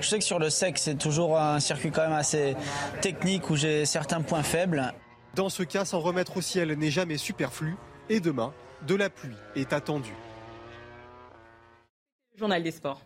Je 0.01 0.07
sais 0.09 0.19
que 0.19 0.25
sur 0.25 0.39
le 0.39 0.49
sec 0.49 0.77
c'est 0.77 0.97
toujours 0.97 1.39
un 1.39 1.61
circuit 1.61 1.91
quand 1.91 2.01
même 2.01 2.11
assez 2.11 2.57
technique 2.99 3.49
où 3.49 3.55
j'ai 3.55 3.85
certains 3.85 4.21
points 4.21 4.43
faibles. 4.43 4.93
Dans 5.35 5.49
ce 5.49 5.63
cas, 5.63 5.85
s'en 5.85 5.99
remettre 5.99 6.37
au 6.37 6.41
ciel 6.41 6.73
n'est 6.73 6.91
jamais 6.91 7.17
superflu. 7.17 7.75
Et 8.09 8.19
demain, 8.19 8.53
de 8.85 8.95
la 8.95 9.09
pluie 9.09 9.35
est 9.55 9.71
attendue. 9.73 10.13
Journal 12.43 12.61
des 12.61 12.71
sports. 12.71 12.99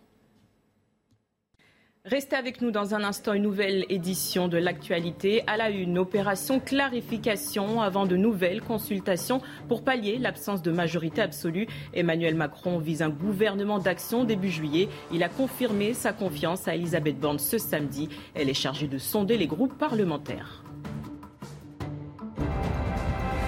Restez 2.05 2.35
avec 2.35 2.59
nous 2.59 2.71
dans 2.71 2.95
un 2.95 3.03
instant, 3.03 3.33
une 3.33 3.43
nouvelle 3.43 3.85
édition 3.87 4.47
de 4.47 4.57
l'actualité. 4.57 5.43
À 5.45 5.57
la 5.57 5.69
une, 5.69 5.99
opération 5.99 6.59
clarification 6.59 7.79
avant 7.79 8.07
de 8.07 8.17
nouvelles 8.17 8.61
consultations 8.61 9.43
pour 9.67 9.83
pallier 9.83 10.17
l'absence 10.17 10.63
de 10.63 10.71
majorité 10.71 11.21
absolue. 11.21 11.67
Emmanuel 11.93 12.33
Macron 12.33 12.79
vise 12.79 13.03
un 13.03 13.11
gouvernement 13.11 13.77
d'action 13.77 14.23
début 14.23 14.49
juillet. 14.49 14.89
Il 15.11 15.21
a 15.21 15.29
confirmé 15.29 15.93
sa 15.93 16.13
confiance 16.13 16.67
à 16.67 16.73
Elisabeth 16.73 17.19
Borne 17.19 17.37
ce 17.37 17.59
samedi. 17.59 18.09
Elle 18.33 18.49
est 18.49 18.55
chargée 18.55 18.87
de 18.87 18.97
sonder 18.97 19.37
les 19.37 19.45
groupes 19.45 19.77
parlementaires. 19.77 20.63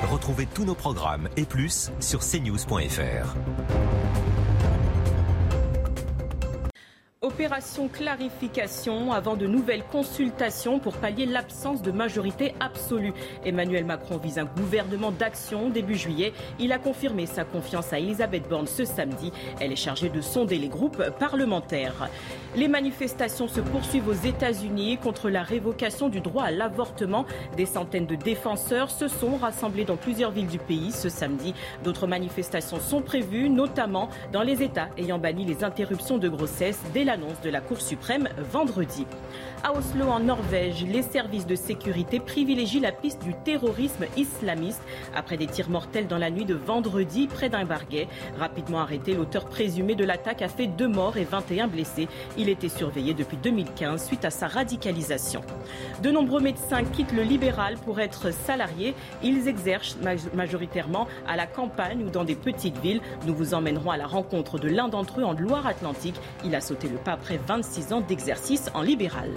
Retrouvez 0.04 0.46
tous 0.46 0.66
nos 0.66 0.76
programmes 0.76 1.30
et 1.36 1.46
plus 1.46 1.92
sur 2.00 2.20
cnews.fr. 2.20 3.36
Opération 7.40 7.88
clarification 7.88 9.14
avant 9.14 9.38
de 9.38 9.48
nouvelles 9.48 9.86
consultations 9.90 10.78
pour 10.78 10.98
pallier 10.98 11.26
l'absence 11.26 11.82
de 11.82 11.90
majorité 11.90 12.54
absolue. 12.60 13.14
Emmanuel 13.46 13.86
Macron 13.86 14.18
vise 14.18 14.40
un 14.40 14.44
gouvernement 14.44 15.14
d'action 15.14 15.70
début 15.70 15.96
juillet. 15.96 16.34
Il 16.60 16.74
a 16.74 16.80
confirmé 16.80 17.26
sa 17.28 17.46
confiance 17.46 17.94
à 17.94 18.00
Elisabeth 18.00 18.50
Borne 18.50 18.68
ce 18.68 18.84
samedi. 18.84 19.32
Elle 19.62 19.72
est 19.72 19.78
chargée 19.78 20.10
de 20.10 20.20
sonder 20.20 20.58
les 20.58 20.68
groupes 20.68 21.02
parlementaires. 21.18 22.10
Les 22.58 22.68
manifestations 22.68 23.48
se 23.48 23.62
poursuivent 23.62 24.10
aux 24.10 24.28
États-Unis 24.28 24.98
contre 24.98 25.30
la 25.30 25.42
révocation 25.42 26.10
du 26.10 26.20
droit 26.20 26.44
à 26.44 26.52
l'avortement. 26.52 27.26
Des 27.56 27.66
centaines 27.66 28.08
de 28.08 28.16
défenseurs 28.16 28.92
se 28.92 29.08
sont 29.08 29.38
rassemblés 29.38 29.86
dans 29.86 29.96
plusieurs 29.96 30.32
villes 30.32 30.48
du 30.48 30.60
pays 30.60 30.92
ce 30.92 31.08
samedi. 31.08 31.54
D'autres 31.86 32.06
manifestations 32.06 32.82
sont 32.82 33.02
prévues, 33.02 33.50
notamment 33.50 34.10
dans 34.34 34.42
les 34.42 34.62
États 34.62 34.90
ayant 34.98 35.20
banni 35.20 35.46
les 35.46 35.64
interruptions 35.64 36.18
de 36.18 36.28
grossesse 36.28 36.82
dès 36.94 37.06
l'annonce 37.06 37.29
de 37.44 37.50
la 37.50 37.62
Cour 37.62 37.82
suprême 37.82 38.28
vendredi. 38.52 39.06
À 39.64 39.74
Oslo, 39.74 40.06
en 40.08 40.22
Norvège, 40.22 40.86
les 40.86 41.02
services 41.02 41.46
de 41.46 41.56
sécurité 41.56 42.20
privilégient 42.20 42.80
la 42.80 42.94
piste 42.94 43.22
du 43.24 43.34
terrorisme 43.44 44.06
islamiste 44.16 44.82
après 45.14 45.36
des 45.36 45.48
tirs 45.48 45.70
mortels 45.70 46.08
dans 46.08 46.18
la 46.18 46.30
nuit 46.30 46.46
de 46.46 46.56
vendredi 46.56 47.28
près 47.28 47.50
d'un 47.50 47.66
barguet. 47.66 48.08
Rapidement 48.40 48.80
arrêté, 48.80 49.14
l'auteur 49.14 49.48
présumé 49.48 49.96
de 49.96 50.06
l'attaque 50.06 50.42
a 50.42 50.48
fait 50.48 50.68
deux 50.68 50.88
morts 50.88 51.18
et 51.18 51.26
21 51.26 51.68
blessés. 51.68 52.08
Il 52.38 52.48
était 52.48 52.70
surveillé 52.70 53.14
depuis 53.14 53.38
2015 53.38 54.06
suite 54.06 54.24
à 54.24 54.30
sa 54.30 54.48
radicalisation. 54.48 55.42
De 56.02 56.10
nombreux 56.10 56.42
médecins 56.42 56.84
quittent 56.86 57.12
le 57.12 57.24
libéral 57.24 57.76
pour 57.86 58.00
être 58.00 58.34
salariés. 58.34 58.96
Ils 59.24 59.48
exercent 59.48 59.98
majoritairement 60.34 61.08
à 61.28 61.36
la 61.36 61.48
campagne 61.48 62.04
ou 62.04 62.10
dans 62.10 62.24
des 62.24 62.36
petites 62.36 62.78
villes. 62.80 63.02
Nous 63.28 63.36
vous 63.36 63.54
emmènerons 63.54 63.92
à 63.92 63.98
la 63.98 64.08
rencontre 64.08 64.58
de 64.58 64.70
l'un 64.70 64.88
d'entre 64.88 65.20
eux 65.20 65.24
en 65.26 65.34
Loire-Atlantique. 65.34 66.16
Il 66.46 66.56
a 66.56 66.62
sauté 66.62 66.88
le 66.88 66.98
pas 66.98 67.19
après 67.20 67.38
26 67.38 67.94
ans 67.94 68.02
d'exercice 68.02 68.70
en 68.74 68.82
libéral. 68.82 69.30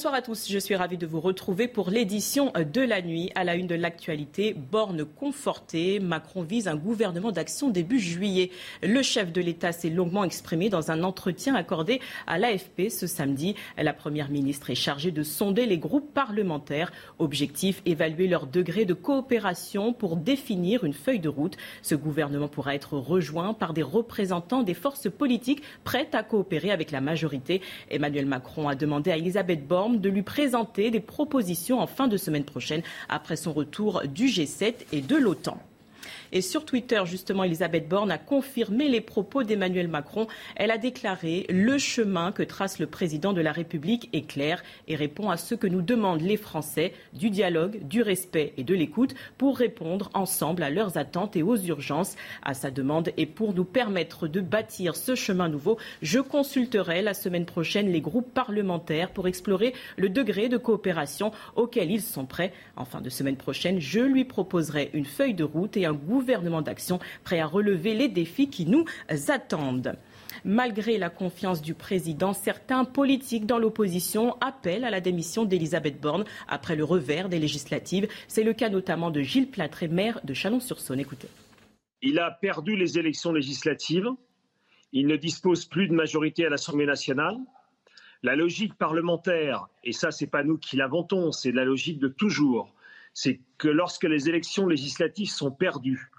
Bonsoir 0.00 0.14
à 0.14 0.22
tous, 0.22 0.48
je 0.48 0.58
suis 0.58 0.76
ravie 0.76 0.96
de 0.96 1.06
vous 1.06 1.20
retrouver 1.20 1.68
pour 1.68 1.90
l'édition 1.90 2.54
de 2.56 2.80
la 2.80 3.02
nuit 3.02 3.30
à 3.34 3.44
la 3.44 3.54
une 3.54 3.66
de 3.66 3.74
l'actualité. 3.74 4.54
Borne 4.54 5.04
confortée, 5.04 6.00
Macron 6.00 6.40
vise 6.40 6.68
un 6.68 6.76
gouvernement 6.76 7.32
d'action 7.32 7.68
début 7.68 7.98
juillet. 7.98 8.50
Le 8.82 9.02
chef 9.02 9.30
de 9.30 9.42
l'État 9.42 9.72
s'est 9.72 9.90
longuement 9.90 10.24
exprimé 10.24 10.70
dans 10.70 10.90
un 10.90 11.02
entretien 11.02 11.54
accordé 11.54 12.00
à 12.26 12.38
l'AFP 12.38 12.88
ce 12.88 13.06
samedi. 13.06 13.56
La 13.76 13.92
Première 13.92 14.30
ministre 14.30 14.70
est 14.70 14.74
chargée 14.74 15.10
de 15.10 15.22
sonder 15.22 15.66
les 15.66 15.76
groupes 15.76 16.14
parlementaires. 16.14 16.92
Objectif, 17.18 17.82
évaluer 17.84 18.26
leur 18.26 18.46
degré 18.46 18.86
de 18.86 18.94
coopération 18.94 19.92
pour 19.92 20.16
définir 20.16 20.82
une 20.84 20.94
feuille 20.94 21.20
de 21.20 21.28
route. 21.28 21.58
Ce 21.82 21.94
gouvernement 21.94 22.48
pourra 22.48 22.74
être 22.74 22.96
rejoint 22.96 23.52
par 23.52 23.74
des 23.74 23.82
représentants 23.82 24.62
des 24.62 24.72
forces 24.72 25.10
politiques 25.10 25.62
prêtes 25.84 26.14
à 26.14 26.22
coopérer 26.22 26.70
avec 26.70 26.90
la 26.90 27.02
majorité. 27.02 27.60
Emmanuel 27.90 28.24
Macron 28.24 28.66
a 28.66 28.74
demandé 28.74 29.10
à 29.10 29.18
Elisabeth 29.18 29.66
Borne 29.66 29.89
de 29.98 30.08
lui 30.08 30.22
présenter 30.22 30.90
des 30.90 31.00
propositions 31.00 31.80
en 31.80 31.86
fin 31.86 32.08
de 32.08 32.16
semaine 32.16 32.44
prochaine 32.44 32.82
après 33.08 33.36
son 33.36 33.52
retour 33.52 34.02
du 34.06 34.26
G7 34.26 34.74
et 34.92 35.00
de 35.00 35.16
l'OTAN. 35.16 35.58
Et 36.32 36.42
sur 36.42 36.64
Twitter, 36.64 37.02
justement, 37.06 37.44
Elisabeth 37.44 37.88
Borne 37.88 38.10
a 38.10 38.18
confirmé 38.18 38.88
les 38.88 39.00
propos 39.00 39.42
d'Emmanuel 39.42 39.88
Macron. 39.88 40.28
Elle 40.54 40.70
a 40.70 40.78
déclaré 40.78 41.46
Le 41.48 41.76
chemin 41.78 42.30
que 42.30 42.42
trace 42.42 42.78
le 42.78 42.86
président 42.86 43.32
de 43.32 43.40
la 43.40 43.52
République 43.52 44.08
est 44.12 44.26
clair 44.26 44.62
et 44.86 44.94
répond 44.94 45.30
à 45.30 45.36
ce 45.36 45.54
que 45.54 45.66
nous 45.66 45.82
demandent 45.82 46.22
les 46.22 46.36
Français 46.36 46.92
du 47.12 47.30
dialogue, 47.30 47.80
du 47.86 48.02
respect 48.02 48.52
et 48.56 48.64
de 48.64 48.74
l'écoute 48.74 49.14
pour 49.38 49.58
répondre 49.58 50.10
ensemble 50.14 50.62
à 50.62 50.70
leurs 50.70 50.98
attentes 50.98 51.36
et 51.36 51.42
aux 51.42 51.56
urgences. 51.56 52.16
À 52.42 52.54
sa 52.54 52.70
demande 52.70 53.10
et 53.16 53.26
pour 53.26 53.52
nous 53.52 53.64
permettre 53.64 54.28
de 54.28 54.40
bâtir 54.40 54.94
ce 54.96 55.14
chemin 55.14 55.48
nouveau, 55.48 55.78
je 56.02 56.20
consulterai 56.20 57.02
la 57.02 57.14
semaine 57.14 57.46
prochaine 57.46 57.90
les 57.90 58.00
groupes 58.00 58.32
parlementaires 58.32 59.10
pour 59.10 59.26
explorer 59.26 59.74
le 59.96 60.08
degré 60.08 60.48
de 60.48 60.56
coopération 60.56 61.32
auquel 61.56 61.90
ils 61.90 62.02
sont 62.02 62.26
prêts. 62.26 62.52
En 62.76 62.84
fin 62.84 63.00
de 63.00 63.10
semaine 63.10 63.36
prochaine, 63.36 63.80
je 63.80 64.00
lui 64.00 64.24
proposerai 64.24 64.90
une 64.92 65.04
feuille 65.04 65.34
de 65.34 65.44
route 65.44 65.76
et 65.76 65.86
un 65.86 65.92
gouvernement 66.20 66.60
d'action 66.60 66.98
prêt 67.24 67.40
à 67.40 67.46
relever 67.46 67.94
les 67.94 68.08
défis 68.08 68.50
qui 68.50 68.66
nous 68.66 68.84
attendent. 69.28 69.96
Malgré 70.44 70.98
la 70.98 71.08
confiance 71.08 71.62
du 71.62 71.74
président, 71.74 72.34
certains 72.34 72.84
politiques 72.84 73.46
dans 73.46 73.58
l'opposition 73.58 74.36
appellent 74.40 74.84
à 74.84 74.90
la 74.90 75.00
démission 75.00 75.44
d'Elisabeth 75.44 75.98
Borne 75.98 76.24
après 76.46 76.76
le 76.76 76.84
revers 76.84 77.28
des 77.30 77.38
législatives. 77.38 78.06
C'est 78.28 78.44
le 78.44 78.52
cas 78.52 78.68
notamment 78.68 79.10
de 79.10 79.22
Gilles 79.22 79.50
Platré, 79.50 79.88
maire 79.88 80.20
de 80.24 80.34
Chalon-sur-Saône. 80.34 81.00
Écoutez. 81.00 81.28
Il 82.02 82.18
a 82.18 82.30
perdu 82.30 82.76
les 82.76 82.98
élections 82.98 83.32
législatives. 83.32 84.08
Il 84.92 85.06
ne 85.06 85.16
dispose 85.16 85.64
plus 85.64 85.88
de 85.88 85.94
majorité 85.94 86.44
à 86.44 86.50
l'Assemblée 86.50 86.86
nationale. 86.86 87.36
La 88.22 88.36
logique 88.36 88.74
parlementaire, 88.74 89.68
et 89.84 89.92
ça, 89.92 90.10
c'est 90.10 90.26
pas 90.26 90.44
nous 90.44 90.58
qui 90.58 90.76
l'inventons, 90.76 91.32
c'est 91.32 91.52
la 91.52 91.64
logique 91.64 91.98
de 91.98 92.08
toujours, 92.08 92.70
c'est 93.12 93.40
que 93.58 93.68
lorsque 93.68 94.04
les 94.04 94.28
élections 94.28 94.66
législatives 94.66 95.30
sont 95.30 95.50
perdues, 95.50 96.10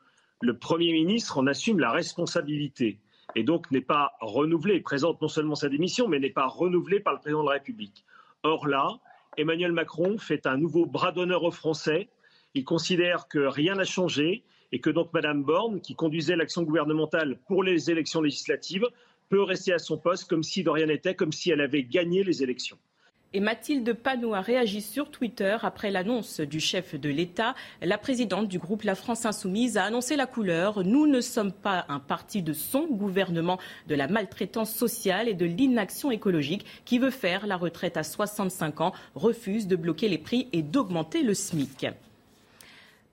le 0.42 0.58
Premier 0.58 0.92
ministre 0.92 1.38
en 1.38 1.48
assume 1.48 1.80
la 1.80 1.92
responsabilité 1.92 3.00
et 3.36 3.44
donc 3.44 3.72
n'est 3.72 3.82
pas 3.82 4.14
renouvelé, 4.20 4.82
présente 4.82 5.22
non 5.22 5.28
seulement 5.28 5.56
sa 5.56 5.70
démission, 5.70 6.08
mais 6.08 6.20
n'est 6.20 6.30
pas 6.32 6.48
renouvelé 6.48 7.00
par 7.00 7.14
le 7.14 7.20
président 7.20 7.44
de 7.44 7.48
la 7.48 7.54
République. 7.54 8.06
Or 8.44 8.68
là, 8.68 9.00
Emmanuel 9.38 9.72
Macron 9.72 10.18
fait 10.18 10.46
un 10.46 10.58
nouveau 10.58 10.86
bras 10.86 11.12
d'honneur 11.12 11.44
aux 11.44 11.52
Français, 11.52 12.10
Il 12.54 12.66
considère 12.66 13.30
que 13.30 13.40
rien 13.40 13.76
n'a 13.76 13.86
changé 13.86 14.44
et 14.74 14.82
que 14.82 14.90
donc 14.90 15.14
Mme 15.14 15.44
Borne, 15.44 15.80
qui 15.80 15.96
conduisait 15.96 16.36
l'action 16.36 16.64
gouvernementale 16.64 17.38
pour 17.48 17.64
les 17.64 17.90
élections 17.90 18.22
législatives, 18.22 18.86
peut 19.30 19.42
rester 19.42 19.72
à 19.72 19.80
son 19.80 19.98
poste 19.98 20.30
comme 20.30 20.44
si 20.44 20.64
de 20.64 20.70
rien 20.70 20.88
n'était, 20.88 21.16
comme 21.16 21.32
si 21.32 21.52
elle 21.52 21.62
avait 21.62 21.84
gagné 21.84 22.24
les 22.24 22.44
élections. 22.44 22.78
Et 23.34 23.40
Mathilde 23.40 23.94
Panot 23.94 24.34
a 24.34 24.42
réagi 24.42 24.82
sur 24.82 25.10
Twitter 25.10 25.56
après 25.62 25.90
l'annonce 25.90 26.42
du 26.42 26.60
chef 26.60 26.96
de 26.96 27.08
l'État. 27.08 27.56
La 27.82 27.98
présidente 27.98 28.50
du 28.50 28.60
groupe 28.60 28.84
La 28.84 28.94
France 28.94 29.26
Insoumise 29.26 29.78
a 29.78 29.86
annoncé 29.86 30.18
la 30.18 30.26
couleur. 30.26 30.84
Nous 30.84 31.08
ne 31.08 31.22
sommes 31.22 31.54
pas 31.54 31.86
un 31.88 32.00
parti 32.00 32.42
de 32.42 32.52
son 32.52 32.88
gouvernement 32.88 33.58
de 33.88 33.96
la 33.96 34.10
maltraitance 34.10 34.74
sociale 34.74 35.30
et 35.30 35.34
de 35.34 35.46
l'inaction 35.46 36.12
écologique 36.12 36.66
qui 36.84 37.00
veut 37.00 37.10
faire 37.10 37.48
la 37.48 37.56
retraite 37.56 37.96
à 37.96 38.04
65 38.04 38.82
ans, 38.82 38.94
refuse 39.16 39.66
de 39.66 39.78
bloquer 39.78 40.10
les 40.10 40.18
prix 40.18 40.50
et 40.52 40.62
d'augmenter 40.62 41.24
le 41.24 41.34
SMIC. 41.34 41.88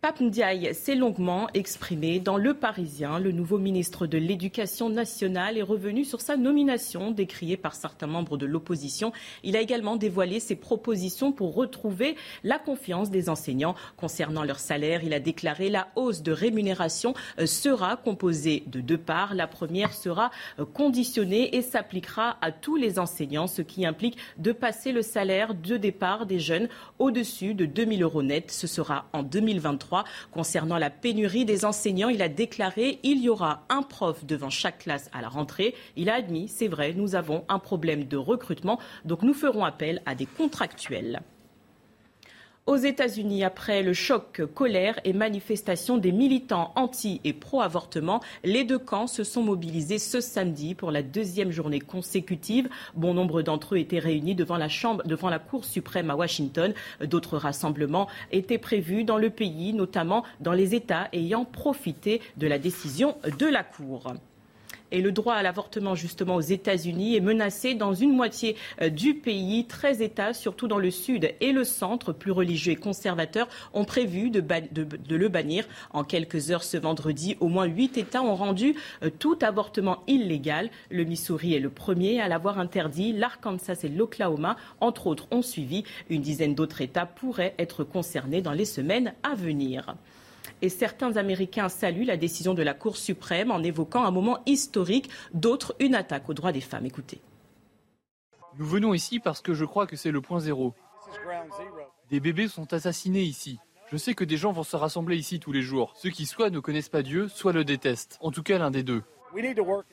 Pape 0.00 0.20
Ndiaye 0.20 0.76
s'est 0.76 0.94
longuement 0.94 1.48
exprimé 1.54 2.20
dans 2.20 2.36
Le 2.36 2.54
Parisien. 2.54 3.18
Le 3.18 3.32
nouveau 3.32 3.58
ministre 3.58 4.06
de 4.06 4.16
l'Éducation 4.16 4.90
nationale 4.90 5.58
est 5.58 5.62
revenu 5.62 6.04
sur 6.04 6.20
sa 6.20 6.36
nomination, 6.36 7.10
décriée 7.10 7.56
par 7.56 7.74
certains 7.74 8.06
membres 8.06 8.36
de 8.36 8.46
l'opposition. 8.46 9.10
Il 9.42 9.56
a 9.56 9.60
également 9.60 9.96
dévoilé 9.96 10.38
ses 10.38 10.54
propositions 10.54 11.32
pour 11.32 11.52
retrouver 11.52 12.14
la 12.44 12.60
confiance 12.60 13.10
des 13.10 13.28
enseignants 13.28 13.74
concernant 13.96 14.44
leur 14.44 14.60
salaire. 14.60 15.02
Il 15.02 15.12
a 15.14 15.18
déclaré 15.18 15.68
la 15.68 15.88
hausse 15.96 16.22
de 16.22 16.30
rémunération 16.30 17.14
euh, 17.40 17.46
sera 17.46 17.96
composée 17.96 18.62
de 18.68 18.80
deux 18.80 18.98
parts. 18.98 19.34
La 19.34 19.48
première 19.48 19.92
sera 19.92 20.30
euh, 20.60 20.64
conditionnée 20.64 21.56
et 21.56 21.60
s'appliquera 21.60 22.38
à 22.40 22.52
tous 22.52 22.76
les 22.76 23.00
enseignants, 23.00 23.48
ce 23.48 23.62
qui 23.62 23.84
implique 23.84 24.16
de 24.36 24.52
passer 24.52 24.92
le 24.92 25.02
salaire 25.02 25.54
de 25.54 25.76
départ 25.76 26.24
des 26.24 26.38
jeunes 26.38 26.68
au-dessus 27.00 27.54
de 27.54 27.66
2 27.66 27.84
000 27.96 28.02
euros 28.02 28.22
net. 28.22 28.52
Ce 28.52 28.68
sera 28.68 29.06
en 29.12 29.24
2023. 29.24 29.87
Concernant 30.32 30.78
la 30.78 30.90
pénurie 30.90 31.44
des 31.44 31.64
enseignants, 31.64 32.08
il 32.08 32.22
a 32.22 32.28
déclaré 32.28 32.98
il 33.02 33.22
y 33.22 33.28
aura 33.28 33.64
un 33.68 33.82
prof 33.82 34.24
devant 34.24 34.50
chaque 34.50 34.78
classe 34.78 35.10
à 35.12 35.22
la 35.22 35.28
rentrée. 35.28 35.74
Il 35.96 36.10
a 36.10 36.14
admis, 36.14 36.48
c'est 36.48 36.68
vrai, 36.68 36.92
nous 36.94 37.14
avons 37.14 37.44
un 37.48 37.58
problème 37.58 38.04
de 38.04 38.16
recrutement, 38.16 38.78
donc 39.04 39.22
nous 39.22 39.34
ferons 39.34 39.64
appel 39.64 40.02
à 40.06 40.14
des 40.14 40.26
contractuels. 40.26 41.20
Aux 42.68 42.76
États-Unis, 42.76 43.44
après 43.44 43.82
le 43.82 43.94
choc, 43.94 44.42
colère 44.54 45.00
et 45.04 45.14
manifestation 45.14 45.96
des 45.96 46.12
militants 46.12 46.70
anti 46.76 47.18
et 47.24 47.32
pro-avortement, 47.32 48.20
les 48.44 48.62
deux 48.62 48.78
camps 48.78 49.06
se 49.06 49.24
sont 49.24 49.42
mobilisés 49.42 49.98
ce 49.98 50.20
samedi 50.20 50.74
pour 50.74 50.90
la 50.90 51.02
deuxième 51.02 51.50
journée 51.50 51.80
consécutive. 51.80 52.68
Bon 52.94 53.14
nombre 53.14 53.40
d'entre 53.40 53.74
eux 53.74 53.78
étaient 53.78 53.98
réunis 53.98 54.34
devant 54.34 54.58
la 54.58 54.68
chambre, 54.68 55.02
devant 55.06 55.30
la 55.30 55.38
Cour 55.38 55.64
suprême 55.64 56.10
à 56.10 56.14
Washington. 56.14 56.74
D'autres 57.00 57.38
rassemblements 57.38 58.06
étaient 58.32 58.58
prévus 58.58 59.02
dans 59.02 59.16
le 59.16 59.30
pays, 59.30 59.72
notamment 59.72 60.22
dans 60.40 60.52
les 60.52 60.74
États 60.74 61.08
ayant 61.14 61.46
profité 61.46 62.20
de 62.36 62.46
la 62.46 62.58
décision 62.58 63.16
de 63.38 63.46
la 63.46 63.64
Cour. 63.64 64.12
Et 64.90 65.02
le 65.02 65.12
droit 65.12 65.34
à 65.34 65.42
l'avortement, 65.42 65.94
justement, 65.94 66.36
aux 66.36 66.40
États-Unis 66.40 67.16
est 67.16 67.20
menacé 67.20 67.74
dans 67.74 67.92
une 67.92 68.12
moitié 68.12 68.56
euh, 68.80 68.88
du 68.88 69.14
pays. 69.14 69.66
13 69.66 70.00
États, 70.00 70.32
surtout 70.32 70.68
dans 70.68 70.78
le 70.78 70.90
sud 70.90 71.34
et 71.40 71.52
le 71.52 71.64
centre, 71.64 72.12
plus 72.12 72.32
religieux 72.32 72.72
et 72.72 72.76
conservateurs, 72.76 73.48
ont 73.74 73.84
prévu 73.84 74.30
de, 74.30 74.42
le 75.14 75.28
bannir. 75.28 75.66
En 75.92 76.04
quelques 76.04 76.50
heures 76.50 76.64
ce 76.64 76.76
vendredi, 76.76 77.36
au 77.40 77.48
moins 77.48 77.66
8 77.66 77.98
États 77.98 78.22
ont 78.22 78.34
rendu 78.34 78.74
euh, 79.02 79.10
tout 79.10 79.38
avortement 79.42 80.02
illégal. 80.06 80.70
Le 80.90 81.04
Missouri 81.04 81.54
est 81.54 81.60
le 81.60 81.70
premier 81.70 82.20
à 82.20 82.28
l'avoir 82.28 82.58
interdit. 82.58 83.12
L'Arkansas 83.12 83.80
et 83.84 83.88
l'Oklahoma, 83.88 84.56
entre 84.80 85.06
autres, 85.06 85.26
ont 85.30 85.42
suivi. 85.42 85.84
Une 86.08 86.22
dizaine 86.22 86.54
d'autres 86.54 86.80
États 86.80 87.06
pourraient 87.06 87.54
être 87.58 87.84
concernés 87.84 88.42
dans 88.42 88.52
les 88.52 88.64
semaines 88.64 89.12
à 89.22 89.34
venir 89.34 89.96
et 90.62 90.68
certains 90.68 91.16
Américains 91.16 91.68
saluent 91.68 92.04
la 92.04 92.16
décision 92.16 92.54
de 92.54 92.62
la 92.62 92.74
Cour 92.74 92.96
suprême 92.96 93.50
en 93.50 93.62
évoquant 93.62 94.04
un 94.04 94.10
moment 94.10 94.38
historique, 94.46 95.10
d'autres 95.34 95.74
une 95.80 95.94
attaque 95.94 96.28
aux 96.28 96.34
droits 96.34 96.52
des 96.52 96.60
femmes. 96.60 96.86
Écoutez. 96.86 97.20
Nous 98.58 98.66
venons 98.66 98.94
ici 98.94 99.20
parce 99.20 99.40
que 99.40 99.54
je 99.54 99.64
crois 99.64 99.86
que 99.86 99.96
c'est 99.96 100.10
le 100.10 100.20
point 100.20 100.40
zéro. 100.40 100.74
Des 102.10 102.20
bébés 102.20 102.48
sont 102.48 102.72
assassinés 102.72 103.22
ici. 103.22 103.58
Je 103.90 103.96
sais 103.96 104.14
que 104.14 104.24
des 104.24 104.36
gens 104.36 104.52
vont 104.52 104.64
se 104.64 104.76
rassembler 104.76 105.16
ici 105.16 105.40
tous 105.40 105.52
les 105.52 105.62
jours. 105.62 105.94
Ceux 105.96 106.10
qui 106.10 106.26
soit 106.26 106.50
ne 106.50 106.60
connaissent 106.60 106.88
pas 106.88 107.02
Dieu, 107.02 107.28
soit 107.28 107.52
le 107.52 107.64
détestent. 107.64 108.18
En 108.20 108.30
tout 108.30 108.42
cas, 108.42 108.58
l'un 108.58 108.70
des 108.70 108.82
deux. 108.82 109.02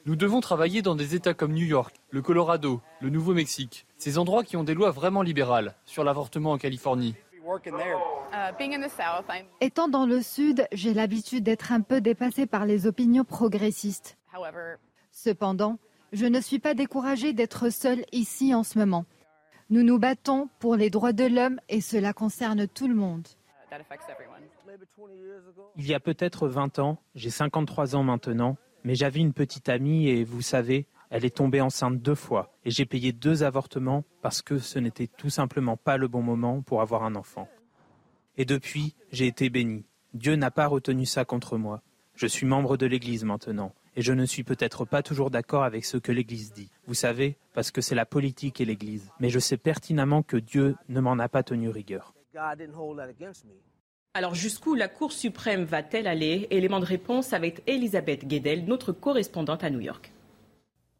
Nous 0.05 0.15
devons 0.15 0.39
travailler 0.39 0.81
dans 0.81 0.95
des 0.95 1.13
États 1.13 1.33
comme 1.33 1.53
New 1.53 1.65
York, 1.65 1.95
le 2.09 2.21
Colorado, 2.21 2.81
le 3.01 3.09
Nouveau-Mexique, 3.09 3.85
ces 3.97 4.17
endroits 4.17 4.43
qui 4.43 4.55
ont 4.57 4.63
des 4.63 4.73
lois 4.73 4.91
vraiment 4.91 5.21
libérales 5.21 5.75
sur 5.85 6.03
l'avortement 6.03 6.51
en 6.51 6.57
Californie. 6.57 7.15
Uh, 7.45 8.51
Étant 9.61 9.87
dans 9.87 10.05
le 10.07 10.21
Sud, 10.21 10.67
j'ai 10.71 10.93
l'habitude 10.93 11.43
d'être 11.43 11.71
un 11.71 11.81
peu 11.81 12.01
dépassée 12.01 12.47
par 12.47 12.65
les 12.65 12.87
opinions 12.87 13.23
progressistes. 13.23 14.17
Cependant, 15.11 15.77
je 16.11 16.25
ne 16.25 16.41
suis 16.41 16.59
pas 16.59 16.73
découragée 16.73 17.33
d'être 17.33 17.69
seule 17.69 18.03
ici 18.11 18.55
en 18.55 18.63
ce 18.63 18.79
moment. 18.79 19.05
Nous 19.69 19.83
nous 19.83 19.99
battons 19.99 20.49
pour 20.59 20.75
les 20.75 20.89
droits 20.89 21.13
de 21.13 21.25
l'homme 21.25 21.59
et 21.69 21.81
cela 21.81 22.13
concerne 22.13 22.67
tout 22.67 22.87
le 22.87 22.95
monde. 22.95 23.27
Il 25.75 25.87
y 25.87 25.93
a 25.93 25.99
peut-être 25.99 26.47
20 26.47 26.79
ans, 26.79 26.97
j'ai 27.13 27.29
53 27.29 27.95
ans 27.95 28.03
maintenant, 28.03 28.57
mais 28.83 28.95
j'avais 28.95 29.19
une 29.19 29.33
petite 29.33 29.69
amie 29.69 30.09
et 30.09 30.23
vous 30.23 30.41
savez, 30.41 30.87
elle 31.15 31.23
est 31.23 31.37
tombée 31.37 31.61
enceinte 31.61 32.01
deux 32.01 32.13
fois 32.13 32.51
et 32.65 32.71
j'ai 32.71 32.85
payé 32.85 33.13
deux 33.13 33.43
avortements 33.43 34.03
parce 34.21 34.41
que 34.41 34.57
ce 34.57 34.79
n'était 34.79 35.07
tout 35.07 35.29
simplement 35.29 35.77
pas 35.77 35.95
le 35.95 36.09
bon 36.09 36.21
moment 36.21 36.61
pour 36.61 36.81
avoir 36.81 37.05
un 37.05 37.15
enfant. 37.15 37.47
Et 38.35 38.43
depuis, 38.43 38.95
j'ai 39.13 39.25
été 39.25 39.49
béni. 39.49 39.85
Dieu 40.13 40.35
n'a 40.35 40.51
pas 40.51 40.67
retenu 40.67 41.05
ça 41.05 41.23
contre 41.23 41.57
moi. 41.57 41.81
Je 42.15 42.27
suis 42.27 42.45
membre 42.45 42.75
de 42.75 42.85
l'Église 42.85 43.23
maintenant, 43.23 43.73
et 43.95 44.01
je 44.01 44.11
ne 44.11 44.25
suis 44.25 44.43
peut-être 44.43 44.83
pas 44.83 45.03
toujours 45.03 45.31
d'accord 45.31 45.63
avec 45.63 45.85
ce 45.85 45.95
que 45.95 46.11
l'Église 46.11 46.51
dit. 46.51 46.69
Vous 46.85 46.93
savez, 46.93 47.37
parce 47.53 47.71
que 47.71 47.79
c'est 47.79 47.95
la 47.95 48.05
politique 48.05 48.59
et 48.59 48.65
l'Église. 48.65 49.09
Mais 49.21 49.29
je 49.29 49.39
sais 49.39 49.55
pertinemment 49.55 50.21
que 50.21 50.35
Dieu 50.35 50.75
ne 50.89 50.99
m'en 50.99 51.17
a 51.17 51.29
pas 51.29 51.43
tenu 51.43 51.69
rigueur. 51.69 52.13
Alors 54.13 54.35
jusqu'où 54.35 54.75
la 54.75 54.89
Cour 54.89 55.13
suprême 55.13 55.63
va-t-elle 55.63 56.07
aller? 56.07 56.47
Élément 56.49 56.81
de 56.81 56.85
réponse 56.85 57.31
avec 57.31 57.63
Elisabeth 57.67 58.27
Guedel, 58.27 58.65
notre 58.65 58.91
correspondante 58.91 59.63
à 59.63 59.69
New 59.69 59.79
York. 59.79 60.11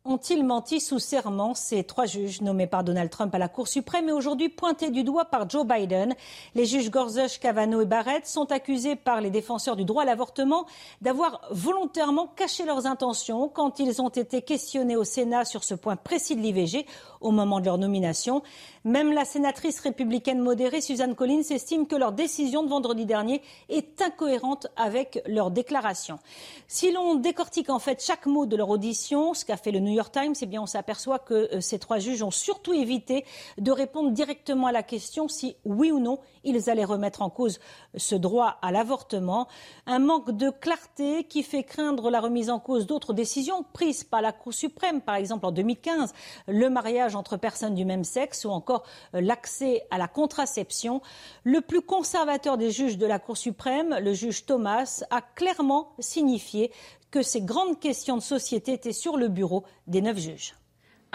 Ont-ils 0.08 0.46
menti 0.46 0.80
sous 0.80 1.00
serment 1.00 1.56
Ces 1.56 1.84
trois 1.84 2.06
juges 2.06 2.42
nommés 2.42 2.68
par 2.68 2.84
Donald 2.84 3.10
Trump 3.10 3.34
à 3.34 3.40
la 3.40 3.48
Cour 3.48 3.68
suprême 3.68 4.08
et 4.08 4.12
aujourd'hui 4.12 4.50
pointés 4.50 4.92
du 4.92 5.04
doigt 5.04 5.26
par 5.26 5.50
Joe 5.50 5.66
Biden? 5.66 6.14
Les 6.54 6.66
juges 6.66 6.92
Gorsuch, 6.92 7.40
Kavanaugh 7.40 7.82
et 7.82 7.86
Barrett 7.88 8.28
sont 8.28 8.52
accusés 8.52 8.96
par 8.96 9.20
les 9.20 9.32
défenseurs 9.32 9.76
du 9.76 9.84
droit 9.84 10.04
à 10.04 10.06
l'avortement 10.06 10.68
d'avoir 11.02 11.42
volontairement 11.50 12.28
caché 12.28 12.66
leurs 12.66 12.86
intentions 12.86 13.50
quand 13.50 13.80
ils 13.80 14.00
ont 14.00 14.10
été 14.10 14.44
questionnés 14.44 14.96
au 14.96 15.04
Sénat 15.04 15.44
sur 15.44 15.64
ce 15.64 15.74
point 15.74 15.96
précis 15.96 16.36
de 16.36 16.42
l'IVG 16.42 16.86
au 17.20 17.32
moment 17.32 17.60
de 17.60 17.66
leur 17.66 17.80
nomination. 17.80 18.44
Même 18.86 19.14
la 19.14 19.26
sénatrice 19.26 19.80
républicaine 19.80 20.40
modérée 20.40 20.80
Suzanne 20.80 21.16
Collins 21.16 21.42
estime 21.50 21.88
que 21.88 21.96
leur 21.96 22.12
décision 22.12 22.62
de 22.62 22.70
vendredi 22.70 23.08
dernier 23.08 23.42
est 23.68 24.00
incohérente 24.00 24.68
avec 24.76 25.24
leur 25.26 25.50
déclaration. 25.50 26.20
Si 26.68 26.92
l'on 26.92 27.16
décortique 27.16 27.72
en 27.72 27.80
fait 27.80 28.04
chaque 28.04 28.28
mot 28.28 28.46
de 28.46 28.56
leur 28.56 28.70
audition, 28.70 29.34
ce 29.34 29.44
qu'a 29.44 29.58
fait 29.58 29.72
le 29.72 29.80
New 29.80 29.92
York 29.92 30.12
Times, 30.12 30.36
eh 30.40 30.46
bien 30.46 30.62
on 30.62 30.68
s'aperçoit 30.68 31.18
que 31.18 31.34
euh, 31.34 31.62
ces 31.62 31.80
trois 31.80 31.98
juges 31.98 32.22
ont 32.22 32.30
surtout 32.30 32.74
évité 32.74 33.26
de 33.58 33.72
répondre 33.72 34.12
directement 34.12 34.68
à 34.68 34.72
la 34.72 34.84
question 34.84 35.28
si 35.28 35.56
oui 35.66 35.92
ou 35.92 36.00
non 36.00 36.20
ils 36.46 36.70
allaient 36.70 36.86
remettre 36.86 37.22
en 37.22 37.30
cause 37.30 37.60
ce 37.96 38.16
droit 38.16 38.58
à 38.62 38.72
l'avortement. 38.72 39.48
Un 39.86 40.00
manque 40.00 40.32
de 40.32 40.50
clarté 40.50 41.26
qui 41.26 41.44
fait 41.44 41.64
craindre 41.64 42.10
la 42.10 42.20
remise 42.20 42.50
en 42.50 42.60
cause 42.60 42.86
d'autres 42.86 43.14
décisions 43.14 43.66
prises 43.74 44.04
par 44.04 44.22
la 44.22 44.32
Cour 44.32 44.54
suprême, 44.54 45.02
par 45.02 45.16
exemple 45.16 45.46
en 45.46 45.52
2015, 45.52 46.14
le 46.48 46.70
mariage 46.70 47.16
entre 47.16 47.38
personnes 47.38 47.76
du 47.76 47.86
même 47.86 48.04
sexe 48.04 48.46
ou 48.46 48.50
encore 48.50 48.84
l'accès 49.14 49.86
à 49.92 49.98
la 49.98 50.08
contraception. 50.08 51.02
Le 51.44 51.62
plus 51.62 51.82
conservateur 51.82 52.58
des 52.58 52.72
juges 52.72 52.98
de 52.98 53.06
la 53.06 53.20
Cour 53.20 53.38
suprême, 53.38 53.98
le 54.00 54.14
juge 54.14 54.46
Thomas, 54.46 55.04
a 55.10 55.22
clairement 55.22 55.94
signifié 56.00 56.72
que 57.12 57.22
ces 57.22 57.42
grandes 57.42 57.80
questions 57.80 58.18
de 58.18 58.22
société 58.22 58.74
étaient 58.74 58.92
sur 58.92 59.18
le 59.18 59.28
bureau 59.28 59.64
des 59.88 60.02
neuf 60.02 60.18
juges. 60.18 60.54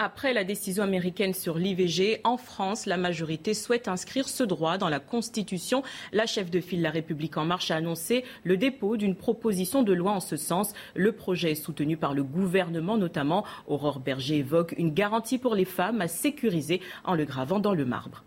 Après 0.03 0.33
la 0.33 0.43
décision 0.43 0.83
américaine 0.83 1.35
sur 1.35 1.59
l'IVG, 1.59 2.21
en 2.23 2.35
France, 2.35 2.87
la 2.87 2.97
majorité 2.97 3.53
souhaite 3.53 3.87
inscrire 3.87 4.27
ce 4.27 4.41
droit 4.41 4.79
dans 4.79 4.89
la 4.89 4.99
Constitution. 4.99 5.83
La 6.11 6.25
chef 6.25 6.49
de 6.49 6.59
file 6.59 6.81
La 6.81 6.89
République 6.89 7.37
en 7.37 7.45
marche 7.45 7.69
a 7.69 7.75
annoncé 7.75 8.25
le 8.43 8.57
dépôt 8.57 8.97
d'une 8.97 9.15
proposition 9.15 9.83
de 9.83 9.93
loi 9.93 10.13
en 10.13 10.19
ce 10.19 10.37
sens. 10.37 10.73
Le 10.95 11.11
projet 11.11 11.51
est 11.51 11.55
soutenu 11.55 11.97
par 11.97 12.15
le 12.15 12.23
gouvernement, 12.23 12.97
notamment. 12.97 13.45
Aurore 13.67 13.99
Berger 13.99 14.37
évoque 14.37 14.73
une 14.79 14.91
garantie 14.91 15.37
pour 15.37 15.53
les 15.53 15.65
femmes 15.65 16.01
à 16.01 16.07
sécuriser 16.07 16.81
en 17.03 17.13
le 17.13 17.25
gravant 17.25 17.59
dans 17.59 17.75
le 17.75 17.85
marbre. 17.85 18.23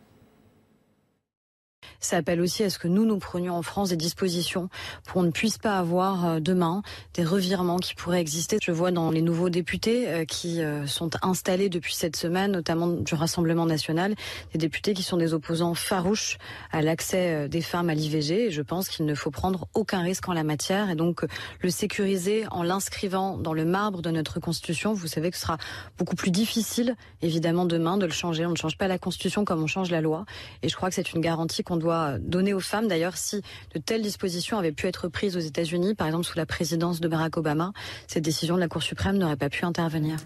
Ça 2.04 2.18
appelle 2.18 2.42
aussi 2.42 2.62
à 2.62 2.68
ce 2.68 2.78
que 2.78 2.86
nous, 2.86 3.06
nous 3.06 3.18
prenions 3.18 3.56
en 3.56 3.62
France 3.62 3.88
des 3.88 3.96
dispositions 3.96 4.68
pour 5.04 5.14
qu'on 5.14 5.22
ne 5.22 5.30
puisse 5.30 5.56
pas 5.56 5.78
avoir 5.78 6.26
euh, 6.26 6.38
demain 6.38 6.82
des 7.14 7.24
revirements 7.24 7.78
qui 7.78 7.94
pourraient 7.94 8.20
exister. 8.20 8.58
Je 8.62 8.72
vois 8.72 8.90
dans 8.90 9.10
les 9.10 9.22
nouveaux 9.22 9.48
députés 9.48 10.06
euh, 10.08 10.24
qui 10.26 10.60
euh, 10.60 10.86
sont 10.86 11.08
installés 11.22 11.70
depuis 11.70 11.94
cette 11.94 12.16
semaine, 12.16 12.52
notamment 12.52 12.88
du 12.88 13.14
Rassemblement 13.14 13.64
national, 13.64 14.14
des 14.52 14.58
députés 14.58 14.92
qui 14.92 15.02
sont 15.02 15.16
des 15.16 15.32
opposants 15.32 15.72
farouches 15.72 16.36
à 16.72 16.82
l'accès 16.82 17.48
des 17.48 17.62
femmes 17.62 17.88
à 17.88 17.94
l'IVG. 17.94 18.48
Et 18.48 18.50
je 18.50 18.60
pense 18.60 18.90
qu'il 18.90 19.06
ne 19.06 19.14
faut 19.14 19.30
prendre 19.30 19.66
aucun 19.72 20.02
risque 20.02 20.28
en 20.28 20.34
la 20.34 20.44
matière 20.44 20.90
et 20.90 20.96
donc 20.96 21.24
le 21.60 21.70
sécuriser 21.70 22.44
en 22.50 22.62
l'inscrivant 22.62 23.38
dans 23.38 23.54
le 23.54 23.64
marbre 23.64 24.02
de 24.02 24.10
notre 24.10 24.40
Constitution. 24.40 24.92
Vous 24.92 25.06
savez 25.06 25.30
que 25.30 25.36
ce 25.36 25.42
sera 25.42 25.56
beaucoup 25.96 26.16
plus 26.16 26.30
difficile, 26.30 26.96
évidemment, 27.22 27.64
demain 27.64 27.96
de 27.96 28.04
le 28.04 28.12
changer. 28.12 28.44
On 28.44 28.50
ne 28.50 28.56
change 28.56 28.76
pas 28.76 28.88
la 28.88 28.98
Constitution 28.98 29.46
comme 29.46 29.62
on 29.62 29.66
change 29.66 29.90
la 29.90 30.02
loi. 30.02 30.26
Et 30.62 30.68
je 30.68 30.76
crois 30.76 30.90
que 30.90 30.94
c'est 30.94 31.14
une 31.14 31.22
garantie 31.22 31.62
qu'on 31.62 31.76
doit 31.76 31.93
donner 32.20 32.54
aux 32.54 32.60
femmes. 32.60 32.88
D'ailleurs, 32.88 33.16
si 33.16 33.42
de 33.74 33.78
telles 33.78 34.02
dispositions 34.02 34.58
avaient 34.58 34.72
pu 34.72 34.86
être 34.86 35.08
prises 35.08 35.36
aux 35.36 35.40
États-Unis, 35.40 35.94
par 35.94 36.06
exemple 36.06 36.24
sous 36.24 36.38
la 36.38 36.46
présidence 36.46 37.00
de 37.00 37.08
Barack 37.08 37.36
Obama, 37.36 37.72
cette 38.06 38.24
décision 38.24 38.54
de 38.56 38.60
la 38.60 38.68
Cour 38.68 38.82
suprême 38.82 39.18
n'aurait 39.18 39.36
pas 39.36 39.48
pu 39.48 39.64
intervenir. 39.64 40.16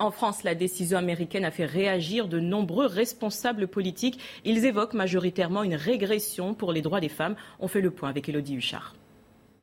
En 0.00 0.12
France, 0.12 0.44
la 0.44 0.54
décision 0.54 0.96
américaine 0.96 1.44
a 1.44 1.50
fait 1.50 1.64
réagir 1.64 2.28
de 2.28 2.38
nombreux 2.38 2.86
responsables 2.86 3.66
politiques. 3.66 4.20
Ils 4.44 4.64
évoquent 4.64 4.94
majoritairement 4.94 5.64
une 5.64 5.74
régression 5.74 6.54
pour 6.54 6.72
les 6.72 6.82
droits 6.82 7.00
des 7.00 7.08
femmes. 7.08 7.34
On 7.58 7.66
fait 7.66 7.80
le 7.80 7.90
point 7.90 8.08
avec 8.08 8.28
Elodie 8.28 8.54
Huchard. 8.54 8.94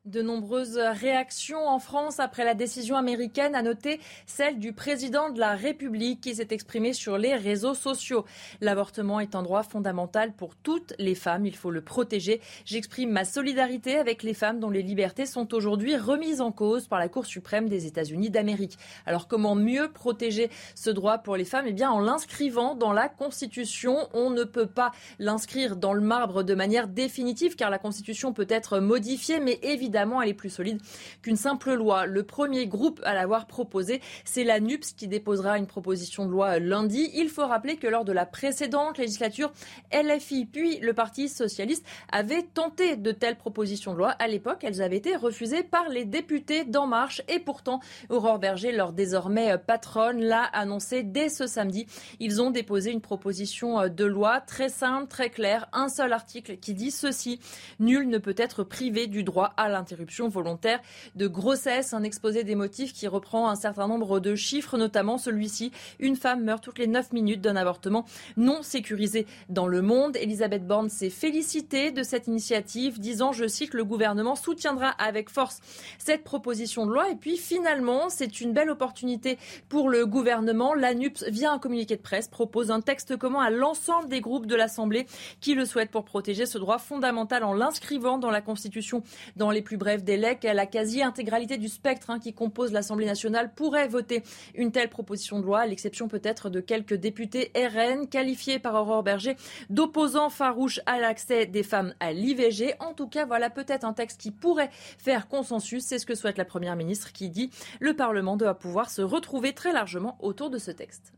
De 0.06 0.22
nombreuses 0.22 0.78
réactions 0.78 1.68
en 1.68 1.80
France 1.80 2.20
après 2.20 2.46
la 2.46 2.54
décision 2.54 2.96
américaine, 2.96 3.56
à 3.56 3.63
noter 3.63 4.00
celle 4.28 4.60
du 4.60 4.72
président 4.72 5.32
de 5.32 5.39
la 5.39 5.56
République 5.56 6.22
qui 6.22 6.36
s'est 6.36 6.50
exprimé 6.52 6.94
sur 6.94 7.18
les 7.18 7.34
réseaux 7.34 7.74
sociaux. 7.74 8.24
L'avortement 8.62 9.20
est 9.20 9.34
un 9.34 9.41
droit 9.41 9.63
fondamental 9.63 10.34
pour 10.34 10.56
toutes 10.58 10.94
les 11.00 11.15
femmes, 11.15 11.48
il 11.48 11.56
faut 11.56 11.72
le 11.72 11.82
protéger. 11.82 12.39
J'exprime 12.65 13.10
ma 13.10 13.26
solidarité 13.26 13.98
avec 13.98 14.22
les 14.22 14.36
femmes 14.36 14.60
dont 14.60 14.70
les 14.70 14.84
libertés 14.84 15.26
sont 15.26 15.52
aujourd'hui 15.56 15.98
remises 15.98 16.39
en 16.39 16.52
cause 16.52 16.88
par 16.88 17.00
la 17.00 17.10
Cour 17.10 17.26
suprême 17.26 17.68
des 17.68 17.88
États-Unis 17.88 18.30
d'Amérique. 18.30 18.78
Alors 19.08 19.28
comment 19.28 19.56
mieux 19.56 19.91
protéger 19.91 20.52
ce 20.76 20.91
droit 20.91 21.18
pour 21.18 21.36
les 21.36 21.46
femmes? 21.46 21.65
Eh 21.68 21.74
bien 21.74 21.89
en 21.89 22.00
l'inscrivant 22.00 22.76
dans 22.76 22.94
la 22.94 23.10
Constitution. 23.10 23.98
On 24.13 24.30
ne 24.30 24.44
peut 24.44 24.68
pas 24.68 24.91
l'inscrire 25.18 25.76
dans 25.76 25.94
le 25.94 26.02
marbre 26.02 26.44
de 26.44 26.54
manière 26.54 26.88
définitive 26.88 27.56
car 27.56 27.72
la 27.72 27.80
Constitution 27.80 28.34
peut 28.34 28.46
être 28.48 28.78
modifiée, 28.78 29.39
mais 29.39 29.58
évidemment 29.63 29.94
évidemment, 29.95 30.21
elle 30.21 30.29
est 30.29 30.34
plus 30.34 30.49
solide 30.49 30.81
qu'une 31.21 31.38
simple 31.38 31.73
loi. 31.73 32.05
Le 32.05 32.23
premier 32.23 32.67
groupe 32.67 32.99
à 33.05 33.13
l'avoir 33.13 33.47
proposé, 33.47 34.01
c'est 34.25 34.43
la 34.43 34.60
NUPS 34.60 34.91
qui 34.91 35.08
déposera 35.08 35.58
une 35.58 35.67
proposition 35.67 36.25
de 36.25 36.31
loi 36.31 36.60
lundi. 36.60 37.10
Il 37.13 37.29
faut 37.29 37.45
rappeler 37.45 37.77
que 37.77 37.88
lors 37.88 38.03
de 38.03 38.12
la 38.12 38.25
précédente 38.25 38.97
législature, 38.97 39.53
LFI 39.93 40.47
puis 40.47 40.79
le 40.79 40.93
Parti 40.93 41.29
socialiste 41.29 41.86
avaient 42.12 42.43
tenté 42.43 42.97
de 42.97 43.12
telles 43.12 43.38
propositions 43.38 43.93
de 43.93 43.99
loi. 43.99 44.10
À 44.10 44.27
l'époque, 44.27 44.65
elles 44.65 44.81
avaient 44.81 44.97
été 44.97 45.15
refusées 45.15 45.63
par 45.63 45.88
les 45.88 46.03
députés 46.03 46.65
d'En 46.65 46.88
Marche 46.88 47.21
et 47.29 47.39
pourtant, 47.39 47.79
Aurore 48.10 48.39
Berger, 48.39 48.73
leur 48.73 48.91
désormais 48.91 49.58
patronne, 49.58 50.19
l'a 50.19 50.43
annoncé 50.43 51.03
dès 51.03 51.29
ce 51.29 51.47
samedi. 51.47 51.88
Ils 52.19 52.41
ont 52.41 52.51
déposé 52.51 52.91
une 52.91 53.01
proposition 53.01 53.88
de 53.88 54.05
loi 54.05 54.41
très 54.41 54.67
simple, 54.67 55.08
très 55.08 55.29
claire, 55.29 55.69
un 55.71 55.88
seul 55.88 56.12
article 56.12 56.58
qui 56.58 56.73
dit 56.73 56.91
ceci. 56.91 57.39
Nul 57.79 58.10
ne 58.10 58.17
peut 58.17 58.36
être 58.38 58.65
privé 58.65 59.08
du 59.08 59.23
droit 59.23 59.53
à 59.58 59.69
interruption 59.86 60.28
volontaire 60.30 60.80
de 61.15 61.28
grossesse. 61.28 61.93
Un 61.93 62.02
exposé 62.02 62.43
des 62.43 62.56
motifs 62.56 62.91
qui 62.91 63.08
reprend 63.08 63.50
un 63.50 63.56
certain 63.56 63.88
nombre 63.88 64.19
de 64.19 64.34
chiffres, 64.34 64.80
notamment 64.80 65.19
celui-ci. 65.19 65.71
Une 66.00 66.15
femme 66.15 66.43
meurt 66.43 66.63
toutes 66.63 66.80
les 66.80 66.88
9 66.88 67.13
minutes 67.13 67.41
d'un 67.41 67.56
avortement 67.56 68.06
non 68.36 68.63
sécurisé 68.63 69.28
dans 69.50 69.67
le 69.67 69.84
monde. 69.84 70.17
Elisabeth 70.17 70.65
Borne 70.65 70.89
s'est 70.89 71.12
félicitée 71.12 71.91
de 71.91 72.02
cette 72.02 72.26
initiative, 72.26 73.00
disant, 73.00 73.32
je 73.32 73.48
cite, 73.48 73.76
le 73.76 73.86
gouvernement 73.86 74.36
soutiendra 74.36 74.89
avec 74.89 75.30
force 75.30 75.60
cette 76.00 76.24
proposition 76.24 76.88
de 76.88 76.91
loi. 76.91 77.12
Et 77.12 77.15
puis 77.15 77.38
finalement, 77.38 78.10
c'est 78.10 78.41
une 78.41 78.54
belle 78.54 78.71
opportunité 78.71 79.38
pour 79.69 79.89
le 79.89 80.08
gouvernement. 80.08 80.74
L'ANUPS, 80.74 81.26
via 81.28 81.52
un 81.52 81.60
communiqué 81.60 81.95
de 81.95 82.02
presse, 82.02 82.28
propose 82.28 82.71
un 82.71 82.82
texte 82.82 83.17
commun 83.17 83.41
à 83.41 83.52
l'ensemble 83.52 84.10
des 84.10 84.21
groupes 84.21 84.48
de 84.48 84.56
l'Assemblée 84.56 85.06
qui 85.41 85.54
le 85.54 85.65
souhaitent 85.65 85.91
pour 85.91 86.06
protéger 86.06 86.48
ce 86.48 86.58
droit 86.58 86.80
fondamental 86.80 87.43
en 87.43 87.54
l'inscrivant 87.54 88.17
dans 88.17 88.32
la 88.32 88.41
Constitution 88.41 89.04
dans 89.36 89.52
les 89.52 89.62
plus 89.62 89.74
bref 89.77 90.03
délai, 90.03 90.38
la 90.43 90.65
quasi-intégralité 90.65 91.57
du 91.57 91.67
spectre 91.67 92.09
hein, 92.09 92.19
qui 92.19 92.33
compose 92.33 92.71
l'Assemblée 92.71 93.05
nationale 93.05 93.53
pourrait 93.53 93.88
voter 93.88 94.23
une 94.55 94.71
telle 94.71 94.89
proposition 94.89 95.39
de 95.39 95.45
loi, 95.45 95.61
à 95.61 95.65
l'exception 95.67 96.07
peut-être 96.07 96.49
de 96.49 96.59
quelques 96.59 96.93
députés 96.93 97.51
RN 97.55 98.07
qualifiés 98.07 98.59
par 98.59 98.75
Aurore 98.75 99.03
Berger 99.03 99.35
d'opposants 99.69 100.29
farouches 100.29 100.79
à 100.85 100.99
l'accès 100.99 101.45
des 101.45 101.63
femmes 101.63 101.93
à 101.99 102.11
l'IVG. 102.13 102.75
En 102.79 102.93
tout 102.93 103.07
cas, 103.07 103.25
voilà 103.25 103.49
peut-être 103.49 103.85
un 103.85 103.93
texte 103.93 104.19
qui 104.19 104.31
pourrait 104.31 104.69
faire 104.71 105.27
consensus. 105.27 105.83
C'est 105.83 105.99
ce 105.99 106.05
que 106.05 106.15
souhaite 106.15 106.38
la 106.38 106.45
Première 106.45 106.75
ministre 106.75 107.11
qui 107.11 107.29
dit 107.29 107.49
le 107.79 107.95
Parlement 107.95 108.38
doit 108.38 108.55
pouvoir 108.55 108.89
se 108.89 109.01
retrouver 109.01 109.53
très 109.53 109.73
largement 109.73 110.17
autour 110.21 110.49
de 110.49 110.57
ce 110.57 110.71
texte. 110.71 111.13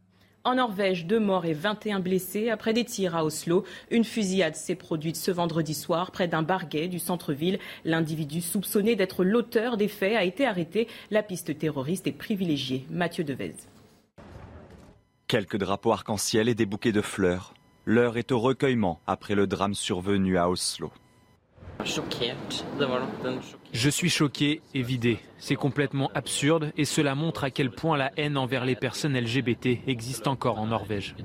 En 0.48 0.56
Norvège, 0.56 1.06
deux 1.06 1.20
morts 1.20 1.44
et 1.44 1.52
21 1.52 2.00
blessés 2.00 2.50
après 2.50 2.72
des 2.72 2.86
tirs 2.86 3.18
à 3.18 3.26
Oslo. 3.26 3.66
Une 3.92 4.06
fusillade 4.06 4.56
s'est 4.56 4.76
produite 4.76 5.18
ce 5.18 5.30
vendredi 5.30 5.74
soir 5.74 6.10
près 6.12 6.30
d'un 6.30 6.42
barguet 6.42 6.88
du 6.88 7.00
centre-ville. 7.00 7.60
L'individu 7.84 8.40
soupçonné 8.40 8.96
d'être 8.96 9.26
l'auteur 9.26 9.76
des 9.76 9.90
faits 9.90 10.16
a 10.16 10.24
été 10.24 10.46
arrêté. 10.46 10.88
La 11.12 11.22
piste 11.22 11.58
terroriste 11.58 12.08
est 12.08 12.14
privilégiée. 12.14 12.86
Mathieu 12.90 13.26
Devez. 13.26 13.56
Quelques 15.28 15.58
drapeaux 15.58 15.92
arc-en-ciel 15.92 16.48
et 16.48 16.56
des 16.56 16.66
bouquets 16.66 16.94
de 16.94 17.02
fleurs. 17.02 17.54
L'heure 17.84 18.16
est 18.16 18.32
au 18.32 18.40
recueillement 18.40 19.02
après 19.06 19.36
le 19.36 19.48
drame 19.48 19.74
survenu 19.74 20.38
à 20.38 20.50
Oslo. 20.50 20.94
Je 23.74 23.90
suis 23.90 24.10
choqué 24.10 24.62
et 24.74 24.82
vidé. 24.82 25.20
C'est 25.38 25.56
complètement 25.56 26.10
absurde 26.16 26.72
et 26.78 26.86
cela 26.86 27.16
montre 27.16 27.44
à 27.44 27.52
quel 27.52 27.72
point 27.72 27.98
la 27.98 28.12
haine 28.18 28.38
envers 28.38 28.66
les 28.66 28.76
personnes 28.76 29.18
LGBT 29.18 29.80
existe 29.88 30.28
encore 30.28 30.60
en 30.60 30.68
Norvège. 30.68 31.16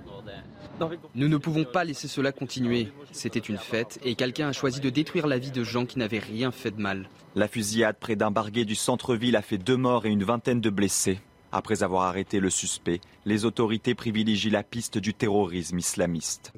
Nous 1.14 1.28
ne 1.28 1.36
pouvons 1.36 1.64
pas 1.64 1.84
laisser 1.84 2.08
cela 2.08 2.32
continuer. 2.32 2.88
C'était 3.12 3.38
une 3.38 3.58
fête 3.58 3.98
et 4.04 4.14
quelqu'un 4.14 4.48
a 4.48 4.52
choisi 4.52 4.80
de 4.80 4.90
détruire 4.90 5.26
la 5.26 5.38
vie 5.38 5.52
de 5.52 5.64
gens 5.64 5.86
qui 5.86 5.98
n'avaient 5.98 6.18
rien 6.18 6.50
fait 6.50 6.70
de 6.70 6.80
mal. 6.80 7.08
La 7.34 7.48
fusillade 7.48 7.96
près 7.98 8.16
d'un 8.16 8.30
barguet 8.30 8.64
du 8.64 8.74
centre-ville 8.74 9.36
a 9.36 9.42
fait 9.42 9.58
deux 9.58 9.76
morts 9.76 10.06
et 10.06 10.10
une 10.10 10.24
vingtaine 10.24 10.60
de 10.60 10.70
blessés. 10.70 11.20
Après 11.52 11.82
avoir 11.82 12.04
arrêté 12.04 12.40
le 12.40 12.48
suspect, 12.48 13.00
les 13.26 13.44
autorités 13.44 13.94
privilégient 13.94 14.50
la 14.50 14.62
piste 14.62 14.96
du 14.96 15.12
terrorisme 15.12 15.78
islamiste. 15.78 16.52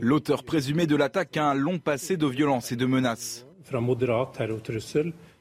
L'auteur 0.00 0.44
présumé 0.44 0.86
de 0.86 0.94
l'attaque 0.94 1.36
a 1.36 1.50
un 1.50 1.54
long 1.54 1.78
passé 1.80 2.16
de 2.16 2.26
violence 2.26 2.70
et 2.70 2.76
de 2.76 2.86
menaces. 2.86 3.46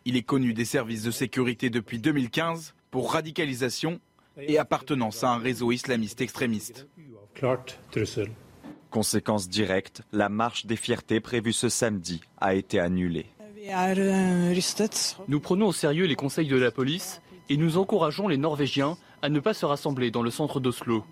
Il 0.06 0.18
est 0.18 0.24
connu 0.24 0.54
des 0.54 0.66
services 0.66 1.04
de 1.04 1.12
sécurité 1.12 1.70
depuis 1.70 2.00
2015 2.00 2.74
pour 2.90 3.14
radicalisation 3.14 4.00
et 4.40 4.58
appartenance 4.58 5.24
à 5.24 5.30
un 5.32 5.38
réseau 5.38 5.72
islamiste 5.72 6.22
extrémiste. 6.22 6.88
Conséquence 8.90 9.48
directe, 9.48 10.02
la 10.12 10.30
marche 10.30 10.66
des 10.66 10.76
fiertés 10.76 11.20
prévue 11.20 11.54
ce 11.54 11.70
samedi 11.70 12.22
a 12.42 12.56
été 12.56 12.80
annulée. 12.80 13.28
Nous 15.28 15.40
prenons 15.40 15.68
au 15.68 15.74
sérieux 15.74 16.06
les 16.06 16.16
conseils 16.16 16.48
de 16.48 16.56
la 16.56 16.72
police 16.72 17.22
et 17.50 17.58
nous 17.58 17.78
encourageons 17.78 18.28
les 18.28 18.38
Norvégiens 18.38 18.98
à 19.22 19.30
ne 19.30 19.40
pas 19.40 19.54
se 19.54 19.66
rassembler 19.66 20.12
dans 20.12 20.22
le 20.22 20.32
centre 20.32 20.60
d'Oslo. 20.60 21.04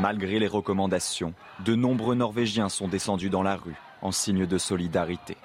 Malgré 0.00 0.38
les 0.38 0.48
recommandations, 0.48 1.34
de 1.64 1.74
nombreux 1.74 2.14
Norvégiens 2.14 2.68
sont 2.68 2.88
descendus 2.88 3.30
dans 3.30 3.42
la 3.42 3.56
rue 3.56 3.76
en 4.02 4.12
signe 4.12 4.46
de 4.46 4.58
solidarité. 4.58 5.36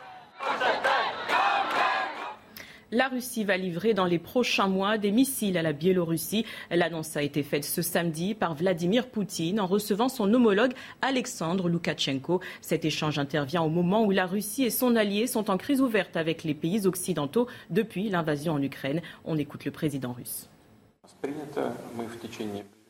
La 2.91 3.07
Russie 3.07 3.43
va 3.43 3.55
livrer 3.55 3.93
dans 3.93 4.05
les 4.05 4.17
prochains 4.17 4.67
mois 4.67 4.97
des 4.97 5.11
missiles 5.11 5.59
à 5.59 5.61
la 5.61 5.73
Biélorussie. 5.73 6.43
L'annonce 6.71 7.15
a 7.17 7.21
été 7.21 7.43
faite 7.43 7.63
ce 7.63 7.83
samedi 7.83 8.33
par 8.33 8.55
Vladimir 8.55 9.07
Poutine 9.07 9.59
en 9.59 9.67
recevant 9.67 10.09
son 10.09 10.33
homologue 10.33 10.73
Alexandre 11.03 11.69
Loukachenko. 11.69 12.41
Cet 12.61 12.85
échange 12.85 13.19
intervient 13.19 13.61
au 13.61 13.69
moment 13.69 14.03
où 14.03 14.09
la 14.09 14.25
Russie 14.25 14.63
et 14.63 14.71
son 14.71 14.95
allié 14.95 15.27
sont 15.27 15.51
en 15.51 15.57
crise 15.57 15.81
ouverte 15.81 16.17
avec 16.17 16.43
les 16.43 16.55
pays 16.55 16.87
occidentaux 16.87 17.47
depuis 17.69 18.09
l'invasion 18.09 18.53
en 18.53 18.61
Ukraine. 18.63 19.01
On 19.23 19.37
écoute 19.37 19.65
le 19.65 19.71
président 19.71 20.13
russe. 20.13 20.49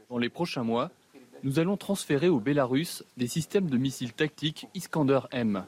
Dans 0.09 0.17
les 0.17 0.29
prochains 0.29 0.63
mois, 0.63 0.91
nous 1.43 1.59
allons 1.59 1.75
transférer 1.75 2.29
au 2.29 2.39
Bélarus 2.39 3.03
des 3.17 3.27
systèmes 3.27 3.69
de 3.69 3.77
missiles 3.77 4.13
tactiques 4.13 4.67
Iskander 4.75 5.19
M 5.31 5.65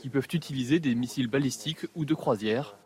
qui 0.00 0.08
peuvent 0.08 0.28
utiliser 0.32 0.80
des 0.80 0.94
missiles 0.94 1.28
balistiques 1.28 1.86
ou 1.94 2.04
de 2.04 2.14
croisière 2.14 2.76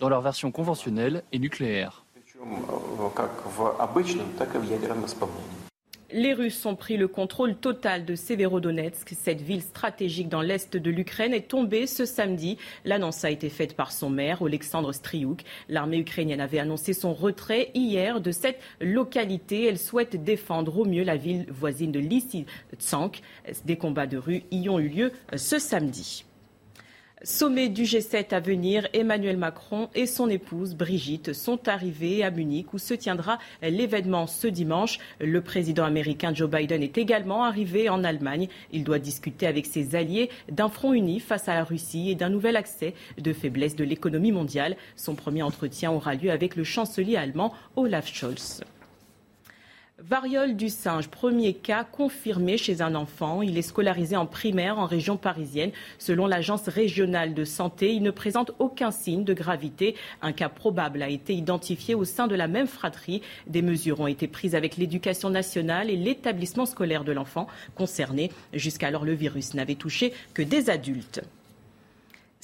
dans 0.00 0.08
leur 0.08 0.22
version 0.22 0.50
conventionnelle 0.50 1.22
et 1.32 1.38
nucléaire. 1.38 2.04
Les 6.16 6.32
Russes 6.32 6.64
ont 6.64 6.76
pris 6.76 6.96
le 6.96 7.08
contrôle 7.08 7.56
total 7.56 8.04
de 8.04 8.14
Severodonetsk. 8.14 9.14
Cette 9.20 9.40
ville 9.40 9.62
stratégique 9.62 10.28
dans 10.28 10.42
l'est 10.42 10.76
de 10.76 10.90
l'Ukraine 10.90 11.34
est 11.34 11.48
tombée 11.48 11.88
ce 11.88 12.04
samedi. 12.04 12.56
L'annonce 12.84 13.24
a 13.24 13.30
été 13.30 13.48
faite 13.48 13.74
par 13.74 13.90
son 13.90 14.10
maire, 14.10 14.40
Alexandre 14.40 14.92
Striouk. 14.92 15.42
L'armée 15.68 15.98
ukrainienne 15.98 16.40
avait 16.40 16.60
annoncé 16.60 16.92
son 16.92 17.14
retrait 17.14 17.72
hier 17.74 18.20
de 18.20 18.30
cette 18.30 18.60
localité. 18.80 19.64
Elle 19.66 19.76
souhaite 19.76 20.22
défendre 20.22 20.78
au 20.78 20.84
mieux 20.84 21.02
la 21.02 21.16
ville 21.16 21.46
voisine 21.50 21.90
de 21.90 21.98
Lysychansk. 21.98 23.20
Des 23.64 23.76
combats 23.76 24.06
de 24.06 24.16
rue 24.16 24.44
y 24.52 24.68
ont 24.68 24.78
eu 24.78 24.90
lieu 24.90 25.10
ce 25.34 25.58
samedi. 25.58 26.26
Sommet 27.22 27.68
du 27.68 27.84
G7 27.84 28.34
à 28.34 28.40
venir, 28.40 28.88
Emmanuel 28.92 29.36
Macron 29.36 29.88
et 29.94 30.06
son 30.06 30.28
épouse 30.28 30.74
Brigitte 30.74 31.32
sont 31.32 31.68
arrivés 31.68 32.24
à 32.24 32.30
Munich 32.30 32.74
où 32.74 32.78
se 32.78 32.92
tiendra 32.92 33.38
l'événement 33.62 34.26
ce 34.26 34.46
dimanche. 34.48 34.98
Le 35.20 35.40
président 35.40 35.84
américain 35.84 36.34
Joe 36.34 36.50
Biden 36.50 36.82
est 36.82 36.98
également 36.98 37.44
arrivé 37.44 37.88
en 37.88 38.04
Allemagne. 38.04 38.48
Il 38.72 38.84
doit 38.84 38.98
discuter 38.98 39.46
avec 39.46 39.64
ses 39.64 39.94
alliés 39.94 40.28
d'un 40.50 40.68
front 40.68 40.92
uni 40.92 41.20
face 41.20 41.48
à 41.48 41.54
la 41.54 41.64
Russie 41.64 42.10
et 42.10 42.14
d'un 42.14 42.30
nouvel 42.30 42.56
accès 42.56 42.94
de 43.16 43.32
faiblesse 43.32 43.76
de 43.76 43.84
l'économie 43.84 44.32
mondiale. 44.32 44.76
Son 44.96 45.14
premier 45.14 45.42
entretien 45.42 45.92
aura 45.92 46.16
lieu 46.16 46.30
avec 46.30 46.56
le 46.56 46.64
chancelier 46.64 47.16
allemand 47.16 47.54
Olaf 47.76 48.12
Scholz. 48.12 48.60
Variole 50.06 50.54
du 50.54 50.68
singe, 50.68 51.08
premier 51.08 51.54
cas 51.54 51.82
confirmé 51.82 52.58
chez 52.58 52.82
un 52.82 52.94
enfant. 52.94 53.40
Il 53.40 53.56
est 53.56 53.62
scolarisé 53.62 54.16
en 54.16 54.26
primaire 54.26 54.78
en 54.78 54.84
région 54.84 55.16
parisienne. 55.16 55.70
Selon 55.98 56.26
l'agence 56.26 56.68
régionale 56.68 57.32
de 57.32 57.44
santé, 57.44 57.94
il 57.94 58.02
ne 58.02 58.10
présente 58.10 58.50
aucun 58.58 58.90
signe 58.90 59.24
de 59.24 59.32
gravité. 59.32 59.94
Un 60.20 60.32
cas 60.32 60.50
probable 60.50 61.02
a 61.02 61.08
été 61.08 61.32
identifié 61.32 61.94
au 61.94 62.04
sein 62.04 62.26
de 62.26 62.34
la 62.34 62.48
même 62.48 62.66
fratrie. 62.66 63.22
Des 63.46 63.62
mesures 63.62 64.00
ont 64.00 64.06
été 64.06 64.28
prises 64.28 64.54
avec 64.54 64.76
l'éducation 64.76 65.30
nationale 65.30 65.88
et 65.88 65.96
l'établissement 65.96 66.66
scolaire 66.66 67.04
de 67.04 67.12
l'enfant 67.12 67.46
concerné. 67.74 68.30
Jusqu'alors, 68.52 69.06
le 69.06 69.14
virus 69.14 69.54
n'avait 69.54 69.74
touché 69.74 70.12
que 70.34 70.42
des 70.42 70.68
adultes. 70.68 71.22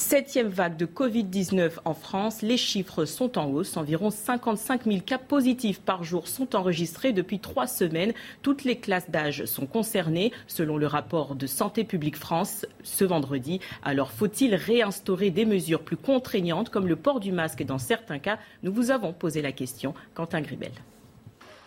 Septième 0.01 0.49
vague 0.49 0.79
de 0.79 0.87
Covid-19 0.87 1.73
en 1.85 1.93
France, 1.93 2.41
les 2.41 2.57
chiffres 2.57 3.05
sont 3.05 3.39
en 3.39 3.49
hausse. 3.51 3.77
Environ 3.77 4.11
55 4.11 4.85
000 4.85 5.01
cas 5.05 5.19
positifs 5.19 5.83
par 5.83 6.05
jour 6.05 6.27
sont 6.27 6.57
enregistrés 6.57 7.13
depuis 7.13 7.39
trois 7.39 7.67
semaines. 7.67 8.15
Toutes 8.41 8.65
les 8.65 8.79
classes 8.79 9.11
d'âge 9.11 9.45
sont 9.45 9.67
concernées, 9.67 10.33
selon 10.47 10.79
le 10.79 10.87
rapport 10.87 11.35
de 11.35 11.47
Santé 11.47 11.85
publique 11.85 12.17
France 12.17 12.65
ce 12.83 13.05
vendredi. 13.05 13.61
Alors 13.83 14.11
faut-il 14.11 14.55
réinstaurer 14.55 15.31
des 15.31 15.45
mesures 15.45 15.83
plus 15.83 15.99
contraignantes 15.99 16.71
comme 16.71 16.89
le 16.89 16.97
port 16.97 17.21
du 17.21 17.31
masque 17.31 17.63
dans 17.63 17.79
certains 17.79 18.19
cas? 18.19 18.39
Nous 18.63 18.73
vous 18.73 18.91
avons 18.91 19.13
posé 19.13 19.43
la 19.43 19.53
question. 19.53 19.93
Quentin 20.15 20.41
Gribel. 20.41 20.73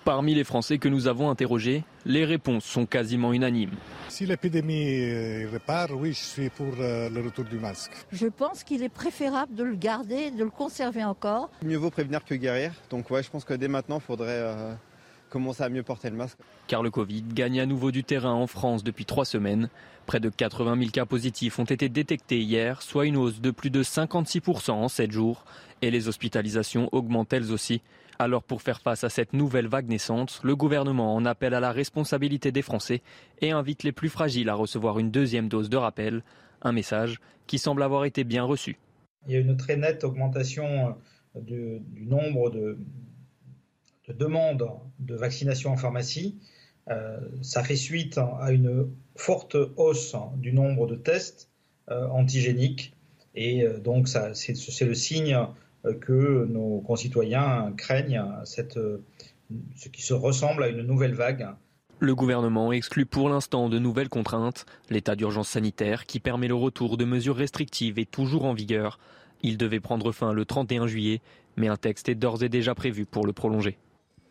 Parmi 0.05 0.35
les 0.35 0.43
Français 0.43 0.79
que 0.79 0.89
nous 0.89 1.07
avons 1.07 1.29
interrogés, 1.29 1.85
les 2.05 2.25
réponses 2.25 2.65
sont 2.65 2.85
quasiment 2.85 3.31
unanimes. 3.31 3.71
Si 4.09 4.25
l'épidémie 4.25 4.99
euh, 4.99 5.47
repart, 5.53 5.91
oui, 5.95 6.09
je 6.09 6.19
suis 6.19 6.49
pour 6.49 6.73
euh, 6.77 7.09
le 7.09 7.21
retour 7.21 7.45
du 7.45 7.57
masque. 7.57 7.93
Je 8.11 8.27
pense 8.27 8.65
qu'il 8.65 8.83
est 8.83 8.89
préférable 8.89 9.55
de 9.55 9.63
le 9.63 9.75
garder, 9.75 10.29
de 10.31 10.43
le 10.43 10.49
conserver 10.49 11.05
encore. 11.05 11.49
Mieux 11.63 11.77
vaut 11.77 11.89
prévenir 11.89 12.25
que 12.25 12.35
guérir. 12.35 12.73
Donc 12.89 13.09
ouais, 13.11 13.23
je 13.23 13.29
pense 13.29 13.45
que 13.45 13.53
dès 13.53 13.69
maintenant, 13.69 13.99
il 13.99 14.01
faudrait 14.01 14.27
euh, 14.29 14.73
commencer 15.29 15.63
à 15.63 15.69
mieux 15.69 15.83
porter 15.83 16.09
le 16.09 16.17
masque. 16.17 16.37
Car 16.67 16.83
le 16.83 16.91
Covid 16.91 17.23
gagne 17.23 17.61
à 17.61 17.65
nouveau 17.65 17.91
du 17.91 18.03
terrain 18.03 18.33
en 18.33 18.47
France 18.47 18.83
depuis 18.83 19.05
trois 19.05 19.25
semaines. 19.25 19.69
Près 20.05 20.19
de 20.19 20.27
80 20.27 20.79
000 20.79 20.91
cas 20.91 21.05
positifs 21.05 21.59
ont 21.59 21.63
été 21.63 21.87
détectés 21.87 22.41
hier, 22.41 22.81
soit 22.81 23.05
une 23.05 23.15
hausse 23.15 23.39
de 23.39 23.51
plus 23.51 23.69
de 23.69 23.81
56% 23.83 24.71
en 24.71 24.89
7 24.89 25.11
jours. 25.13 25.45
Et 25.81 25.91
les 25.91 26.09
hospitalisations 26.09 26.89
augmentent 26.91 27.31
elles 27.31 27.53
aussi. 27.53 27.81
Alors 28.19 28.43
pour 28.43 28.61
faire 28.61 28.81
face 28.81 29.03
à 29.03 29.09
cette 29.09 29.33
nouvelle 29.33 29.67
vague 29.67 29.87
naissante, 29.87 30.39
le 30.43 30.55
gouvernement 30.55 31.15
en 31.15 31.25
appelle 31.25 31.53
à 31.53 31.59
la 31.59 31.71
responsabilité 31.71 32.51
des 32.51 32.61
Français 32.61 33.01
et 33.41 33.51
invite 33.51 33.83
les 33.83 33.91
plus 33.91 34.09
fragiles 34.09 34.49
à 34.49 34.53
recevoir 34.53 34.99
une 34.99 35.11
deuxième 35.11 35.47
dose 35.47 35.69
de 35.69 35.77
rappel, 35.77 36.23
un 36.61 36.71
message 36.71 37.19
qui 37.47 37.57
semble 37.57 37.83
avoir 37.83 38.05
été 38.05 38.23
bien 38.23 38.43
reçu. 38.43 38.77
Il 39.27 39.33
y 39.33 39.35
a 39.35 39.39
une 39.39 39.57
très 39.57 39.77
nette 39.77 40.03
augmentation 40.03 40.95
euh, 41.35 41.39
du 41.39 42.05
nombre 42.05 42.49
de, 42.49 42.77
demandes 44.09 44.69
de 44.99 45.15
vaccination 45.15 45.71
en 45.71 45.77
pharmacie. 45.77 46.37
Euh, 46.89 47.19
ça 47.41 47.63
fait 47.63 47.77
suite 47.77 48.17
à 48.17 48.51
une 48.51 48.89
forte 49.15 49.55
hausse 49.77 50.15
du 50.37 50.53
nombre 50.53 50.85
de 50.85 50.95
tests 50.95 51.49
euh, 51.89 52.07
antigéniques 52.09 52.93
et 53.35 53.65
donc 53.83 54.07
c'est 54.07 54.85
le 54.85 54.93
signe 54.93 55.35
que 56.01 56.45
nos 56.45 56.81
concitoyens 56.81 57.73
craignent 57.77 58.23
cette, 58.45 58.79
ce 59.75 59.89
qui 59.89 60.01
se 60.01 60.13
ressemble 60.13 60.63
à 60.63 60.67
une 60.67 60.81
nouvelle 60.81 61.13
vague. 61.13 61.47
Le 61.99 62.15
gouvernement 62.15 62.73
exclut 62.73 63.05
pour 63.05 63.29
l'instant 63.29 63.69
de 63.69 63.79
nouvelles 63.79 64.09
contraintes. 64.09 64.65
L'état 64.89 65.15
d'urgence 65.15 65.49
sanitaire, 65.49 66.05
qui 66.05 66.19
permet 66.19 66.47
le 66.47 66.55
retour 66.55 66.97
de 66.97 67.05
mesures 67.05 67.35
restrictives, 67.35 67.97
est 67.97 68.09
toujours 68.09 68.45
en 68.45 68.53
vigueur. 68.53 68.99
Il 69.41 69.57
devait 69.57 69.79
prendre 69.79 70.11
fin 70.11 70.33
le 70.33 70.45
31 70.45 70.87
juillet, 70.87 71.21
mais 71.55 71.67
un 71.67 71.77
texte 71.77 72.09
est 72.09 72.15
d'ores 72.15 72.43
et 72.43 72.49
déjà 72.49 72.75
prévu 72.75 73.05
pour 73.05 73.25
le 73.25 73.33
prolonger. 73.33 73.77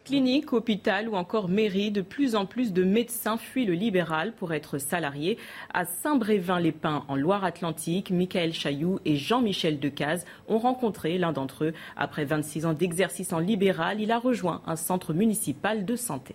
Clinique, 0.04 0.52
hôpital 0.52 1.08
ou 1.08 1.14
encore 1.14 1.48
mairie, 1.48 1.92
de 1.92 2.02
plus 2.02 2.34
en 2.34 2.44
plus 2.44 2.72
de 2.72 2.82
médecins 2.82 3.36
fuient 3.36 3.66
le 3.66 3.74
libéral 3.74 4.32
pour 4.32 4.52
être 4.52 4.78
salariés. 4.78 5.38
À 5.72 5.84
Saint-Brévin-les-Pins, 5.84 7.04
en 7.06 7.14
Loire-Atlantique, 7.14 8.10
Michael 8.10 8.52
Chailloux 8.52 8.98
et 9.04 9.14
Jean-Michel 9.16 9.78
Decaze 9.78 10.24
ont 10.48 10.58
rencontré 10.58 11.18
l'un 11.18 11.30
d'entre 11.30 11.66
eux. 11.66 11.72
Après 11.96 12.24
26 12.24 12.66
ans 12.66 12.72
d'exercice 12.72 13.32
en 13.32 13.38
libéral, 13.38 14.00
il 14.00 14.10
a 14.10 14.18
rejoint 14.18 14.60
un 14.66 14.74
centre 14.74 15.12
municipal 15.12 15.84
de 15.84 15.94
santé. 15.94 16.34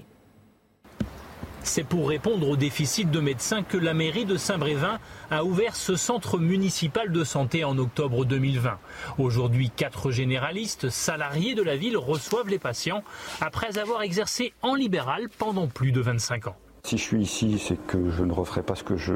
C'est 1.67 1.83
pour 1.83 2.07
répondre 2.07 2.47
au 2.47 2.55
déficit 2.55 3.11
de 3.11 3.19
médecins 3.19 3.61
que 3.61 3.77
la 3.77 3.93
mairie 3.93 4.23
de 4.23 4.37
Saint-Brévin 4.37 4.99
a 5.29 5.43
ouvert 5.43 5.75
ce 5.75 5.97
centre 5.97 6.39
municipal 6.39 7.11
de 7.11 7.23
santé 7.25 7.65
en 7.65 7.77
octobre 7.77 8.23
2020. 8.23 8.79
Aujourd'hui, 9.17 9.69
quatre 9.69 10.09
généralistes 10.09 10.89
salariés 10.89 11.55
de 11.55 11.61
la 11.61 11.75
ville 11.75 11.97
reçoivent 11.97 12.47
les 12.47 12.57
patients 12.57 13.03
après 13.41 13.77
avoir 13.77 14.01
exercé 14.01 14.53
en 14.61 14.75
libéral 14.75 15.27
pendant 15.37 15.67
plus 15.67 15.91
de 15.91 15.99
25 15.99 16.47
ans. 16.47 16.55
Si 16.85 16.97
je 16.97 17.03
suis 17.03 17.21
ici, 17.21 17.59
c'est 17.59 17.85
que 17.85 18.11
je 18.11 18.23
ne 18.23 18.31
referai 18.31 18.63
pas 18.63 18.75
ce 18.75 18.83
que 18.83 18.95
je 18.95 19.15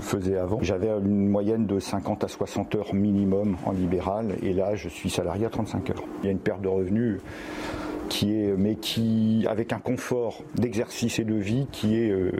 faisais 0.00 0.38
avant. 0.38 0.60
J'avais 0.62 0.88
une 0.88 1.28
moyenne 1.28 1.66
de 1.66 1.80
50 1.80 2.22
à 2.22 2.28
60 2.28 2.76
heures 2.76 2.94
minimum 2.94 3.56
en 3.66 3.72
libéral 3.72 4.36
et 4.40 4.52
là, 4.52 4.76
je 4.76 4.88
suis 4.88 5.10
salarié 5.10 5.46
à 5.46 5.50
35 5.50 5.90
heures. 5.90 6.04
Il 6.22 6.26
y 6.26 6.28
a 6.28 6.32
une 6.32 6.38
perte 6.38 6.60
de 6.60 6.68
revenus 6.68 7.18
qui 8.08 8.34
est, 8.34 8.56
mais 8.56 8.76
qui, 8.76 9.44
avec 9.48 9.72
un 9.72 9.78
confort 9.78 10.42
d'exercice 10.56 11.18
et 11.18 11.24
de 11.24 11.34
vie 11.34 11.66
qui 11.72 11.96
est 11.96 12.10
euh, 12.10 12.32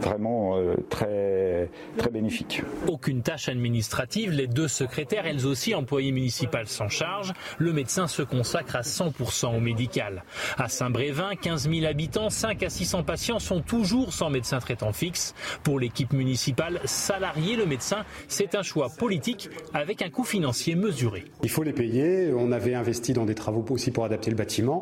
vraiment 0.00 0.56
euh, 0.56 0.74
très, 0.90 1.70
très 1.96 2.10
bénéfique. 2.10 2.62
Aucune 2.88 3.22
tâche 3.22 3.48
administrative, 3.48 4.30
les 4.30 4.46
deux 4.46 4.68
secrétaires, 4.68 5.26
elles 5.26 5.46
aussi 5.46 5.74
employées 5.74 6.12
municipales 6.12 6.66
s'en 6.66 6.88
charge. 6.88 7.32
Le 7.58 7.72
médecin 7.72 8.06
se 8.06 8.22
consacre 8.22 8.76
à 8.76 8.82
100% 8.82 9.56
au 9.56 9.60
médical. 9.60 10.24
À 10.58 10.68
Saint-Brévin, 10.68 11.30
15 11.40 11.70
000 11.70 11.86
habitants, 11.86 12.30
5 12.30 12.62
à 12.62 12.70
600 12.70 13.02
patients 13.02 13.38
sont 13.38 13.60
toujours 13.60 14.12
sans 14.12 14.30
médecin 14.30 14.58
traitant 14.58 14.92
fixe. 14.92 15.34
Pour 15.62 15.78
l'équipe 15.78 16.12
municipale, 16.12 16.80
salarier 16.84 17.56
le 17.56 17.66
médecin, 17.66 18.04
c'est 18.28 18.54
un 18.54 18.62
choix 18.62 18.88
politique 18.88 19.48
avec 19.72 20.02
un 20.02 20.10
coût 20.10 20.24
financier 20.24 20.74
mesuré. 20.74 21.24
Il 21.42 21.50
faut 21.50 21.62
les 21.62 21.72
payer. 21.72 22.32
On 22.36 22.52
avait 22.52 22.74
investi 22.74 23.12
dans 23.12 23.24
des 23.24 23.34
travaux 23.34 23.64
aussi 23.70 23.90
pour 23.90 24.04
adapter 24.04 24.30
le 24.30 24.36
bâtiment 24.36 24.73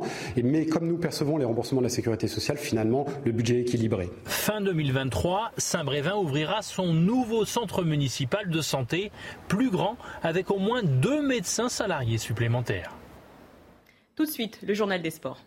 mais 0.42 0.66
comme 0.66 0.86
nous 0.86 0.98
percevons 0.98 1.36
les 1.36 1.44
remboursements 1.44 1.80
de 1.80 1.86
la 1.86 1.90
sécurité 1.90 2.28
sociale, 2.28 2.56
finalement, 2.56 3.06
le 3.24 3.32
budget 3.32 3.58
est 3.58 3.62
équilibré. 3.62 4.10
Fin 4.24 4.60
2023, 4.60 5.52
Saint-Brévin 5.56 6.16
ouvrira 6.16 6.62
son 6.62 6.92
nouveau 6.92 7.44
centre 7.44 7.82
municipal 7.84 8.48
de 8.48 8.60
santé, 8.60 9.10
plus 9.48 9.70
grand, 9.70 9.96
avec 10.22 10.50
au 10.50 10.58
moins 10.58 10.82
deux 10.82 11.26
médecins 11.26 11.68
salariés 11.68 12.18
supplémentaires. 12.18 12.96
Tout 14.16 14.26
de 14.26 14.30
suite, 14.30 14.58
le 14.62 14.74
journal 14.74 15.00
des 15.00 15.10
sports. 15.10 15.40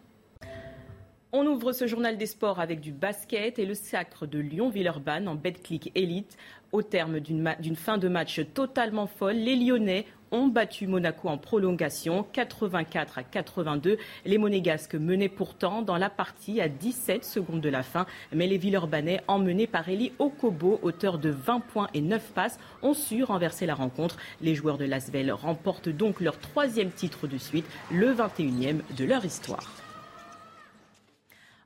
On 1.38 1.46
ouvre 1.48 1.74
ce 1.74 1.86
journal 1.86 2.18
des 2.18 2.28
sports 2.28 2.62
avec 2.62 2.80
du 2.80 2.94
basket 2.94 3.60
et 3.60 3.66
le 3.66 3.74
sacre 3.74 4.26
de 4.26 4.40
Lyon-Villeurbanne 4.40 5.28
en 5.28 5.36
Betclic 5.36 5.92
Elite. 5.94 6.38
Au 6.72 6.82
terme 6.82 7.20
d'une 7.20 7.76
fin 7.76 7.98
de 7.98 8.08
match 8.08 8.40
totalement 8.54 9.06
folle, 9.06 9.36
les 9.36 9.58
Lyonnais 9.58 10.06
ont 10.32 10.48
battu 10.48 10.88
Monaco 10.88 11.28
en 11.28 11.38
prolongation 11.38 12.26
84 12.32 13.18
à 13.18 13.24
82. 13.24 13.98
Les 14.24 14.38
Monégasques 14.38 14.96
menaient 14.96 15.28
pourtant 15.28 15.82
dans 15.82 15.98
la 15.98 16.10
partie 16.10 16.62
à 16.62 16.70
17 16.70 17.26
secondes 17.26 17.60
de 17.60 17.68
la 17.68 17.84
fin, 17.84 18.06
mais 18.32 18.48
les 18.48 18.58
Villeurbanais, 18.58 19.20
emmenés 19.28 19.68
par 19.68 19.90
Eli 19.90 20.14
Okobo, 20.20 20.80
auteur 20.84 21.18
de 21.18 21.32
20 21.32 21.60
points 21.60 21.90
et 21.94 22.00
9 22.00 22.32
passes, 22.34 22.60
ont 22.82 22.94
su 22.94 23.26
renverser 23.26 23.66
la 23.66 23.76
rencontre. 23.76 24.16
Les 24.40 24.56
joueurs 24.56 24.78
de 24.78 24.86
Lasvel 24.86 25.34
remportent 25.34 25.90
donc 25.90 26.22
leur 26.22 26.40
troisième 26.40 26.92
titre 26.92 27.28
de 27.28 27.38
suite, 27.38 27.66
le 27.92 28.14
21e 28.14 28.80
de 28.98 29.04
leur 29.04 29.26
histoire. 29.26 29.85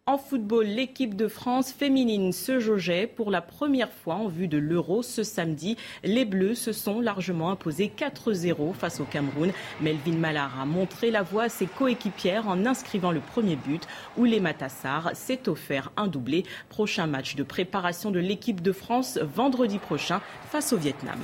En 0.09 0.17
football, 0.17 0.65
l'équipe 0.65 1.15
de 1.15 1.27
France 1.27 1.71
féminine 1.71 2.31
se 2.31 2.59
jaugeait 2.59 3.05
pour 3.05 3.29
la 3.29 3.41
première 3.41 3.91
fois 3.91 4.15
en 4.15 4.27
vue 4.27 4.47
de 4.47 4.57
l'Euro 4.57 5.03
ce 5.03 5.21
samedi. 5.21 5.77
Les 6.03 6.25
Bleus 6.25 6.55
se 6.55 6.71
sont 6.71 6.99
largement 6.99 7.51
imposés 7.51 7.91
4-0 7.95 8.73
face 8.73 9.01
au 9.01 9.03
Cameroun. 9.03 9.51
Melvin 9.81 10.17
Mallard 10.17 10.59
a 10.59 10.65
montré 10.65 11.11
la 11.11 11.21
voie 11.21 11.43
à 11.43 11.49
ses 11.49 11.67
coéquipières 11.67 12.47
en 12.47 12.65
inscrivant 12.65 13.11
le 13.11 13.19
premier 13.19 13.55
but. 13.55 13.87
où 14.17 14.25
les 14.25 14.39
Matassar 14.39 15.11
s'est 15.13 15.47
offert 15.47 15.91
un 15.95 16.07
doublé. 16.07 16.43
Prochain 16.69 17.05
match 17.05 17.35
de 17.35 17.43
préparation 17.43 18.09
de 18.09 18.19
l'équipe 18.19 18.61
de 18.61 18.71
France 18.71 19.19
vendredi 19.19 19.77
prochain 19.77 20.21
face 20.49 20.73
au 20.73 20.77
Vietnam. 20.77 21.19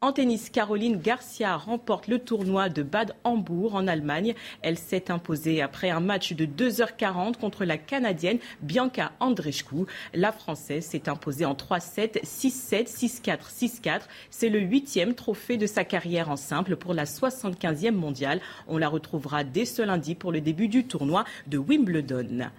En 0.00 0.12
tennis, 0.12 0.48
Caroline 0.48 1.00
Garcia 1.00 1.56
remporte 1.56 2.06
le 2.06 2.20
tournoi 2.20 2.68
de 2.68 2.84
Bad 2.84 3.16
Hambourg 3.24 3.74
en 3.74 3.88
Allemagne. 3.88 4.36
Elle 4.62 4.78
s'est 4.78 5.10
imposée 5.10 5.60
après 5.60 5.90
un 5.90 5.98
match 5.98 6.34
de 6.34 6.46
2h40 6.46 7.36
contre 7.36 7.64
la 7.64 7.78
Canadienne 7.78 8.38
Bianca 8.62 9.10
Andreescu. 9.18 9.86
La 10.14 10.30
Française 10.30 10.86
s'est 10.86 11.08
imposée 11.08 11.46
en 11.46 11.54
3-7, 11.54 12.22
6-7, 12.22 12.86
6-4, 12.88 13.38
6-4. 13.52 14.02
C'est 14.30 14.50
le 14.50 14.60
huitième 14.60 15.16
trophée 15.16 15.56
de 15.56 15.66
sa 15.66 15.82
carrière 15.82 16.30
en 16.30 16.36
simple 16.36 16.76
pour 16.76 16.94
la 16.94 17.04
75e 17.04 17.90
mondiale. 17.90 18.40
On 18.68 18.78
la 18.78 18.88
retrouvera 18.88 19.42
dès 19.42 19.64
ce 19.64 19.82
lundi 19.82 20.14
pour 20.14 20.30
le 20.30 20.40
début 20.40 20.68
du 20.68 20.86
tournoi 20.86 21.24
de 21.48 21.58
Wimbledon. 21.58 22.50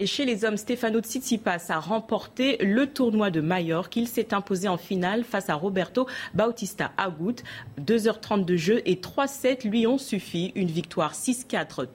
Et 0.00 0.06
chez 0.06 0.24
les 0.24 0.44
hommes, 0.44 0.56
Stefano 0.56 1.00
Tsitsipas 1.00 1.70
a 1.70 1.80
remporté 1.80 2.56
le 2.58 2.86
tournoi 2.86 3.32
de 3.32 3.40
Majorque. 3.40 3.96
Il 3.96 4.06
s'est 4.06 4.32
imposé 4.32 4.68
en 4.68 4.76
finale 4.76 5.24
face 5.24 5.50
à 5.50 5.56
Roberto 5.56 6.06
Bautista 6.34 6.92
Agut. 6.96 7.42
2h30 7.84 8.44
de 8.44 8.56
jeu 8.56 8.80
et 8.86 8.94
3-7 8.94 9.68
lui 9.68 9.88
ont 9.88 9.98
suffi. 9.98 10.52
Une 10.54 10.68
victoire 10.68 11.14
6-4, 11.14 11.88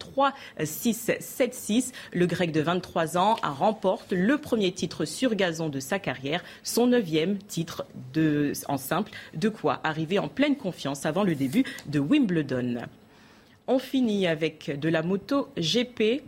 3-6, 0.59 1.17
7-6. 1.21 1.93
Le 2.11 2.25
grec 2.25 2.51
de 2.51 2.59
23 2.59 3.17
ans 3.17 3.37
remporte 3.41 4.11
le 4.11 4.37
premier 4.37 4.73
titre 4.73 5.05
sur 5.05 5.33
gazon 5.35 5.69
de 5.69 5.79
sa 5.79 5.97
carrière, 5.97 6.43
son 6.61 6.87
neuvième 6.87 7.37
titre 7.37 7.85
en 8.67 8.77
simple. 8.77 9.13
De 9.33 9.47
quoi 9.47 9.79
arriver 9.85 10.19
en 10.19 10.27
pleine 10.27 10.57
confiance 10.57 11.05
avant 11.05 11.23
le 11.23 11.35
début 11.35 11.63
de 11.85 11.99
Wimbledon. 11.99 12.79
On 13.65 13.79
finit 13.79 14.27
avec 14.27 14.77
de 14.77 14.89
la 14.89 15.03
moto 15.03 15.47
GP 15.55 16.21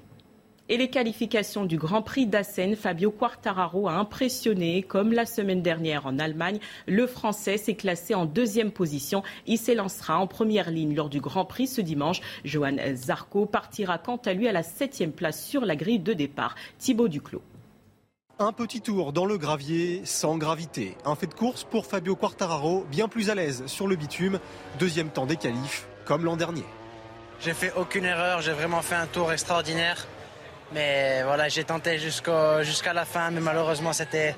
et 0.70 0.78
les 0.78 0.90
qualifications 0.90 1.66
du 1.66 1.78
Grand 1.78 2.02
Prix 2.02 2.28
d'Assen, 2.28 2.76
Fabio 2.76 3.12
Quartararo 3.12 3.88
a 3.88 3.94
impressionné. 3.94 4.84
Comme 4.84 5.14
la 5.14 5.26
semaine 5.26 5.62
dernière 5.62 6.06
en 6.06 6.20
Allemagne, 6.20 6.60
le 6.88 7.08
Français 7.08 7.58
s'est 7.58 7.76
classé 7.76 8.16
en 8.16 8.26
deuxième 8.26 8.72
position. 8.72 9.24
Il 9.46 9.58
s'élancera 9.58 10.18
en 10.18 10.28
première 10.28 10.72
ligne 10.72 10.96
lors 10.96 11.10
du 11.10 11.22
Grand 11.22 11.46
Prix 11.46 11.68
ce 11.68 11.82
dimanche. 11.82 12.22
Johan 12.44 12.78
Zarco 12.96 13.46
partira 13.46 13.98
quant 13.98 14.20
à 14.26 14.34
lui 14.34 14.48
à 14.48 14.52
la 14.52 14.64
septième 14.64 15.12
place 15.12 15.44
sur 15.46 15.66
la 15.66 15.76
grille 15.76 16.00
de 16.00 16.14
départ. 16.14 16.56
Thibaut 16.80 17.08
Duclos. 17.08 17.44
Un 18.38 18.52
petit 18.52 18.82
tour 18.82 19.14
dans 19.14 19.26
le 19.26 19.38
gravier 19.38 20.02
sans 20.04 20.38
gravité. 20.38 20.98
Un 21.06 21.16
fait 21.16 21.28
de 21.28 21.34
course 21.34 21.64
pour 21.64 21.86
Fabio 21.86 22.16
Quartararo, 22.16 22.86
bien 22.92 23.08
plus 23.08 23.30
à 23.30 23.36
l'aise 23.36 23.64
sur 23.68 23.88
le 23.88 23.96
bitume. 23.96 24.40
Deuxième 24.78 25.10
temps 25.10 25.26
des 25.26 25.38
qualifs, 25.38 25.88
comme 26.04 26.26
l'an 26.26 26.36
dernier. 26.36 26.66
J'ai 27.40 27.54
fait 27.54 27.72
aucune 27.78 28.04
erreur, 28.04 28.42
j'ai 28.42 28.52
vraiment 28.52 28.82
fait 28.82 28.96
un 28.96 29.08
tour 29.08 29.32
extraordinaire. 29.32 30.08
Mais 30.74 31.24
voilà, 31.24 31.48
j'ai 31.50 31.64
tenté 31.64 31.98
jusqu'à 32.00 32.94
la 32.94 33.06
fin, 33.06 33.32
mais 33.32 33.42
malheureusement, 33.42 33.94
c'était 33.94 34.36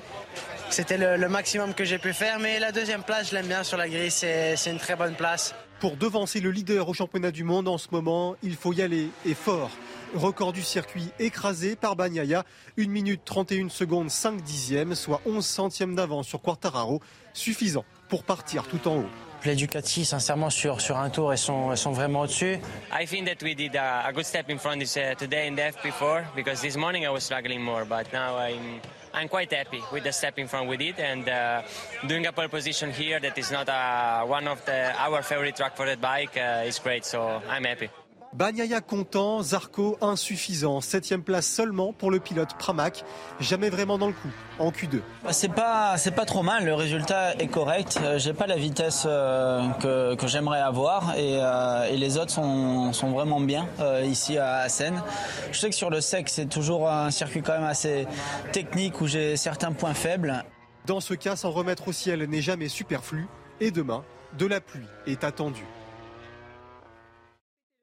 le, 0.96 1.28
maximum 1.28 1.74
que 1.74 1.84
j'ai 1.84 1.98
pu 1.98 2.12
faire. 2.12 2.38
Mais 2.38 2.58
la 2.58 2.72
deuxième 2.72 3.02
place, 3.02 3.30
je 3.30 3.34
l'aime 3.34 3.46
bien 3.46 3.64
sur 3.64 3.76
la 3.76 3.88
grille, 3.88 4.10
c'est 4.10 4.56
une 4.66 4.78
très 4.78 4.96
bonne 4.96 5.14
place. 5.14 5.54
Pour 5.80 5.96
devancer 5.96 6.40
le 6.40 6.50
leader 6.50 6.88
au 6.88 6.92
championnat 6.92 7.30
du 7.30 7.44
monde 7.44 7.68
en 7.68 7.78
ce 7.78 7.88
moment, 7.92 8.34
il 8.42 8.56
faut 8.56 8.72
y 8.72 8.82
aller 8.82 9.10
et 9.24 9.34
fort. 9.34 9.70
Record 10.14 10.52
du 10.52 10.62
circuit 10.62 11.10
écrasé 11.18 11.76
par 11.76 11.94
Bagnaia, 11.94 12.44
1 12.78 12.88
minute 12.88 13.20
31 13.24 13.68
secondes 13.68 14.10
5 14.10 14.42
dixièmes, 14.42 14.94
soit 14.94 15.20
11 15.26 15.44
centièmes 15.44 15.94
d'avance 15.94 16.26
sur 16.26 16.40
Quartararo, 16.40 17.00
suffisant 17.32 17.84
pour 18.08 18.24
partir 18.24 18.64
tout 18.66 18.88
en 18.88 18.96
haut. 18.96 19.27
Les 19.48 19.56
Ducati, 19.56 20.04
sincèrement, 20.04 20.50
sur, 20.50 20.78
sur 20.82 20.98
un 20.98 21.08
tour, 21.08 21.32
elles 21.32 21.38
sont, 21.38 21.70
elles 21.70 21.78
sont 21.78 21.92
vraiment 21.92 22.20
au-dessus. 22.20 22.58
I 22.92 23.06
think 23.06 23.26
that 23.26 23.42
we 23.42 23.54
did 23.54 23.76
a, 23.76 24.06
a 24.06 24.12
good 24.12 24.26
step 24.26 24.50
in 24.50 24.58
front 24.58 24.82
uh, 24.82 25.14
today 25.14 25.46
in 25.46 25.54
the 25.54 25.62
FP4 25.62 26.34
because 26.36 26.60
this 26.60 26.76
morning 26.76 27.06
I 27.06 27.08
was 27.08 27.24
struggling 27.24 27.62
more, 27.62 27.86
but 27.86 28.12
now 28.12 28.36
I'm, 28.36 28.82
I'm 29.14 29.26
quite 29.26 29.50
happy 29.50 29.82
with 29.90 30.04
the 30.04 30.12
step 30.12 30.38
in 30.38 30.48
front 30.48 30.68
we 30.68 30.76
did 30.76 31.00
and 31.00 31.26
uh, 31.26 31.62
doing 32.06 32.26
a 32.26 32.32
pole 32.32 32.48
position 32.48 32.90
here 32.90 33.20
that 33.20 33.38
is 33.38 33.50
not 33.50 33.70
uh, 33.70 34.26
one 34.26 34.46
of 34.48 34.62
the, 34.66 34.92
our 35.00 35.22
favorite 35.22 35.56
track 35.56 35.78
for 35.78 35.86
that 35.86 35.98
bike 35.98 36.36
uh, 36.36 36.64
is 36.66 36.78
great, 36.78 37.06
so 37.06 37.40
I'm 37.48 37.64
happy. 37.64 37.88
Bagnaia 38.34 38.80
content, 38.80 39.42
Zarco 39.42 39.96
insuffisant. 40.00 40.80
Septième 40.80 41.22
place 41.22 41.46
seulement 41.46 41.92
pour 41.92 42.10
le 42.10 42.20
pilote 42.20 42.54
Pramac. 42.58 43.04
Jamais 43.40 43.70
vraiment 43.70 43.96
dans 43.96 44.08
le 44.08 44.12
coup 44.12 44.30
en 44.58 44.70
Q2. 44.70 45.00
Bah, 45.24 45.32
c'est 45.32 45.48
pas 45.48 45.96
c'est 45.96 46.10
pas 46.10 46.26
trop 46.26 46.42
mal. 46.42 46.64
Le 46.64 46.74
résultat 46.74 47.34
est 47.36 47.46
correct. 47.48 47.98
Euh, 48.02 48.18
j'ai 48.18 48.34
pas 48.34 48.46
la 48.46 48.56
vitesse 48.56 49.04
euh, 49.06 49.66
que, 49.80 50.14
que 50.14 50.26
j'aimerais 50.26 50.60
avoir 50.60 51.16
et, 51.16 51.38
euh, 51.40 51.88
et, 51.90 51.96
les 51.96 52.18
autres 52.18 52.30
sont, 52.30 52.92
sont 52.92 53.12
vraiment 53.12 53.40
bien 53.40 53.66
ici 54.04 54.36
à 54.38 54.68
Seine. 54.68 55.02
Je 55.50 55.58
sais 55.58 55.70
que 55.70 55.74
sur 55.74 55.90
le 55.90 56.00
sec 56.00 56.28
c'est 56.28 56.48
toujours 56.48 56.88
un 56.88 57.10
circuit 57.10 57.42
quand 57.42 57.54
même 57.54 57.64
assez 57.64 58.06
technique 58.52 59.00
où 59.00 59.06
j'ai 59.06 59.36
certains 59.36 59.72
points 59.72 59.94
faibles. 59.94 60.44
Dans 60.86 61.00
ce 61.00 61.14
cas, 61.14 61.36
s'en 61.36 61.50
remettre 61.50 61.88
au 61.88 61.92
ciel 61.92 62.22
n'est 62.24 62.40
jamais 62.40 62.68
superflu. 62.68 63.26
Et 63.60 63.70
demain, 63.70 64.04
de 64.38 64.46
la 64.46 64.60
pluie 64.60 64.86
est 65.06 65.24
attendue. 65.24 65.66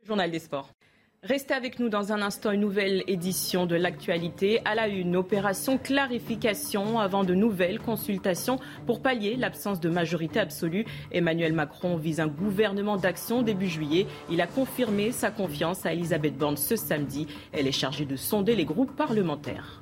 Journal 0.06 0.30
des 0.30 0.39
sports. 0.39 0.70
Restez 1.24 1.56
avec 1.56 1.80
nous 1.80 1.89
dans 1.89 2.14
un 2.14 2.22
instant, 2.22 2.51
une 2.51 2.62
nouvelle 2.62 3.03
édition 3.08 3.66
de 3.66 3.76
l'actualité. 3.76 4.62
À 4.64 4.76
la 4.76 4.88
une, 4.88 5.16
opération 5.16 5.80
clarification 5.80 6.99
avant 6.99 7.24
de 7.24 7.34
nouvelles 7.34 7.80
consultations 7.80 8.60
pour 8.86 9.01
pallier 9.01 9.36
l'absence 9.36 9.80
de 9.80 9.89
majorité 9.89 10.39
absolue. 10.39 10.86
Emmanuel 11.12 11.53
Macron 11.53 11.97
vise 11.97 12.20
un 12.20 12.28
gouvernement 12.28 12.97
d'action 12.97 13.41
début 13.41 13.68
juillet. 13.68 14.06
Il 14.30 14.39
a 14.39 14.45
confirmé 14.45 15.12
sa 15.12 15.32
confiance 15.32 15.88
à 15.88 15.93
Elisabeth 15.93 16.38
Borne 16.38 16.58
ce 16.58 16.76
samedi. 16.76 17.26
Elle 17.51 17.66
est 17.66 17.72
chargée 17.72 18.06
de 18.06 18.16
sonder 18.16 18.56
les 18.56 18.66
groupes 18.66 18.95
parlementaires. 18.95 19.82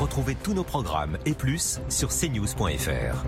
Retrouvez 0.00 0.36
tous 0.36 0.54
nos 0.54 0.64
programmes 0.64 1.18
et 1.26 1.34
plus 1.34 1.80
sur 1.90 2.08
cnews.fr. 2.08 3.24